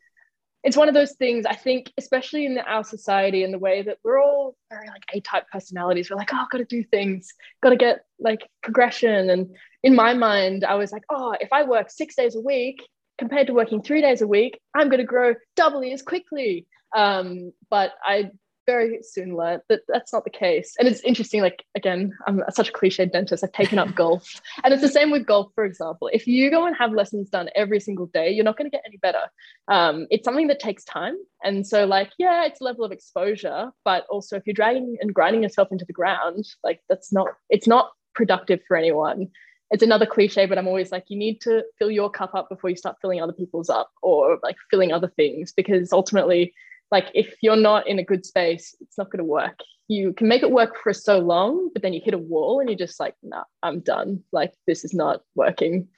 it's 0.62 0.76
one 0.76 0.88
of 0.88 0.94
those 0.94 1.12
things 1.12 1.46
I 1.46 1.54
think, 1.54 1.90
especially 1.96 2.44
in 2.44 2.58
our 2.58 2.84
society 2.84 3.44
and 3.44 3.54
the 3.54 3.58
way 3.58 3.82
that 3.82 3.96
we're 4.04 4.20
all 4.22 4.56
very 4.70 4.88
like 4.88 5.04
A-type 5.14 5.44
personalities. 5.50 6.10
We're 6.10 6.16
like, 6.16 6.34
oh, 6.34 6.46
got 6.50 6.58
to 6.58 6.64
do 6.64 6.84
things, 6.84 7.32
got 7.62 7.70
to 7.70 7.76
get 7.76 8.04
like 8.18 8.46
progression. 8.62 9.30
And 9.30 9.56
in 9.82 9.94
my 9.94 10.12
mind, 10.12 10.64
I 10.64 10.74
was 10.74 10.92
like, 10.92 11.04
oh, 11.08 11.34
if 11.40 11.50
I 11.52 11.62
work 11.62 11.90
six 11.90 12.14
days 12.14 12.36
a 12.36 12.40
week 12.40 12.86
compared 13.20 13.46
to 13.46 13.54
working 13.54 13.82
three 13.82 14.00
days 14.00 14.22
a 14.22 14.26
week, 14.26 14.58
I'm 14.74 14.88
going 14.88 14.98
to 14.98 15.04
grow 15.04 15.34
doubly 15.54 15.92
as 15.92 16.02
quickly. 16.02 16.66
Um, 16.96 17.52
but 17.70 17.92
I 18.02 18.32
very 18.66 19.00
soon 19.02 19.36
learned 19.36 19.62
that 19.68 19.82
that's 19.88 20.12
not 20.12 20.24
the 20.24 20.30
case. 20.30 20.74
And 20.78 20.88
it's 20.88 21.00
interesting, 21.02 21.42
like, 21.42 21.64
again, 21.76 22.12
I'm 22.26 22.42
such 22.50 22.70
a 22.70 22.72
cliche 22.72 23.04
dentist. 23.04 23.44
I've 23.44 23.52
taken 23.52 23.78
up 23.78 23.94
golf. 24.02 24.40
And 24.64 24.72
it's 24.72 24.82
the 24.82 24.88
same 24.88 25.10
with 25.10 25.26
golf, 25.26 25.52
for 25.54 25.64
example. 25.64 26.08
If 26.12 26.26
you 26.26 26.50
go 26.50 26.66
and 26.66 26.74
have 26.76 26.92
lessons 26.92 27.28
done 27.28 27.50
every 27.54 27.78
single 27.78 28.06
day, 28.06 28.30
you're 28.30 28.44
not 28.44 28.56
going 28.56 28.70
to 28.70 28.74
get 28.76 28.84
any 28.86 28.96
better. 28.96 29.24
Um, 29.68 30.06
it's 30.10 30.24
something 30.24 30.46
that 30.48 30.60
takes 30.60 30.84
time. 30.84 31.16
And 31.44 31.66
so, 31.66 31.84
like, 31.84 32.10
yeah, 32.18 32.44
it's 32.46 32.60
a 32.60 32.64
level 32.64 32.84
of 32.84 32.92
exposure, 32.92 33.70
but 33.84 34.06
also 34.08 34.36
if 34.36 34.46
you're 34.46 34.54
dragging 34.54 34.96
and 35.00 35.12
grinding 35.12 35.42
yourself 35.42 35.68
into 35.70 35.84
the 35.84 35.92
ground, 35.92 36.46
like, 36.64 36.80
that's 36.88 37.12
not, 37.12 37.28
it's 37.50 37.66
not 37.66 37.90
productive 38.14 38.60
for 38.66 38.76
anyone. 38.76 39.28
It's 39.70 39.82
another 39.82 40.06
cliche, 40.06 40.46
but 40.46 40.58
I'm 40.58 40.66
always 40.66 40.90
like, 40.90 41.04
you 41.08 41.16
need 41.16 41.40
to 41.42 41.64
fill 41.78 41.90
your 41.90 42.10
cup 42.10 42.34
up 42.34 42.48
before 42.48 42.70
you 42.70 42.76
start 42.76 42.96
filling 43.00 43.22
other 43.22 43.32
people's 43.32 43.70
up 43.70 43.90
or 44.02 44.38
like 44.42 44.56
filling 44.70 44.92
other 44.92 45.08
things 45.16 45.52
because 45.52 45.92
ultimately 45.92 46.54
like 46.90 47.06
if 47.14 47.34
you're 47.40 47.56
not 47.56 47.86
in 47.86 47.98
a 47.98 48.04
good 48.04 48.26
space 48.26 48.74
it's 48.80 48.98
not 48.98 49.10
going 49.10 49.18
to 49.18 49.24
work. 49.24 49.60
You 49.88 50.12
can 50.12 50.28
make 50.28 50.42
it 50.42 50.50
work 50.50 50.76
for 50.82 50.92
so 50.92 51.18
long 51.18 51.70
but 51.72 51.82
then 51.82 51.92
you 51.92 52.00
hit 52.04 52.14
a 52.14 52.18
wall 52.18 52.60
and 52.60 52.68
you're 52.68 52.78
just 52.78 53.00
like 53.00 53.14
nah 53.22 53.44
i'm 53.62 53.80
done. 53.80 54.22
Like 54.32 54.52
this 54.66 54.84
is 54.84 54.92
not 54.92 55.22
working. 55.34 55.88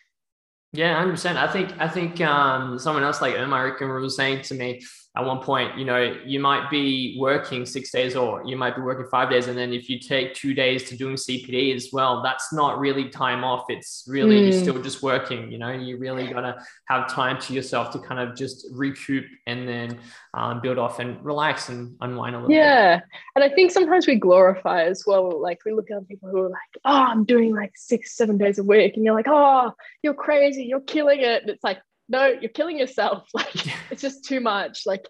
Yeah 0.74 1.02
100% 1.04 1.36
i 1.36 1.50
think 1.52 1.70
i 1.78 1.88
think 1.88 2.20
um, 2.22 2.78
someone 2.78 3.04
else 3.04 3.20
like 3.20 3.34
Omar 3.34 3.76
was 3.78 4.16
saying 4.16 4.42
to 4.42 4.54
me 4.54 4.82
at 5.14 5.26
one 5.26 5.40
point, 5.40 5.76
you 5.76 5.84
know, 5.84 6.16
you 6.24 6.40
might 6.40 6.70
be 6.70 7.16
working 7.20 7.66
six 7.66 7.90
days 7.90 8.16
or 8.16 8.42
you 8.46 8.56
might 8.56 8.74
be 8.74 8.80
working 8.80 9.06
five 9.10 9.28
days. 9.28 9.46
And 9.46 9.58
then 9.58 9.70
if 9.70 9.90
you 9.90 9.98
take 9.98 10.32
two 10.32 10.54
days 10.54 10.88
to 10.88 10.96
doing 10.96 11.16
CPD 11.16 11.74
as 11.74 11.90
well, 11.92 12.22
that's 12.22 12.50
not 12.50 12.78
really 12.78 13.10
time 13.10 13.44
off. 13.44 13.66
It's 13.68 14.04
really, 14.08 14.36
mm. 14.36 14.44
you're 14.44 14.60
still 14.62 14.82
just 14.82 15.02
working, 15.02 15.52
you 15.52 15.58
know, 15.58 15.70
you 15.70 15.98
really 15.98 16.26
got 16.28 16.40
to 16.40 16.64
have 16.88 17.10
time 17.10 17.38
to 17.42 17.52
yourself 17.52 17.92
to 17.92 17.98
kind 17.98 18.20
of 18.20 18.34
just 18.34 18.66
recoup 18.72 19.26
and 19.46 19.68
then 19.68 19.98
um, 20.32 20.62
build 20.62 20.78
off 20.78 20.98
and 20.98 21.22
relax 21.22 21.68
and 21.68 21.94
unwind 22.00 22.34
a 22.34 22.38
little 22.38 22.50
yeah. 22.50 22.96
Bit. 22.96 23.04
And 23.36 23.44
I 23.44 23.54
think 23.54 23.70
sometimes 23.70 24.06
we 24.06 24.14
glorify 24.14 24.84
as 24.84 25.04
well. 25.06 25.42
Like 25.42 25.58
we 25.66 25.74
look 25.74 25.90
at 25.90 26.08
people 26.08 26.30
who 26.30 26.38
are 26.38 26.48
like, 26.48 26.60
oh, 26.86 27.04
I'm 27.10 27.24
doing 27.24 27.54
like 27.54 27.72
six, 27.76 28.16
seven 28.16 28.38
days 28.38 28.58
a 28.58 28.64
week. 28.64 28.96
And 28.96 29.04
you're 29.04 29.14
like, 29.14 29.28
oh, 29.28 29.72
you're 30.02 30.14
crazy. 30.14 30.64
You're 30.64 30.80
killing 30.80 31.20
it. 31.20 31.42
And 31.42 31.50
it's 31.50 31.62
like, 31.62 31.80
no, 32.08 32.26
you're 32.26 32.50
killing 32.50 32.78
yourself. 32.78 33.28
Like 33.34 33.66
it's 33.90 34.02
just 34.02 34.24
too 34.24 34.40
much. 34.40 34.82
Like 34.86 35.08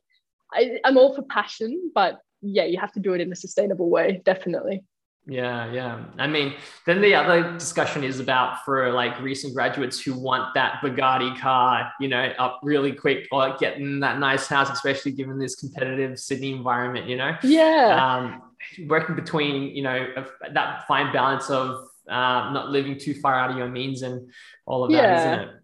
I, 0.53 0.79
I'm 0.85 0.97
all 0.97 1.15
for 1.15 1.23
passion, 1.23 1.91
but 1.95 2.19
yeah, 2.41 2.65
you 2.65 2.79
have 2.79 2.93
to 2.93 3.01
do 3.01 3.15
it 3.15 3.21
in 3.21 3.33
a 3.33 3.37
sustainable 3.37 3.89
way, 3.89 4.23
definitely. 4.25 4.85
Yeah, 5.27 5.71
yeah. 5.73 6.05
I 6.19 6.27
mean, 6.27 6.55
then 6.85 7.01
the 7.01 7.15
other 7.15 7.53
discussion 7.53 8.03
is 8.03 8.19
about 8.19 8.65
for 8.65 8.93
like 8.93 9.21
recent 9.21 9.55
graduates 9.55 10.01
who 10.01 10.19
want 10.19 10.53
that 10.55 10.81
Bugatti 10.83 11.39
car, 11.39 11.93
you 12.01 12.09
know, 12.09 12.33
up 12.39 12.59
really 12.65 12.93
quick 12.93 13.29
or 13.31 13.57
getting 13.59 14.01
that 14.01 14.19
nice 14.19 14.49
house, 14.49 14.69
especially 14.69 15.13
given 15.13 15.39
this 15.39 15.55
competitive 15.55 16.19
Sydney 16.19 16.53
environment, 16.53 17.09
you 17.09 17.17
know? 17.17 17.37
Yeah. 17.45 18.17
Um, 18.19 18.43
working 18.89 19.15
between, 19.15 19.77
you 19.77 19.83
know, 19.83 20.09
that 20.53 20.89
fine 20.89 21.13
balance 21.13 21.51
of 21.51 21.87
uh, 22.09 22.51
not 22.53 22.71
living 22.71 22.99
too 22.99 23.15
far 23.15 23.39
out 23.39 23.53
of 23.53 23.57
your 23.57 23.69
means 23.69 24.03
and 24.03 24.29
all 24.67 24.83
of 24.83 24.91
that, 24.91 24.97
yeah. 24.97 25.19
isn't 25.21 25.49
it? 25.49 25.62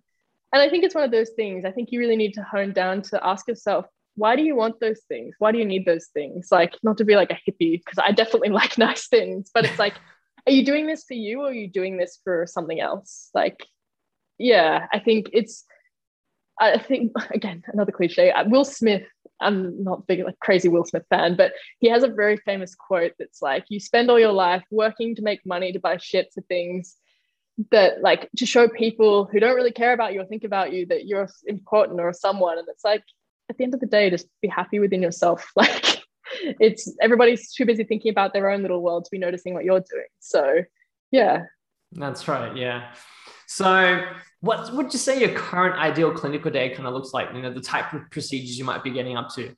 And 0.52 0.62
I 0.62 0.68
think 0.70 0.84
it's 0.84 0.94
one 0.94 1.04
of 1.04 1.10
those 1.10 1.30
things. 1.30 1.64
I 1.64 1.70
think 1.70 1.90
you 1.92 2.00
really 2.00 2.16
need 2.16 2.34
to 2.34 2.42
hone 2.42 2.72
down 2.72 3.02
to 3.02 3.26
ask 3.26 3.46
yourself, 3.48 3.86
why 4.16 4.34
do 4.34 4.42
you 4.42 4.56
want 4.56 4.80
those 4.80 5.00
things? 5.08 5.34
Why 5.38 5.52
do 5.52 5.58
you 5.58 5.64
need 5.64 5.84
those 5.84 6.06
things? 6.12 6.48
Like, 6.50 6.74
not 6.82 6.98
to 6.98 7.04
be 7.04 7.14
like 7.14 7.30
a 7.30 7.34
hippie, 7.34 7.80
because 7.84 7.98
I 7.98 8.12
definitely 8.12 8.48
like 8.60 8.78
nice 8.78 9.06
things, 9.08 9.50
but 9.52 9.64
it's 9.64 9.78
like, 9.78 9.94
are 10.46 10.52
you 10.52 10.64
doing 10.64 10.86
this 10.86 11.04
for 11.04 11.14
you 11.14 11.42
or 11.42 11.48
are 11.48 11.54
you 11.54 11.68
doing 11.68 11.98
this 11.98 12.18
for 12.24 12.46
something 12.46 12.80
else? 12.80 13.30
Like, 13.34 13.66
yeah, 14.38 14.86
I 14.92 14.98
think 14.98 15.30
it's, 15.32 15.64
I 16.58 16.78
think, 16.78 17.12
again, 17.30 17.62
another 17.68 17.92
cliche. 17.92 18.30
Uh, 18.30 18.44
Will 18.48 18.64
Smith, 18.64 19.04
I'm 19.40 19.84
not 19.84 20.06
big, 20.06 20.24
like 20.24 20.38
crazy 20.40 20.68
Will 20.68 20.84
Smith 20.84 21.04
fan, 21.10 21.36
but 21.36 21.52
he 21.78 21.88
has 21.90 22.02
a 22.02 22.08
very 22.08 22.38
famous 22.38 22.74
quote 22.74 23.12
that's 23.18 23.42
like, 23.42 23.66
you 23.68 23.78
spend 23.78 24.10
all 24.10 24.18
your 24.18 24.32
life 24.32 24.64
working 24.70 25.14
to 25.14 25.22
make 25.22 25.44
money 25.44 25.72
to 25.72 25.78
buy 25.78 25.98
shit 25.98 26.30
for 26.34 26.40
things 26.42 26.96
that 27.70 28.00
like 28.02 28.28
to 28.36 28.46
show 28.46 28.68
people 28.68 29.24
who 29.24 29.40
don't 29.40 29.56
really 29.56 29.72
care 29.72 29.92
about 29.92 30.14
you 30.14 30.20
or 30.20 30.24
think 30.24 30.44
about 30.44 30.72
you 30.72 30.86
that 30.86 31.06
you're 31.06 31.28
important 31.46 32.00
or 32.00 32.12
someone. 32.12 32.58
And 32.58 32.68
it's 32.68 32.84
like 32.84 33.02
at 33.50 33.58
the 33.58 33.64
end 33.64 33.74
of 33.74 33.80
the 33.80 33.86
day 33.86 34.10
just 34.10 34.28
be 34.40 34.48
happy 34.48 34.78
within 34.78 35.02
yourself. 35.02 35.50
Like 35.56 36.04
it's 36.60 36.94
everybody's 37.00 37.52
too 37.52 37.64
busy 37.64 37.84
thinking 37.84 38.10
about 38.10 38.32
their 38.32 38.50
own 38.50 38.62
little 38.62 38.82
world 38.82 39.04
to 39.04 39.10
be 39.10 39.18
noticing 39.18 39.54
what 39.54 39.64
you're 39.64 39.80
doing. 39.80 40.06
So 40.20 40.62
yeah. 41.10 41.44
That's 41.92 42.28
right 42.28 42.56
yeah. 42.56 42.92
So 43.46 44.04
what 44.40 44.72
would 44.74 44.92
you 44.92 44.98
say 44.98 45.18
your 45.18 45.30
current 45.30 45.76
ideal 45.76 46.12
clinical 46.12 46.50
day 46.50 46.70
kind 46.70 46.86
of 46.86 46.94
looks 46.94 47.12
like? 47.12 47.34
You 47.34 47.42
know 47.42 47.52
the 47.52 47.60
type 47.60 47.92
of 47.92 48.10
procedures 48.10 48.58
you 48.58 48.64
might 48.64 48.84
be 48.84 48.90
getting 48.90 49.16
up 49.16 49.34
to? 49.34 49.48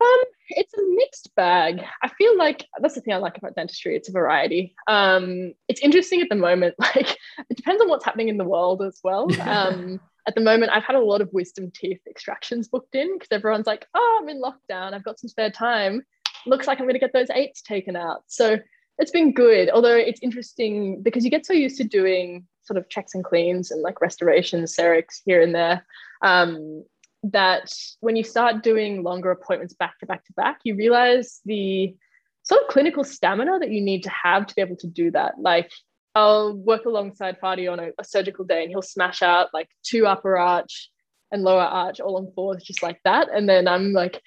Um 0.00 0.22
it's 0.48 0.74
a 0.74 0.82
mixed 0.94 1.34
bag. 1.36 1.82
I 2.02 2.08
feel 2.08 2.36
like 2.36 2.66
that's 2.80 2.94
the 2.94 3.00
thing 3.00 3.14
I 3.14 3.18
like 3.18 3.38
about 3.38 3.54
dentistry. 3.54 3.96
It's 3.96 4.08
a 4.08 4.12
variety. 4.12 4.74
Um, 4.86 5.54
it's 5.68 5.80
interesting 5.80 6.20
at 6.20 6.28
the 6.28 6.36
moment. 6.36 6.74
Like 6.94 7.16
it 7.50 7.56
depends 7.56 7.82
on 7.82 7.88
what's 7.88 8.04
happening 8.04 8.28
in 8.28 8.36
the 8.36 8.44
world 8.44 8.82
as 8.82 9.00
well. 9.02 9.28
Um, 9.40 10.00
at 10.26 10.34
the 10.34 10.40
moment, 10.40 10.72
I've 10.72 10.84
had 10.84 10.96
a 10.96 11.00
lot 11.00 11.20
of 11.20 11.32
wisdom 11.32 11.70
teeth 11.74 12.00
extractions 12.08 12.68
booked 12.68 12.94
in 12.94 13.16
because 13.16 13.28
everyone's 13.30 13.66
like, 13.66 13.86
"Oh, 13.94 14.20
I'm 14.20 14.28
in 14.28 14.40
lockdown. 14.40 14.94
I've 14.94 15.04
got 15.04 15.18
some 15.18 15.28
spare 15.28 15.50
time. 15.50 16.02
Looks 16.46 16.66
like 16.66 16.78
I'm 16.78 16.86
going 16.86 16.94
to 16.94 17.00
get 17.00 17.12
those 17.12 17.30
eights 17.30 17.62
taken 17.62 17.96
out." 17.96 18.22
So 18.26 18.58
it's 18.98 19.10
been 19.10 19.32
good. 19.32 19.70
Although 19.70 19.96
it's 19.96 20.20
interesting 20.22 21.02
because 21.02 21.24
you 21.24 21.30
get 21.30 21.46
so 21.46 21.52
used 21.52 21.76
to 21.78 21.84
doing 21.84 22.46
sort 22.62 22.78
of 22.78 22.88
checks 22.88 23.14
and 23.14 23.24
cleans 23.24 23.70
and 23.70 23.82
like 23.82 24.00
restorations, 24.00 24.74
CERECs 24.74 25.20
here 25.24 25.42
and 25.42 25.54
there. 25.54 25.84
Um, 26.22 26.84
that 27.32 27.72
when 28.00 28.16
you 28.16 28.22
start 28.24 28.62
doing 28.62 29.02
longer 29.02 29.30
appointments 29.30 29.74
back 29.74 29.98
to 29.98 30.06
back 30.06 30.24
to 30.26 30.32
back, 30.34 30.60
you 30.64 30.76
realize 30.76 31.40
the 31.44 31.94
sort 32.42 32.62
of 32.62 32.68
clinical 32.68 33.04
stamina 33.04 33.58
that 33.58 33.70
you 33.70 33.80
need 33.80 34.02
to 34.02 34.10
have 34.10 34.46
to 34.46 34.54
be 34.54 34.60
able 34.60 34.76
to 34.76 34.86
do 34.86 35.10
that. 35.10 35.34
Like 35.38 35.70
I'll 36.14 36.54
work 36.54 36.84
alongside 36.84 37.40
Fadi 37.40 37.70
on 37.70 37.80
a, 37.80 37.90
a 37.98 38.04
surgical 38.04 38.44
day 38.44 38.62
and 38.62 38.70
he'll 38.70 38.82
smash 38.82 39.22
out 39.22 39.48
like 39.54 39.68
two 39.82 40.06
upper 40.06 40.36
arch 40.36 40.90
and 41.32 41.42
lower 41.42 41.62
arch 41.62 41.98
all 41.98 42.16
on 42.18 42.30
fours 42.34 42.62
just 42.62 42.82
like 42.82 43.00
that. 43.04 43.28
And 43.32 43.48
then 43.48 43.66
I'm 43.66 43.92
like 43.92 44.20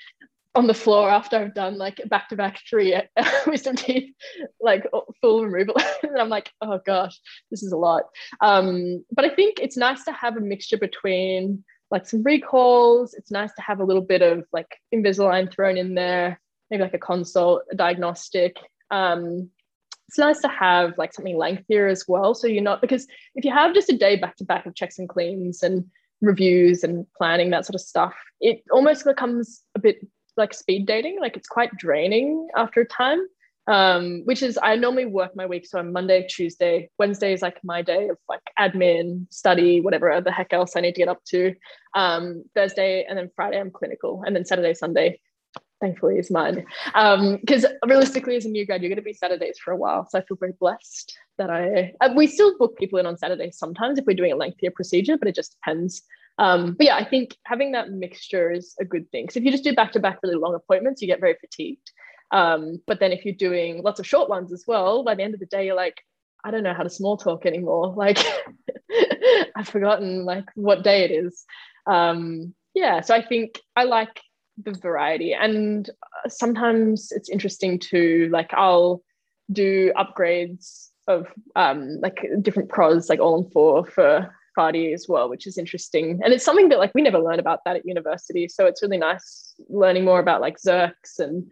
on 0.55 0.65
the 0.65 0.73
floor 0.73 1.07
after 1.07 1.37
I've 1.37 1.53
done 1.53 1.77
like 1.77 2.01
back 2.07 2.29
to 2.29 2.35
back 2.35 2.59
three 2.67 2.99
wisdom 3.47 3.75
teeth, 3.75 4.11
like 4.59 4.85
full 5.21 5.45
removal. 5.45 5.75
and 6.03 6.17
I'm 6.19 6.29
like, 6.29 6.51
oh 6.61 6.81
gosh, 6.83 7.19
this 7.51 7.61
is 7.61 7.71
a 7.71 7.77
lot. 7.77 8.03
Um, 8.41 9.05
but 9.11 9.23
I 9.23 9.29
think 9.29 9.59
it's 9.59 9.77
nice 9.77 10.03
to 10.05 10.11
have 10.11 10.35
a 10.35 10.41
mixture 10.41 10.77
between 10.77 11.63
like 11.91 12.07
some 12.07 12.23
recalls. 12.23 13.13
It's 13.13 13.31
nice 13.31 13.53
to 13.53 13.61
have 13.61 13.79
a 13.79 13.85
little 13.85 14.01
bit 14.01 14.21
of 14.21 14.45
like 14.51 14.79
Invisalign 14.93 15.51
thrown 15.51 15.77
in 15.77 15.95
there, 15.95 16.39
maybe 16.69 16.83
like 16.83 16.93
a 16.93 16.99
consult, 16.99 17.63
a 17.71 17.75
diagnostic. 17.75 18.57
Um, 18.91 19.49
it's 20.07 20.17
nice 20.17 20.39
to 20.41 20.47
have 20.47 20.97
like 20.97 21.13
something 21.13 21.37
lengthier 21.37 21.87
as 21.87 22.05
well. 22.07 22.33
So 22.33 22.47
you're 22.47 22.63
not, 22.63 22.81
because 22.81 23.07
if 23.35 23.43
you 23.43 23.51
have 23.51 23.73
just 23.73 23.91
a 23.91 23.97
day 23.97 24.15
back 24.15 24.37
to 24.37 24.45
back 24.45 24.65
of 24.65 24.75
checks 24.75 24.99
and 24.99 25.09
cleans 25.09 25.63
and 25.63 25.85
reviews 26.21 26.83
and 26.83 27.05
planning, 27.17 27.49
that 27.49 27.65
sort 27.65 27.75
of 27.75 27.81
stuff, 27.81 28.15
it 28.39 28.63
almost 28.71 29.05
becomes 29.05 29.63
a 29.75 29.79
bit 29.79 30.05
like 30.37 30.53
speed 30.53 30.85
dating. 30.85 31.19
Like 31.19 31.35
it's 31.35 31.47
quite 31.47 31.75
draining 31.77 32.47
after 32.55 32.81
a 32.81 32.85
time 32.85 33.19
um, 33.67 34.21
which 34.25 34.41
is 34.41 34.57
I 34.61 34.75
normally 34.75 35.05
work 35.05 35.35
my 35.35 35.45
week. 35.45 35.65
So 35.65 35.79
on 35.79 35.91
Monday, 35.91 36.25
Tuesday, 36.27 36.89
Wednesday 36.97 37.33
is 37.33 37.41
like 37.41 37.59
my 37.63 37.81
day 37.81 38.07
of 38.09 38.17
like 38.29 38.41
admin, 38.57 39.31
study, 39.31 39.81
whatever 39.81 40.19
the 40.21 40.31
heck 40.31 40.53
else 40.53 40.75
I 40.75 40.81
need 40.81 40.95
to 40.95 41.01
get 41.01 41.09
up 41.09 41.23
to. 41.25 41.53
Um, 41.93 42.43
Thursday 42.55 43.05
and 43.07 43.17
then 43.17 43.29
Friday 43.35 43.59
I'm 43.59 43.71
clinical, 43.71 44.23
and 44.25 44.35
then 44.35 44.45
Saturday, 44.45 44.73
Sunday, 44.73 45.19
thankfully 45.81 46.17
is 46.17 46.31
mine. 46.31 46.65
Because 46.85 47.65
um, 47.65 47.71
realistically, 47.85 48.35
as 48.35 48.45
a 48.45 48.49
new 48.49 48.65
grad, 48.65 48.81
you're 48.81 48.89
going 48.89 48.97
to 48.97 49.01
be 49.01 49.13
Saturdays 49.13 49.59
for 49.59 49.71
a 49.71 49.77
while. 49.77 50.07
So 50.09 50.17
I 50.17 50.23
feel 50.23 50.37
very 50.37 50.53
blessed 50.59 51.17
that 51.37 51.49
I 51.49 51.93
uh, 52.01 52.13
we 52.15 52.27
still 52.27 52.57
book 52.57 52.77
people 52.77 52.99
in 52.99 53.05
on 53.05 53.17
Saturdays 53.17 53.57
sometimes 53.57 53.99
if 53.99 54.05
we're 54.05 54.15
doing 54.15 54.31
a 54.31 54.37
lengthier 54.37 54.71
procedure, 54.71 55.17
but 55.17 55.27
it 55.27 55.35
just 55.35 55.57
depends. 55.59 56.03
Um, 56.39 56.73
but 56.73 56.85
yeah, 56.85 56.95
I 56.95 57.03
think 57.03 57.35
having 57.45 57.71
that 57.71 57.91
mixture 57.91 58.51
is 58.51 58.75
a 58.79 58.85
good 58.85 59.09
thing. 59.11 59.23
Because 59.23 59.37
if 59.37 59.43
you 59.43 59.51
just 59.51 59.63
do 59.63 59.73
back 59.73 59.91
to 59.93 59.99
back 59.99 60.19
really 60.21 60.35
long 60.35 60.55
appointments, 60.55 61.01
you 61.01 61.07
get 61.07 61.19
very 61.19 61.35
fatigued. 61.39 61.91
Um, 62.31 62.81
but 62.87 62.99
then 62.99 63.11
if 63.11 63.25
you're 63.25 63.35
doing 63.35 63.81
lots 63.83 63.99
of 63.99 64.07
short 64.07 64.29
ones 64.29 64.51
as 64.51 64.65
well, 64.67 65.03
by 65.03 65.15
the 65.15 65.23
end 65.23 65.33
of 65.33 65.39
the 65.39 65.45
day, 65.45 65.65
you're 65.65 65.75
like, 65.75 66.01
I 66.43 66.51
don't 66.51 66.63
know 66.63 66.73
how 66.73 66.83
to 66.83 66.89
small 66.89 67.17
talk 67.17 67.45
anymore. 67.45 67.93
Like 67.97 68.19
I've 69.55 69.67
forgotten 69.67 70.23
like 70.23 70.45
what 70.55 70.83
day 70.83 71.03
it 71.03 71.11
is. 71.11 71.43
Um, 71.85 72.53
yeah, 72.73 73.01
so 73.01 73.15
I 73.15 73.25
think 73.25 73.59
I 73.75 73.83
like 73.83 74.21
the 74.63 74.71
variety, 74.71 75.33
and 75.33 75.89
sometimes 76.27 77.11
it's 77.11 77.29
interesting 77.29 77.79
to 77.91 78.29
like 78.31 78.53
I'll 78.53 79.03
do 79.51 79.91
upgrades 79.95 80.89
of 81.07 81.27
um, 81.55 81.99
like 82.01 82.25
different 82.41 82.69
pros, 82.69 83.09
like 83.09 83.19
all 83.19 83.43
in 83.43 83.49
four 83.51 83.85
for 83.85 84.33
Fadi 84.57 84.93
as 84.93 85.07
well, 85.07 85.29
which 85.29 85.47
is 85.47 85.57
interesting. 85.57 86.19
And 86.23 86.33
it's 86.33 86.45
something 86.45 86.69
that 86.69 86.79
like 86.79 86.93
we 86.93 87.01
never 87.01 87.19
learn 87.19 87.39
about 87.39 87.59
that 87.65 87.75
at 87.77 87.85
university. 87.85 88.47
So 88.47 88.65
it's 88.65 88.81
really 88.81 88.97
nice 88.97 89.53
learning 89.69 90.05
more 90.05 90.19
about 90.19 90.41
like 90.41 90.57
Zerks 90.57 91.19
and 91.19 91.51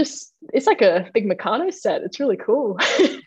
just 0.00 0.34
it's 0.52 0.66
like 0.66 0.82
a 0.82 1.08
big 1.12 1.28
Meccano 1.28 1.72
set. 1.72 2.02
It's 2.02 2.18
really 2.18 2.36
cool. 2.36 2.78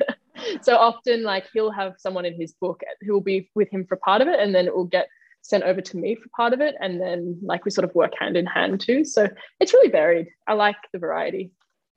so 0.62 0.76
often 0.78 1.24
like 1.24 1.46
he'll 1.54 1.72
have 1.72 1.94
someone 1.98 2.26
in 2.26 2.40
his 2.40 2.54
book 2.54 2.82
who 3.02 3.14
will 3.14 3.22
be 3.22 3.50
with 3.56 3.70
him 3.70 3.86
for 3.86 3.98
part 3.98 4.22
of 4.22 4.28
it 4.28 4.40
and 4.40 4.54
then 4.54 4.66
it 4.66 4.76
will 4.76 4.86
get 4.86 5.08
sent 5.42 5.64
over 5.64 5.82
to 5.82 5.98
me 5.98 6.16
for 6.16 6.30
part 6.36 6.54
of 6.54 6.62
it 6.62 6.74
and 6.80 7.00
then 7.02 7.38
like 7.42 7.66
we 7.66 7.72
sort 7.72 7.86
of 7.88 7.94
work 7.94 8.14
hand 8.20 8.36
in 8.36 8.46
hand 8.46 8.80
too. 8.80 9.06
So 9.06 9.30
it's 9.60 9.74
really 9.74 9.90
varied. 9.90 10.28
I 10.48 10.54
like 10.54 10.78
the 10.92 11.00
variety. 11.00 11.52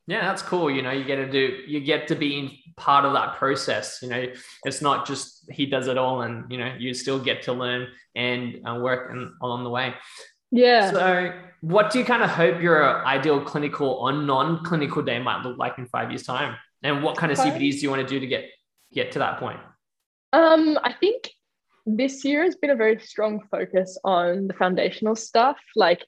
Yeah 0.09 0.21
that's 0.21 0.43
cool. 0.43 0.71
You 0.71 0.83
know 0.83 0.93
you 0.93 1.05
get 1.05 1.17
to 1.17 1.31
do 1.31 1.59
you 1.67 1.81
get 1.81 2.07
to 2.09 2.15
be 2.15 2.39
in 2.39 2.51
part 2.77 3.05
of 3.05 3.15
that 3.15 3.37
process 3.37 4.01
you 4.03 4.09
know. 4.09 4.27
It's 4.65 4.83
not 4.83 5.07
just 5.07 5.51
he 5.51 5.65
does 5.67 5.89
it 5.89 5.97
all 5.97 6.23
and 6.23 6.51
you 6.51 6.59
know 6.59 6.75
you 6.79 6.93
still 6.93 7.19
get 7.19 7.43
to 7.45 7.53
learn 7.53 7.89
and 8.15 8.61
uh, 8.69 8.75
work 8.75 9.11
and 9.11 9.31
along 9.43 9.65
the 9.65 9.71
way 9.71 9.95
yeah 10.57 10.91
so 10.91 11.33
what 11.61 11.91
do 11.91 11.99
you 11.99 12.05
kind 12.05 12.23
of 12.23 12.31
hope 12.31 12.61
your 12.61 13.05
ideal 13.07 13.41
clinical 13.41 13.89
or 13.89 14.13
non-clinical 14.13 15.03
day 15.03 15.19
might 15.19 15.43
look 15.43 15.59
like 15.59 15.79
in 15.79 15.87
five 15.87 16.11
years 16.11 16.23
time 16.23 16.57
and 16.83 17.03
what 17.03 17.17
kind 17.17 17.31
of 17.31 17.39
cpds 17.39 17.75
do 17.75 17.81
you 17.81 17.91
want 17.91 18.01
to 18.01 18.09
do 18.09 18.19
to 18.21 18.27
get 18.27 18.45
get 18.93 19.13
to 19.13 19.19
that 19.19 19.39
point 19.39 19.59
um 20.33 20.79
i 20.83 20.93
think 20.93 21.31
this 21.87 22.25
year 22.25 22.43
has 22.43 22.57
been 22.57 22.71
a 22.71 22.77
very 22.77 22.99
strong 22.99 23.41
focus 23.49 23.97
on 24.03 24.49
the 24.49 24.55
foundational 24.55 25.15
stuff, 25.15 25.57
like 25.77 26.05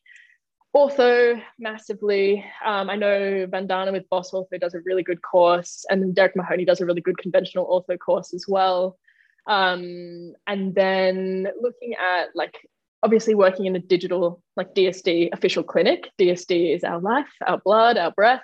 ortho 0.77 1.41
massively. 1.59 2.45
Um, 2.67 2.91
I 2.91 2.97
know 2.97 3.47
Vandana 3.47 3.93
with 3.93 4.09
Boss 4.11 4.33
Ortho 4.33 4.59
does 4.61 4.75
a 4.75 4.81
really 4.85 5.05
good 5.05 5.23
course, 5.23 5.87
and 5.89 6.15
Derek 6.15 6.35
Mahony 6.35 6.65
does 6.65 6.81
a 6.81 6.87
really 6.87 7.01
good 7.01 7.17
conventional 7.17 7.67
ortho 7.67 7.97
course 7.97 8.35
as 8.35 8.45
well. 8.49 8.99
Um, 9.47 10.35
and 10.49 10.75
then 10.75 11.47
looking 11.61 11.95
at 11.95 12.31
like 12.35 12.57
obviously 13.03 13.35
working 13.35 13.67
in 13.67 13.77
a 13.77 13.81
digital 13.81 14.43
like 14.57 14.75
DSD 14.75 15.31
official 15.33 15.63
clinic. 15.63 16.11
DSD 16.19 16.75
is 16.75 16.85
our 16.85 17.01
life, 17.01 17.29
our 17.47 17.59
blood, 17.59 17.97
our 17.97 18.13
breath. 18.13 18.43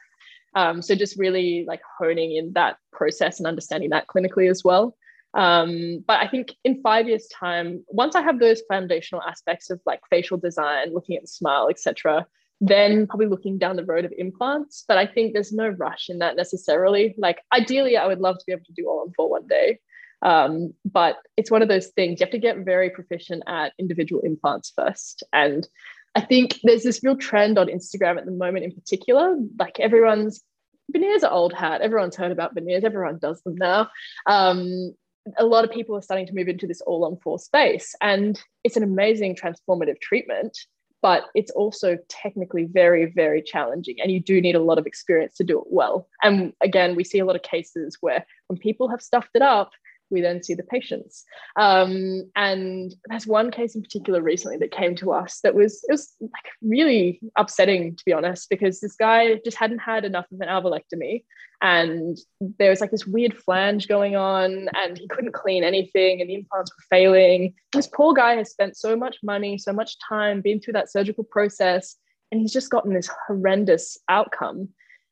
Um, 0.54 0.82
so 0.82 0.94
just 0.94 1.18
really 1.18 1.64
like 1.66 1.80
honing 1.98 2.36
in 2.36 2.52
that 2.52 2.76
process 2.92 3.38
and 3.38 3.46
understanding 3.46 3.90
that 3.90 4.06
clinically 4.06 4.48
as 4.48 4.62
well. 4.64 4.96
Um, 5.34 6.04
but 6.06 6.20
I 6.20 6.28
think 6.28 6.54
in 6.62 6.80
five 6.80 7.08
years' 7.08 7.26
time, 7.26 7.84
once 7.88 8.14
I 8.14 8.22
have 8.22 8.38
those 8.38 8.62
foundational 8.68 9.22
aspects 9.22 9.68
of 9.68 9.80
like 9.84 10.00
facial 10.08 10.38
design, 10.38 10.94
looking 10.94 11.16
at 11.16 11.28
smile, 11.28 11.68
etc., 11.68 12.26
then 12.60 13.08
probably 13.08 13.26
looking 13.26 13.58
down 13.58 13.74
the 13.74 13.84
road 13.84 14.04
of 14.04 14.12
implants. 14.16 14.84
But 14.86 14.96
I 14.96 15.06
think 15.06 15.32
there's 15.32 15.52
no 15.52 15.68
rush 15.68 16.08
in 16.08 16.20
that 16.20 16.36
necessarily. 16.36 17.16
Like 17.18 17.40
ideally, 17.52 17.96
I 17.96 18.06
would 18.06 18.20
love 18.20 18.38
to 18.38 18.44
be 18.46 18.52
able 18.52 18.64
to 18.64 18.72
do 18.72 18.88
all 18.88 19.04
in 19.04 19.12
four 19.12 19.28
one 19.28 19.48
day. 19.48 19.80
Um, 20.24 20.72
but 20.84 21.16
it's 21.36 21.50
one 21.50 21.62
of 21.62 21.68
those 21.68 21.88
things 21.88 22.18
you 22.18 22.24
have 22.24 22.32
to 22.32 22.38
get 22.38 22.64
very 22.64 22.90
proficient 22.90 23.42
at 23.46 23.72
individual 23.78 24.22
implants 24.22 24.72
first. 24.74 25.22
And 25.32 25.68
I 26.14 26.22
think 26.22 26.58
there's 26.64 26.82
this 26.82 27.04
real 27.04 27.16
trend 27.16 27.58
on 27.58 27.68
Instagram 27.68 28.18
at 28.18 28.24
the 28.24 28.32
moment 28.32 28.64
in 28.64 28.72
particular. 28.72 29.36
Like 29.58 29.78
everyone's 29.80 30.42
veneers 30.90 31.24
are 31.24 31.32
old 31.32 31.52
hat. 31.52 31.80
Everyone's 31.80 32.16
heard 32.16 32.32
about 32.32 32.54
veneers. 32.54 32.84
Everyone 32.84 33.18
does 33.18 33.42
them 33.42 33.56
now. 33.56 33.90
Um, 34.26 34.94
a 35.38 35.44
lot 35.44 35.64
of 35.64 35.70
people 35.70 35.96
are 35.96 36.02
starting 36.02 36.26
to 36.26 36.34
move 36.34 36.48
into 36.48 36.66
this 36.66 36.80
all 36.82 37.04
on 37.04 37.16
four 37.22 37.38
space. 37.38 37.94
And 38.00 38.40
it's 38.62 38.76
an 38.76 38.82
amazing 38.82 39.36
transformative 39.36 40.00
treatment, 40.00 40.56
but 41.02 41.24
it's 41.34 41.50
also 41.50 41.98
technically 42.08 42.64
very, 42.64 43.06
very 43.06 43.42
challenging. 43.42 43.96
And 44.00 44.12
you 44.12 44.20
do 44.20 44.40
need 44.40 44.54
a 44.54 44.62
lot 44.62 44.78
of 44.78 44.86
experience 44.86 45.36
to 45.36 45.44
do 45.44 45.58
it 45.58 45.66
well. 45.68 46.08
And 46.22 46.52
again, 46.62 46.94
we 46.94 47.04
see 47.04 47.18
a 47.18 47.24
lot 47.24 47.36
of 47.36 47.42
cases 47.42 47.98
where 48.00 48.26
when 48.48 48.58
people 48.58 48.88
have 48.88 49.02
stuffed 49.02 49.30
it 49.34 49.42
up, 49.42 49.72
we 50.10 50.20
then 50.20 50.42
see 50.42 50.54
the 50.54 50.62
patients. 50.62 51.24
Um, 51.56 52.30
and 52.36 52.94
there's 53.06 53.26
one 53.26 53.50
case 53.50 53.74
in 53.74 53.82
particular 53.82 54.22
recently 54.22 54.58
that 54.58 54.70
came 54.70 54.94
to 54.96 55.12
us 55.12 55.40
that 55.42 55.54
was 55.54 55.84
it 55.88 55.92
was 55.92 56.14
like 56.20 56.52
really 56.62 57.20
upsetting 57.36 57.96
to 57.96 58.04
be 58.04 58.12
honest, 58.12 58.48
because 58.50 58.80
this 58.80 58.96
guy 58.96 59.40
just 59.44 59.56
hadn't 59.56 59.78
had 59.78 60.04
enough 60.04 60.26
of 60.32 60.40
an 60.40 60.48
alveolectomy, 60.48 61.24
and 61.62 62.18
there 62.58 62.70
was 62.70 62.80
like 62.80 62.90
this 62.90 63.06
weird 63.06 63.36
flange 63.36 63.88
going 63.88 64.16
on, 64.16 64.68
and 64.74 64.98
he 64.98 65.08
couldn't 65.08 65.32
clean 65.32 65.64
anything, 65.64 66.20
and 66.20 66.28
the 66.28 66.34
implants 66.34 66.70
were 66.72 66.96
failing. 66.96 67.54
This 67.72 67.86
poor 67.86 68.12
guy 68.12 68.36
has 68.36 68.50
spent 68.50 68.76
so 68.76 68.96
much 68.96 69.16
money, 69.22 69.58
so 69.58 69.72
much 69.72 69.96
time, 70.08 70.42
been 70.42 70.60
through 70.60 70.74
that 70.74 70.90
surgical 70.90 71.24
process, 71.24 71.96
and 72.30 72.40
he's 72.40 72.52
just 72.52 72.70
gotten 72.70 72.92
this 72.92 73.10
horrendous 73.26 73.98
outcome. 74.08 74.68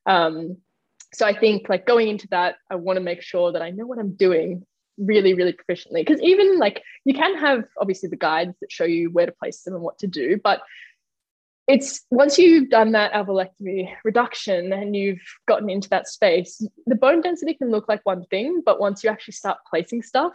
Um, 0.06 0.58
so 1.14 1.26
I 1.26 1.38
think 1.38 1.68
like 1.68 1.86
going 1.86 2.08
into 2.08 2.26
that, 2.28 2.56
I 2.70 2.74
want 2.76 2.96
to 2.96 3.02
make 3.02 3.22
sure 3.22 3.52
that 3.52 3.62
I 3.62 3.70
know 3.70 3.86
what 3.86 3.98
I'm 3.98 4.14
doing 4.14 4.66
really 4.98 5.34
really 5.34 5.52
proficiently. 5.52 6.04
Because 6.04 6.20
even 6.20 6.58
like 6.58 6.82
you 7.04 7.14
can 7.14 7.36
have 7.38 7.64
obviously 7.80 8.08
the 8.08 8.16
guides 8.16 8.54
that 8.60 8.72
show 8.72 8.84
you 8.84 9.10
where 9.10 9.26
to 9.26 9.32
place 9.32 9.62
them 9.62 9.74
and 9.74 9.82
what 9.82 9.98
to 9.98 10.06
do 10.06 10.38
but 10.42 10.62
it's 11.68 12.04
once 12.10 12.38
you've 12.38 12.70
done 12.70 12.90
that 12.90 13.12
alveolectomy 13.12 13.88
reduction 14.04 14.72
and 14.72 14.96
you've 14.96 15.22
gotten 15.46 15.70
into 15.70 15.88
that 15.90 16.08
space 16.08 16.60
the 16.86 16.94
bone 16.96 17.20
density 17.20 17.54
can 17.54 17.70
look 17.70 17.88
like 17.88 18.00
one 18.04 18.24
thing 18.26 18.62
but 18.66 18.80
once 18.80 19.04
you 19.04 19.10
actually 19.10 19.32
start 19.32 19.58
placing 19.70 20.02
stuff 20.02 20.34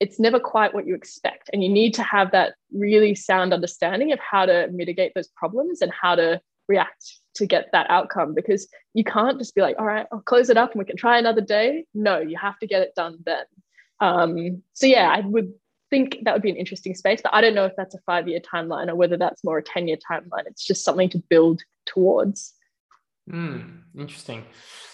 it's 0.00 0.20
never 0.20 0.38
quite 0.38 0.74
what 0.74 0.86
you 0.86 0.94
expect. 0.94 1.50
And 1.52 1.62
you 1.62 1.68
need 1.68 1.94
to 1.94 2.02
have 2.02 2.32
that 2.32 2.54
really 2.72 3.14
sound 3.14 3.54
understanding 3.54 4.12
of 4.12 4.18
how 4.18 4.46
to 4.46 4.68
mitigate 4.72 5.12
those 5.14 5.28
problems 5.28 5.80
and 5.80 5.92
how 5.92 6.14
to 6.16 6.40
react 6.68 7.20
to 7.36 7.46
get 7.46 7.68
that 7.72 7.88
outcome 7.90 8.34
because 8.34 8.66
you 8.92 9.04
can't 9.04 9.38
just 9.38 9.54
be 9.54 9.60
like 9.60 9.76
all 9.78 9.84
right 9.84 10.06
i'll 10.10 10.18
close 10.18 10.50
it 10.50 10.56
up 10.56 10.72
and 10.72 10.80
we 10.80 10.84
can 10.84 10.96
try 10.96 11.16
another 11.16 11.40
day. 11.40 11.84
No 11.94 12.18
you 12.18 12.36
have 12.36 12.58
to 12.58 12.66
get 12.66 12.82
it 12.82 12.92
done 12.96 13.18
then 13.24 13.44
um, 14.00 14.62
so 14.72 14.86
yeah, 14.86 15.08
I 15.10 15.20
would 15.20 15.52
think 15.90 16.18
that 16.24 16.32
would 16.32 16.42
be 16.42 16.50
an 16.50 16.56
interesting 16.56 16.94
space, 16.94 17.20
but 17.22 17.32
I 17.34 17.40
don't 17.40 17.54
know 17.54 17.64
if 17.64 17.74
that's 17.76 17.94
a 17.94 18.00
five 18.00 18.28
year 18.28 18.40
timeline 18.40 18.88
or 18.88 18.94
whether 18.94 19.16
that's 19.16 19.44
more 19.44 19.58
a 19.58 19.62
10 19.62 19.88
year 19.88 19.96
timeline. 19.96 20.46
It's 20.46 20.64
just 20.64 20.84
something 20.84 21.08
to 21.10 21.18
build 21.18 21.62
towards. 21.86 22.54
Mm, 23.30 23.80
interesting. 23.96 24.44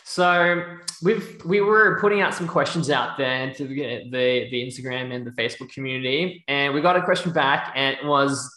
So 0.04 0.64
we've 1.02 1.42
we 1.44 1.60
were 1.60 1.98
putting 2.00 2.20
out 2.20 2.34
some 2.34 2.48
questions 2.48 2.90
out 2.90 3.16
there 3.16 3.52
to 3.54 3.66
the 3.66 4.10
the 4.10 4.66
Instagram 4.66 5.14
and 5.14 5.26
the 5.26 5.30
Facebook 5.30 5.72
community, 5.72 6.44
and 6.48 6.74
we 6.74 6.80
got 6.80 6.96
a 6.96 7.02
question 7.02 7.32
back, 7.32 7.72
and 7.74 7.96
it 7.96 8.04
was, 8.04 8.50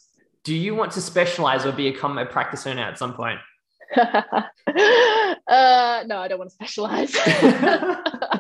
"Do 0.44 0.56
you 0.56 0.76
want 0.76 0.92
to 0.94 1.02
specialize 1.02 1.66
or 1.66 1.72
become 1.72 2.18
a 2.18 2.26
practice 2.26 2.66
owner 2.66 2.82
at 2.82 2.98
some 2.98 3.14
point?" 3.14 3.40
uh, 3.98 4.44
no, 4.68 6.18
I 6.18 6.28
don't 6.28 6.40
want 6.40 6.50
to 6.50 6.56
specialize. 6.56 7.16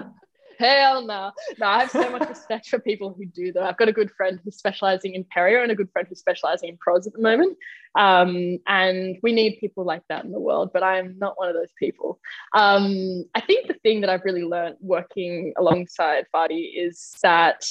Hell 0.57 1.05
no. 1.05 1.31
No, 1.59 1.65
I 1.65 1.81
have 1.81 1.91
so 1.91 2.09
much 2.09 2.27
respect 2.29 2.69
for 2.69 2.79
people 2.79 3.13
who 3.17 3.25
do 3.25 3.51
that. 3.53 3.63
I've 3.63 3.77
got 3.77 3.89
a 3.89 3.93
good 3.93 4.11
friend 4.11 4.39
who's 4.43 4.57
specializing 4.57 5.13
in 5.15 5.25
perio 5.25 5.63
and 5.63 5.71
a 5.71 5.75
good 5.75 5.91
friend 5.91 6.07
who's 6.07 6.19
specializing 6.19 6.69
in 6.69 6.77
pros 6.77 7.07
at 7.07 7.13
the 7.13 7.21
moment. 7.21 7.57
Um, 7.95 8.59
and 8.67 9.17
we 9.23 9.31
need 9.31 9.59
people 9.59 9.85
like 9.85 10.03
that 10.09 10.25
in 10.25 10.31
the 10.31 10.39
world, 10.39 10.71
but 10.73 10.83
I 10.83 10.99
am 10.99 11.17
not 11.17 11.37
one 11.37 11.49
of 11.49 11.55
those 11.55 11.71
people. 11.79 12.19
Um, 12.53 13.25
I 13.33 13.41
think 13.41 13.67
the 13.67 13.75
thing 13.83 14.01
that 14.01 14.09
I've 14.09 14.25
really 14.25 14.43
learned 14.43 14.75
working 14.81 15.53
alongside 15.57 16.25
Fadi 16.33 16.71
is 16.75 17.15
that, 17.23 17.65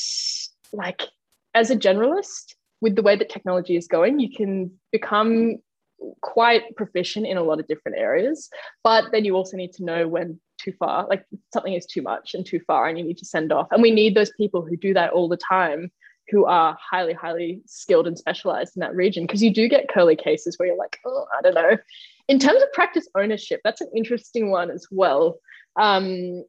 like, 0.72 1.02
as 1.54 1.70
a 1.70 1.76
generalist, 1.76 2.54
with 2.80 2.96
the 2.96 3.02
way 3.02 3.16
that 3.16 3.30
technology 3.30 3.76
is 3.76 3.86
going, 3.86 4.20
you 4.20 4.30
can 4.30 4.70
become 4.92 5.56
quite 6.20 6.74
proficient 6.76 7.26
in 7.26 7.36
a 7.36 7.42
lot 7.42 7.60
of 7.60 7.66
different 7.66 7.96
areas, 7.96 8.50
but 8.82 9.04
then 9.12 9.24
you 9.24 9.34
also 9.34 9.56
need 9.56 9.72
to 9.72 9.84
know 9.84 10.08
when 10.08 10.40
too 10.64 10.72
far, 10.78 11.06
like 11.08 11.24
something 11.52 11.74
is 11.74 11.86
too 11.86 12.02
much 12.02 12.34
and 12.34 12.46
too 12.46 12.60
far, 12.66 12.88
and 12.88 12.98
you 12.98 13.04
need 13.04 13.18
to 13.18 13.24
send 13.24 13.52
off. 13.52 13.68
And 13.70 13.82
we 13.82 13.90
need 13.90 14.14
those 14.14 14.32
people 14.32 14.62
who 14.62 14.76
do 14.76 14.94
that 14.94 15.12
all 15.12 15.28
the 15.28 15.36
time, 15.36 15.90
who 16.30 16.46
are 16.46 16.76
highly, 16.80 17.12
highly 17.12 17.60
skilled 17.66 18.06
and 18.06 18.18
specialized 18.18 18.76
in 18.76 18.80
that 18.80 18.94
region. 18.94 19.24
Because 19.24 19.42
you 19.42 19.52
do 19.52 19.68
get 19.68 19.88
curly 19.88 20.16
cases 20.16 20.58
where 20.58 20.68
you're 20.68 20.78
like, 20.78 20.98
oh, 21.04 21.26
I 21.38 21.42
don't 21.42 21.54
know. 21.54 21.76
In 22.28 22.38
terms 22.38 22.62
of 22.62 22.72
practice 22.72 23.08
ownership, 23.14 23.60
that's 23.62 23.82
an 23.82 23.90
interesting 23.94 24.50
one 24.50 24.70
as 24.70 24.86
well. 24.90 25.38
Um, 25.76 26.44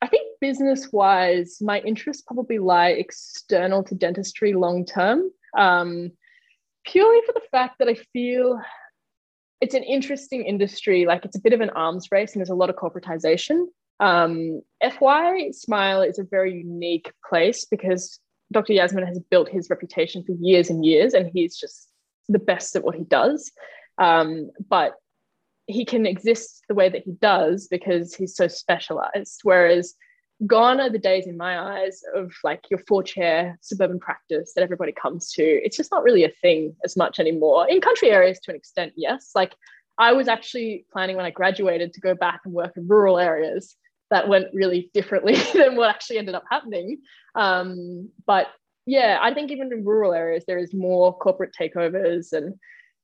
I 0.00 0.06
think 0.06 0.28
business 0.40 0.92
wise, 0.92 1.58
my 1.60 1.80
interests 1.80 2.22
probably 2.22 2.58
lie 2.58 2.90
external 2.90 3.82
to 3.84 3.94
dentistry 3.94 4.54
long 4.54 4.86
term, 4.86 5.30
um, 5.56 6.12
purely 6.84 7.20
for 7.26 7.32
the 7.32 7.42
fact 7.50 7.78
that 7.78 7.88
I 7.88 7.94
feel 8.12 8.60
it's 9.60 9.74
an 9.74 9.82
interesting 9.82 10.44
industry. 10.44 11.06
Like 11.06 11.24
it's 11.24 11.36
a 11.36 11.40
bit 11.40 11.52
of 11.52 11.60
an 11.60 11.70
arms 11.70 12.08
race, 12.10 12.32
and 12.32 12.40
there's 12.40 12.50
a 12.50 12.54
lot 12.54 12.70
of 12.70 12.76
corporatization. 12.76 13.66
Um, 14.00 14.62
FY 14.82 15.50
Smile 15.52 16.02
is 16.02 16.18
a 16.18 16.24
very 16.24 16.58
unique 16.58 17.12
place 17.28 17.64
because 17.64 18.20
Dr. 18.52 18.72
Yassmin 18.72 19.06
has 19.06 19.18
built 19.30 19.48
his 19.48 19.68
reputation 19.68 20.24
for 20.24 20.32
years 20.32 20.70
and 20.70 20.84
years, 20.84 21.14
and 21.14 21.30
he's 21.32 21.56
just 21.56 21.88
the 22.28 22.38
best 22.38 22.76
at 22.76 22.84
what 22.84 22.94
he 22.94 23.04
does. 23.04 23.50
Um, 23.98 24.50
but 24.68 24.94
he 25.66 25.84
can 25.84 26.06
exist 26.06 26.62
the 26.68 26.74
way 26.74 26.88
that 26.88 27.02
he 27.04 27.12
does 27.12 27.66
because 27.68 28.14
he's 28.14 28.36
so 28.36 28.48
specialized. 28.48 29.40
Whereas 29.42 29.94
gone 30.46 30.80
are 30.80 30.90
the 30.90 30.98
days 30.98 31.26
in 31.26 31.36
my 31.36 31.58
eyes 31.58 32.02
of 32.14 32.32
like 32.44 32.64
your 32.70 32.80
four 32.86 33.02
chair 33.02 33.58
suburban 33.60 33.98
practice 33.98 34.52
that 34.54 34.62
everybody 34.62 34.92
comes 34.92 35.32
to. 35.32 35.42
It's 35.42 35.76
just 35.76 35.90
not 35.90 36.02
really 36.02 36.24
a 36.24 36.28
thing 36.28 36.76
as 36.84 36.96
much 36.96 37.18
anymore. 37.18 37.68
In 37.68 37.80
country 37.80 38.10
areas 38.10 38.38
to 38.40 38.52
an 38.52 38.56
extent, 38.56 38.92
yes. 38.96 39.32
Like 39.34 39.54
I 39.98 40.12
was 40.12 40.28
actually 40.28 40.86
planning 40.92 41.16
when 41.16 41.26
I 41.26 41.30
graduated 41.30 41.92
to 41.94 42.00
go 42.00 42.14
back 42.14 42.42
and 42.44 42.54
work 42.54 42.76
in 42.76 42.86
rural 42.86 43.18
areas 43.18 43.74
that 44.10 44.28
went 44.28 44.46
really 44.54 44.90
differently 44.94 45.34
than 45.54 45.76
what 45.76 45.90
actually 45.90 46.18
ended 46.18 46.36
up 46.36 46.44
happening. 46.48 46.98
Um, 47.34 48.10
but 48.26 48.46
yeah, 48.86 49.18
I 49.20 49.34
think 49.34 49.50
even 49.50 49.72
in 49.72 49.84
rural 49.84 50.14
areas, 50.14 50.44
there 50.46 50.58
is 50.58 50.72
more 50.72 51.16
corporate 51.18 51.54
takeovers 51.58 52.32
and 52.32 52.54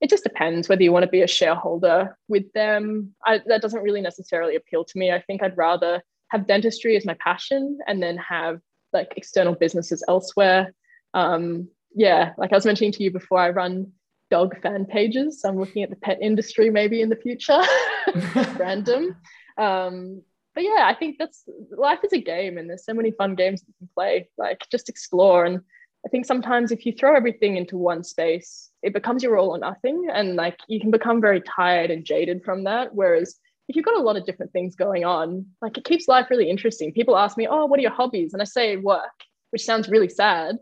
it 0.01 0.09
just 0.09 0.25
depends 0.25 0.69
whether 0.69 0.83
you 0.83 0.93
want 0.93 1.05
to 1.05 1.11
be 1.11 1.23
a 1.23 1.27
shareholder 1.27 2.17
with 2.29 2.53
them. 2.53 3.15
I, 3.27 3.41
that 3.47 3.63
doesn't 3.63 3.83
really 3.83 4.01
necessarily 4.01 4.57
appeal 4.57 4.85
to 4.85 4.99
me. 4.99 5.11
I 5.11 5.21
think 5.21 5.43
I'd 5.43 5.57
rather 5.57 6.03
have 6.35 6.49
dentistry 6.49 6.97
as 6.97 7.07
my 7.07 7.15
passion 7.21 7.79
and 7.87 8.03
then 8.03 8.17
have 8.17 8.61
like 8.93 9.15
external 9.17 9.55
businesses 9.55 10.03
elsewhere. 10.09 10.75
Um, 11.15 11.69
yeah, 11.95 12.33
like 12.37 12.53
I 12.53 12.57
was 12.57 12.67
mentioning 12.67 12.91
to 12.93 13.05
you 13.05 13.13
before, 13.13 13.39
I 13.39 13.51
run 13.51 13.93
dog 14.33 14.61
fan 14.61 14.85
pages. 14.85 15.41
So 15.41 15.49
I'm 15.49 15.61
looking 15.61 15.85
at 15.85 15.91
the 15.91 15.97
pet 15.97 16.19
industry 16.21 16.71
maybe 16.71 17.01
in 17.01 17.09
the 17.09 17.17
future. 17.17 17.63
Random. 18.59 19.17
Um, 19.57 20.23
but 20.57 20.65
yeah, 20.65 20.87
I 20.89 20.97
think 20.99 21.19
that's 21.19 21.45
life 21.71 22.01
is 22.03 22.13
a 22.13 22.21
game 22.21 22.59
and 22.59 22.69
there's 22.69 22.85
so 22.85 22.95
many 22.95 23.13
fun 23.13 23.37
games 23.37 23.63
you 23.65 23.75
can 23.79 23.89
play. 23.95 24.29
Like 24.37 24.67
just 24.73 24.89
explore. 24.89 25.45
And 25.45 25.61
I 26.05 26.09
think 26.09 26.27
sometimes 26.27 26.73
if 26.73 26.85
you 26.85 26.93
throw 26.93 27.15
everything 27.17 27.57
into 27.57 27.79
one 27.79 28.03
space, 28.03 28.71
it 28.83 28.93
becomes 28.93 29.23
your 29.23 29.39
all 29.39 29.51
or 29.51 29.59
nothing. 29.59 30.09
And 30.13 30.35
like 30.35 30.59
you 30.67 30.81
can 30.81 30.91
become 30.91 31.21
very 31.21 31.43
tired 31.43 31.93
and 31.93 32.05
jaded 32.05 32.43
from 32.45 32.65
that. 32.65 32.93
Whereas 32.93 33.37
if 33.69 33.77
you've 33.77 33.85
got 33.85 33.97
a 33.97 34.03
lot 34.03 34.17
of 34.17 34.27
different 34.27 34.53
things 34.53 34.77
going 34.77 35.05
on, 35.05 35.47
like 35.63 35.79
it 35.79 35.85
keeps 35.85 36.09
life 36.09 36.29
really 36.31 36.51
interesting. 36.51 36.93
People 36.93 37.17
ask 37.17 37.37
me, 37.37 37.47
Oh, 37.49 37.67
what 37.67 37.79
are 37.79 37.83
your 37.83 37.91
hobbies? 37.93 38.33
And 38.33 38.43
I 38.43 38.45
say 38.45 38.77
work, 38.77 39.13
which 39.51 39.65
sounds 39.65 39.89
really 39.89 40.09
sad, 40.09 40.57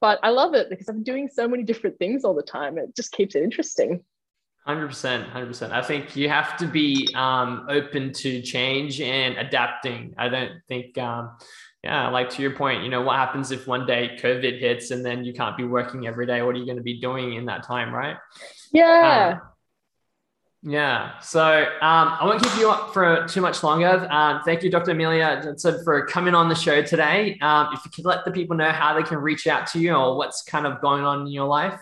but 0.00 0.18
I 0.22 0.30
love 0.30 0.54
it 0.54 0.68
because 0.70 0.88
I'm 0.88 1.02
doing 1.02 1.28
so 1.28 1.48
many 1.48 1.62
different 1.62 1.98
things 1.98 2.24
all 2.24 2.34
the 2.34 2.42
time. 2.42 2.78
It 2.78 2.94
just 2.96 3.12
keeps 3.12 3.34
it 3.34 3.42
interesting. 3.42 4.02
Hundred 4.66 4.88
percent, 4.88 5.26
hundred 5.28 5.46
percent. 5.46 5.72
I 5.72 5.80
think 5.80 6.14
you 6.14 6.28
have 6.28 6.56
to 6.58 6.66
be 6.66 7.08
um, 7.14 7.66
open 7.70 8.12
to 8.12 8.42
change 8.42 9.00
and 9.00 9.38
adapting. 9.38 10.14
I 10.18 10.28
don't 10.28 10.60
think, 10.68 10.98
um, 10.98 11.38
yeah, 11.82 12.08
like 12.10 12.28
to 12.30 12.42
your 12.42 12.54
point, 12.54 12.82
you 12.82 12.90
know, 12.90 13.00
what 13.00 13.16
happens 13.16 13.50
if 13.50 13.66
one 13.66 13.86
day 13.86 14.18
COVID 14.20 14.60
hits 14.60 14.90
and 14.90 15.02
then 15.02 15.24
you 15.24 15.32
can't 15.32 15.56
be 15.56 15.64
working 15.64 16.06
every 16.06 16.26
day? 16.26 16.42
What 16.42 16.54
are 16.54 16.58
you 16.58 16.66
going 16.66 16.76
to 16.76 16.82
be 16.82 17.00
doing 17.00 17.34
in 17.34 17.46
that 17.46 17.62
time, 17.62 17.94
right? 17.94 18.16
Yeah. 18.72 19.38
Um, 19.40 19.48
yeah. 20.62 21.18
So 21.20 21.42
um, 21.42 22.16
I 22.20 22.24
won't 22.24 22.42
keep 22.42 22.56
you 22.58 22.70
up 22.70 22.92
for 22.92 23.26
too 23.28 23.40
much 23.40 23.62
longer. 23.62 24.06
Um, 24.10 24.40
thank 24.44 24.62
you, 24.62 24.70
Dr. 24.70 24.90
Amelia 24.90 25.40
Judson, 25.42 25.82
for 25.84 26.06
coming 26.06 26.34
on 26.34 26.48
the 26.48 26.54
show 26.54 26.82
today. 26.82 27.38
Um, 27.40 27.68
if 27.72 27.84
you 27.84 27.90
could 27.92 28.04
let 28.04 28.24
the 28.24 28.32
people 28.32 28.56
know 28.56 28.70
how 28.70 28.94
they 28.94 29.02
can 29.02 29.18
reach 29.18 29.46
out 29.46 29.66
to 29.68 29.78
you 29.78 29.94
or 29.94 30.16
what's 30.16 30.42
kind 30.42 30.66
of 30.66 30.80
going 30.80 31.04
on 31.04 31.22
in 31.22 31.28
your 31.28 31.46
life. 31.46 31.80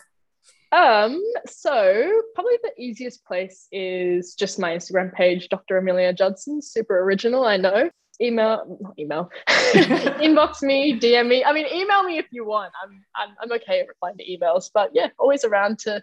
Um, 0.72 1.22
so 1.47 2.22
probably 2.35 2.59
the 2.62 2.72
easiest 2.77 3.24
place 3.24 3.66
is 3.72 4.35
just 4.35 4.59
my 4.59 4.72
Instagram 4.72 5.12
page, 5.14 5.49
Dr. 5.49 5.79
Amelia 5.79 6.12
Judson. 6.12 6.61
Super 6.61 7.01
original, 7.01 7.47
I 7.47 7.57
know. 7.57 7.91
Email, 8.20 8.95
email, 8.99 9.31
inbox 9.49 10.62
me, 10.62 10.99
DM 10.99 11.29
me. 11.29 11.45
I 11.45 11.53
mean, 11.53 11.66
email 11.66 12.03
me 12.03 12.16
if 12.16 12.27
you 12.31 12.47
want. 12.47 12.72
I'm, 12.83 13.05
I'm, 13.14 13.37
I'm 13.43 13.53
okay 13.53 13.81
at 13.81 13.89
replying 13.89 14.16
to 14.16 14.24
emails, 14.24 14.70
but 14.72 14.91
yeah, 14.95 15.09
always 15.18 15.45
around 15.45 15.79
to. 15.81 16.03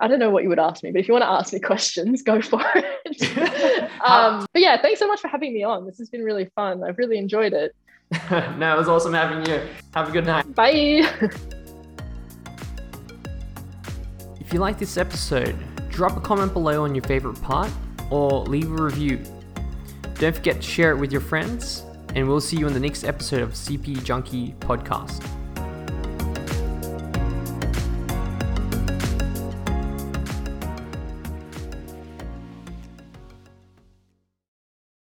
I 0.00 0.08
don't 0.08 0.18
know 0.18 0.30
what 0.30 0.42
you 0.42 0.48
would 0.48 0.58
ask 0.58 0.82
me, 0.82 0.90
but 0.90 1.00
if 1.00 1.08
you 1.08 1.14
want 1.14 1.22
to 1.22 1.30
ask 1.30 1.52
me 1.52 1.60
questions, 1.60 2.22
go 2.22 2.40
for 2.42 2.62
it. 2.74 3.22
um, 4.04 4.46
but 4.52 4.62
yeah, 4.62 4.80
thanks 4.80 5.00
so 5.00 5.06
much 5.06 5.20
for 5.20 5.28
having 5.28 5.54
me 5.54 5.62
on. 5.62 5.86
This 5.86 5.98
has 5.98 6.10
been 6.10 6.22
really 6.22 6.50
fun. 6.54 6.84
I've 6.84 6.98
really 6.98 7.18
enjoyed 7.18 7.52
it. 7.52 7.74
no, 8.30 8.74
it 8.74 8.78
was 8.78 8.88
awesome 8.88 9.14
having 9.14 9.46
you. 9.50 9.60
Have 9.94 10.08
a 10.08 10.12
good 10.12 10.26
night. 10.26 10.54
Bye. 10.54 11.08
If 14.40 14.52
you 14.52 14.60
like 14.60 14.78
this 14.78 14.96
episode, 14.96 15.56
drop 15.90 16.16
a 16.16 16.20
comment 16.20 16.52
below 16.52 16.84
on 16.84 16.94
your 16.94 17.02
favorite 17.04 17.40
part 17.42 17.70
or 18.10 18.44
leave 18.44 18.70
a 18.70 18.82
review. 18.82 19.20
Don't 20.14 20.34
forget 20.34 20.56
to 20.56 20.62
share 20.62 20.92
it 20.92 20.96
with 20.96 21.10
your 21.10 21.20
friends, 21.20 21.82
and 22.14 22.28
we'll 22.28 22.40
see 22.40 22.56
you 22.56 22.66
in 22.66 22.72
the 22.72 22.80
next 22.80 23.04
episode 23.04 23.42
of 23.42 23.50
CP 23.50 24.04
Junkie 24.04 24.54
Podcast. 24.60 25.35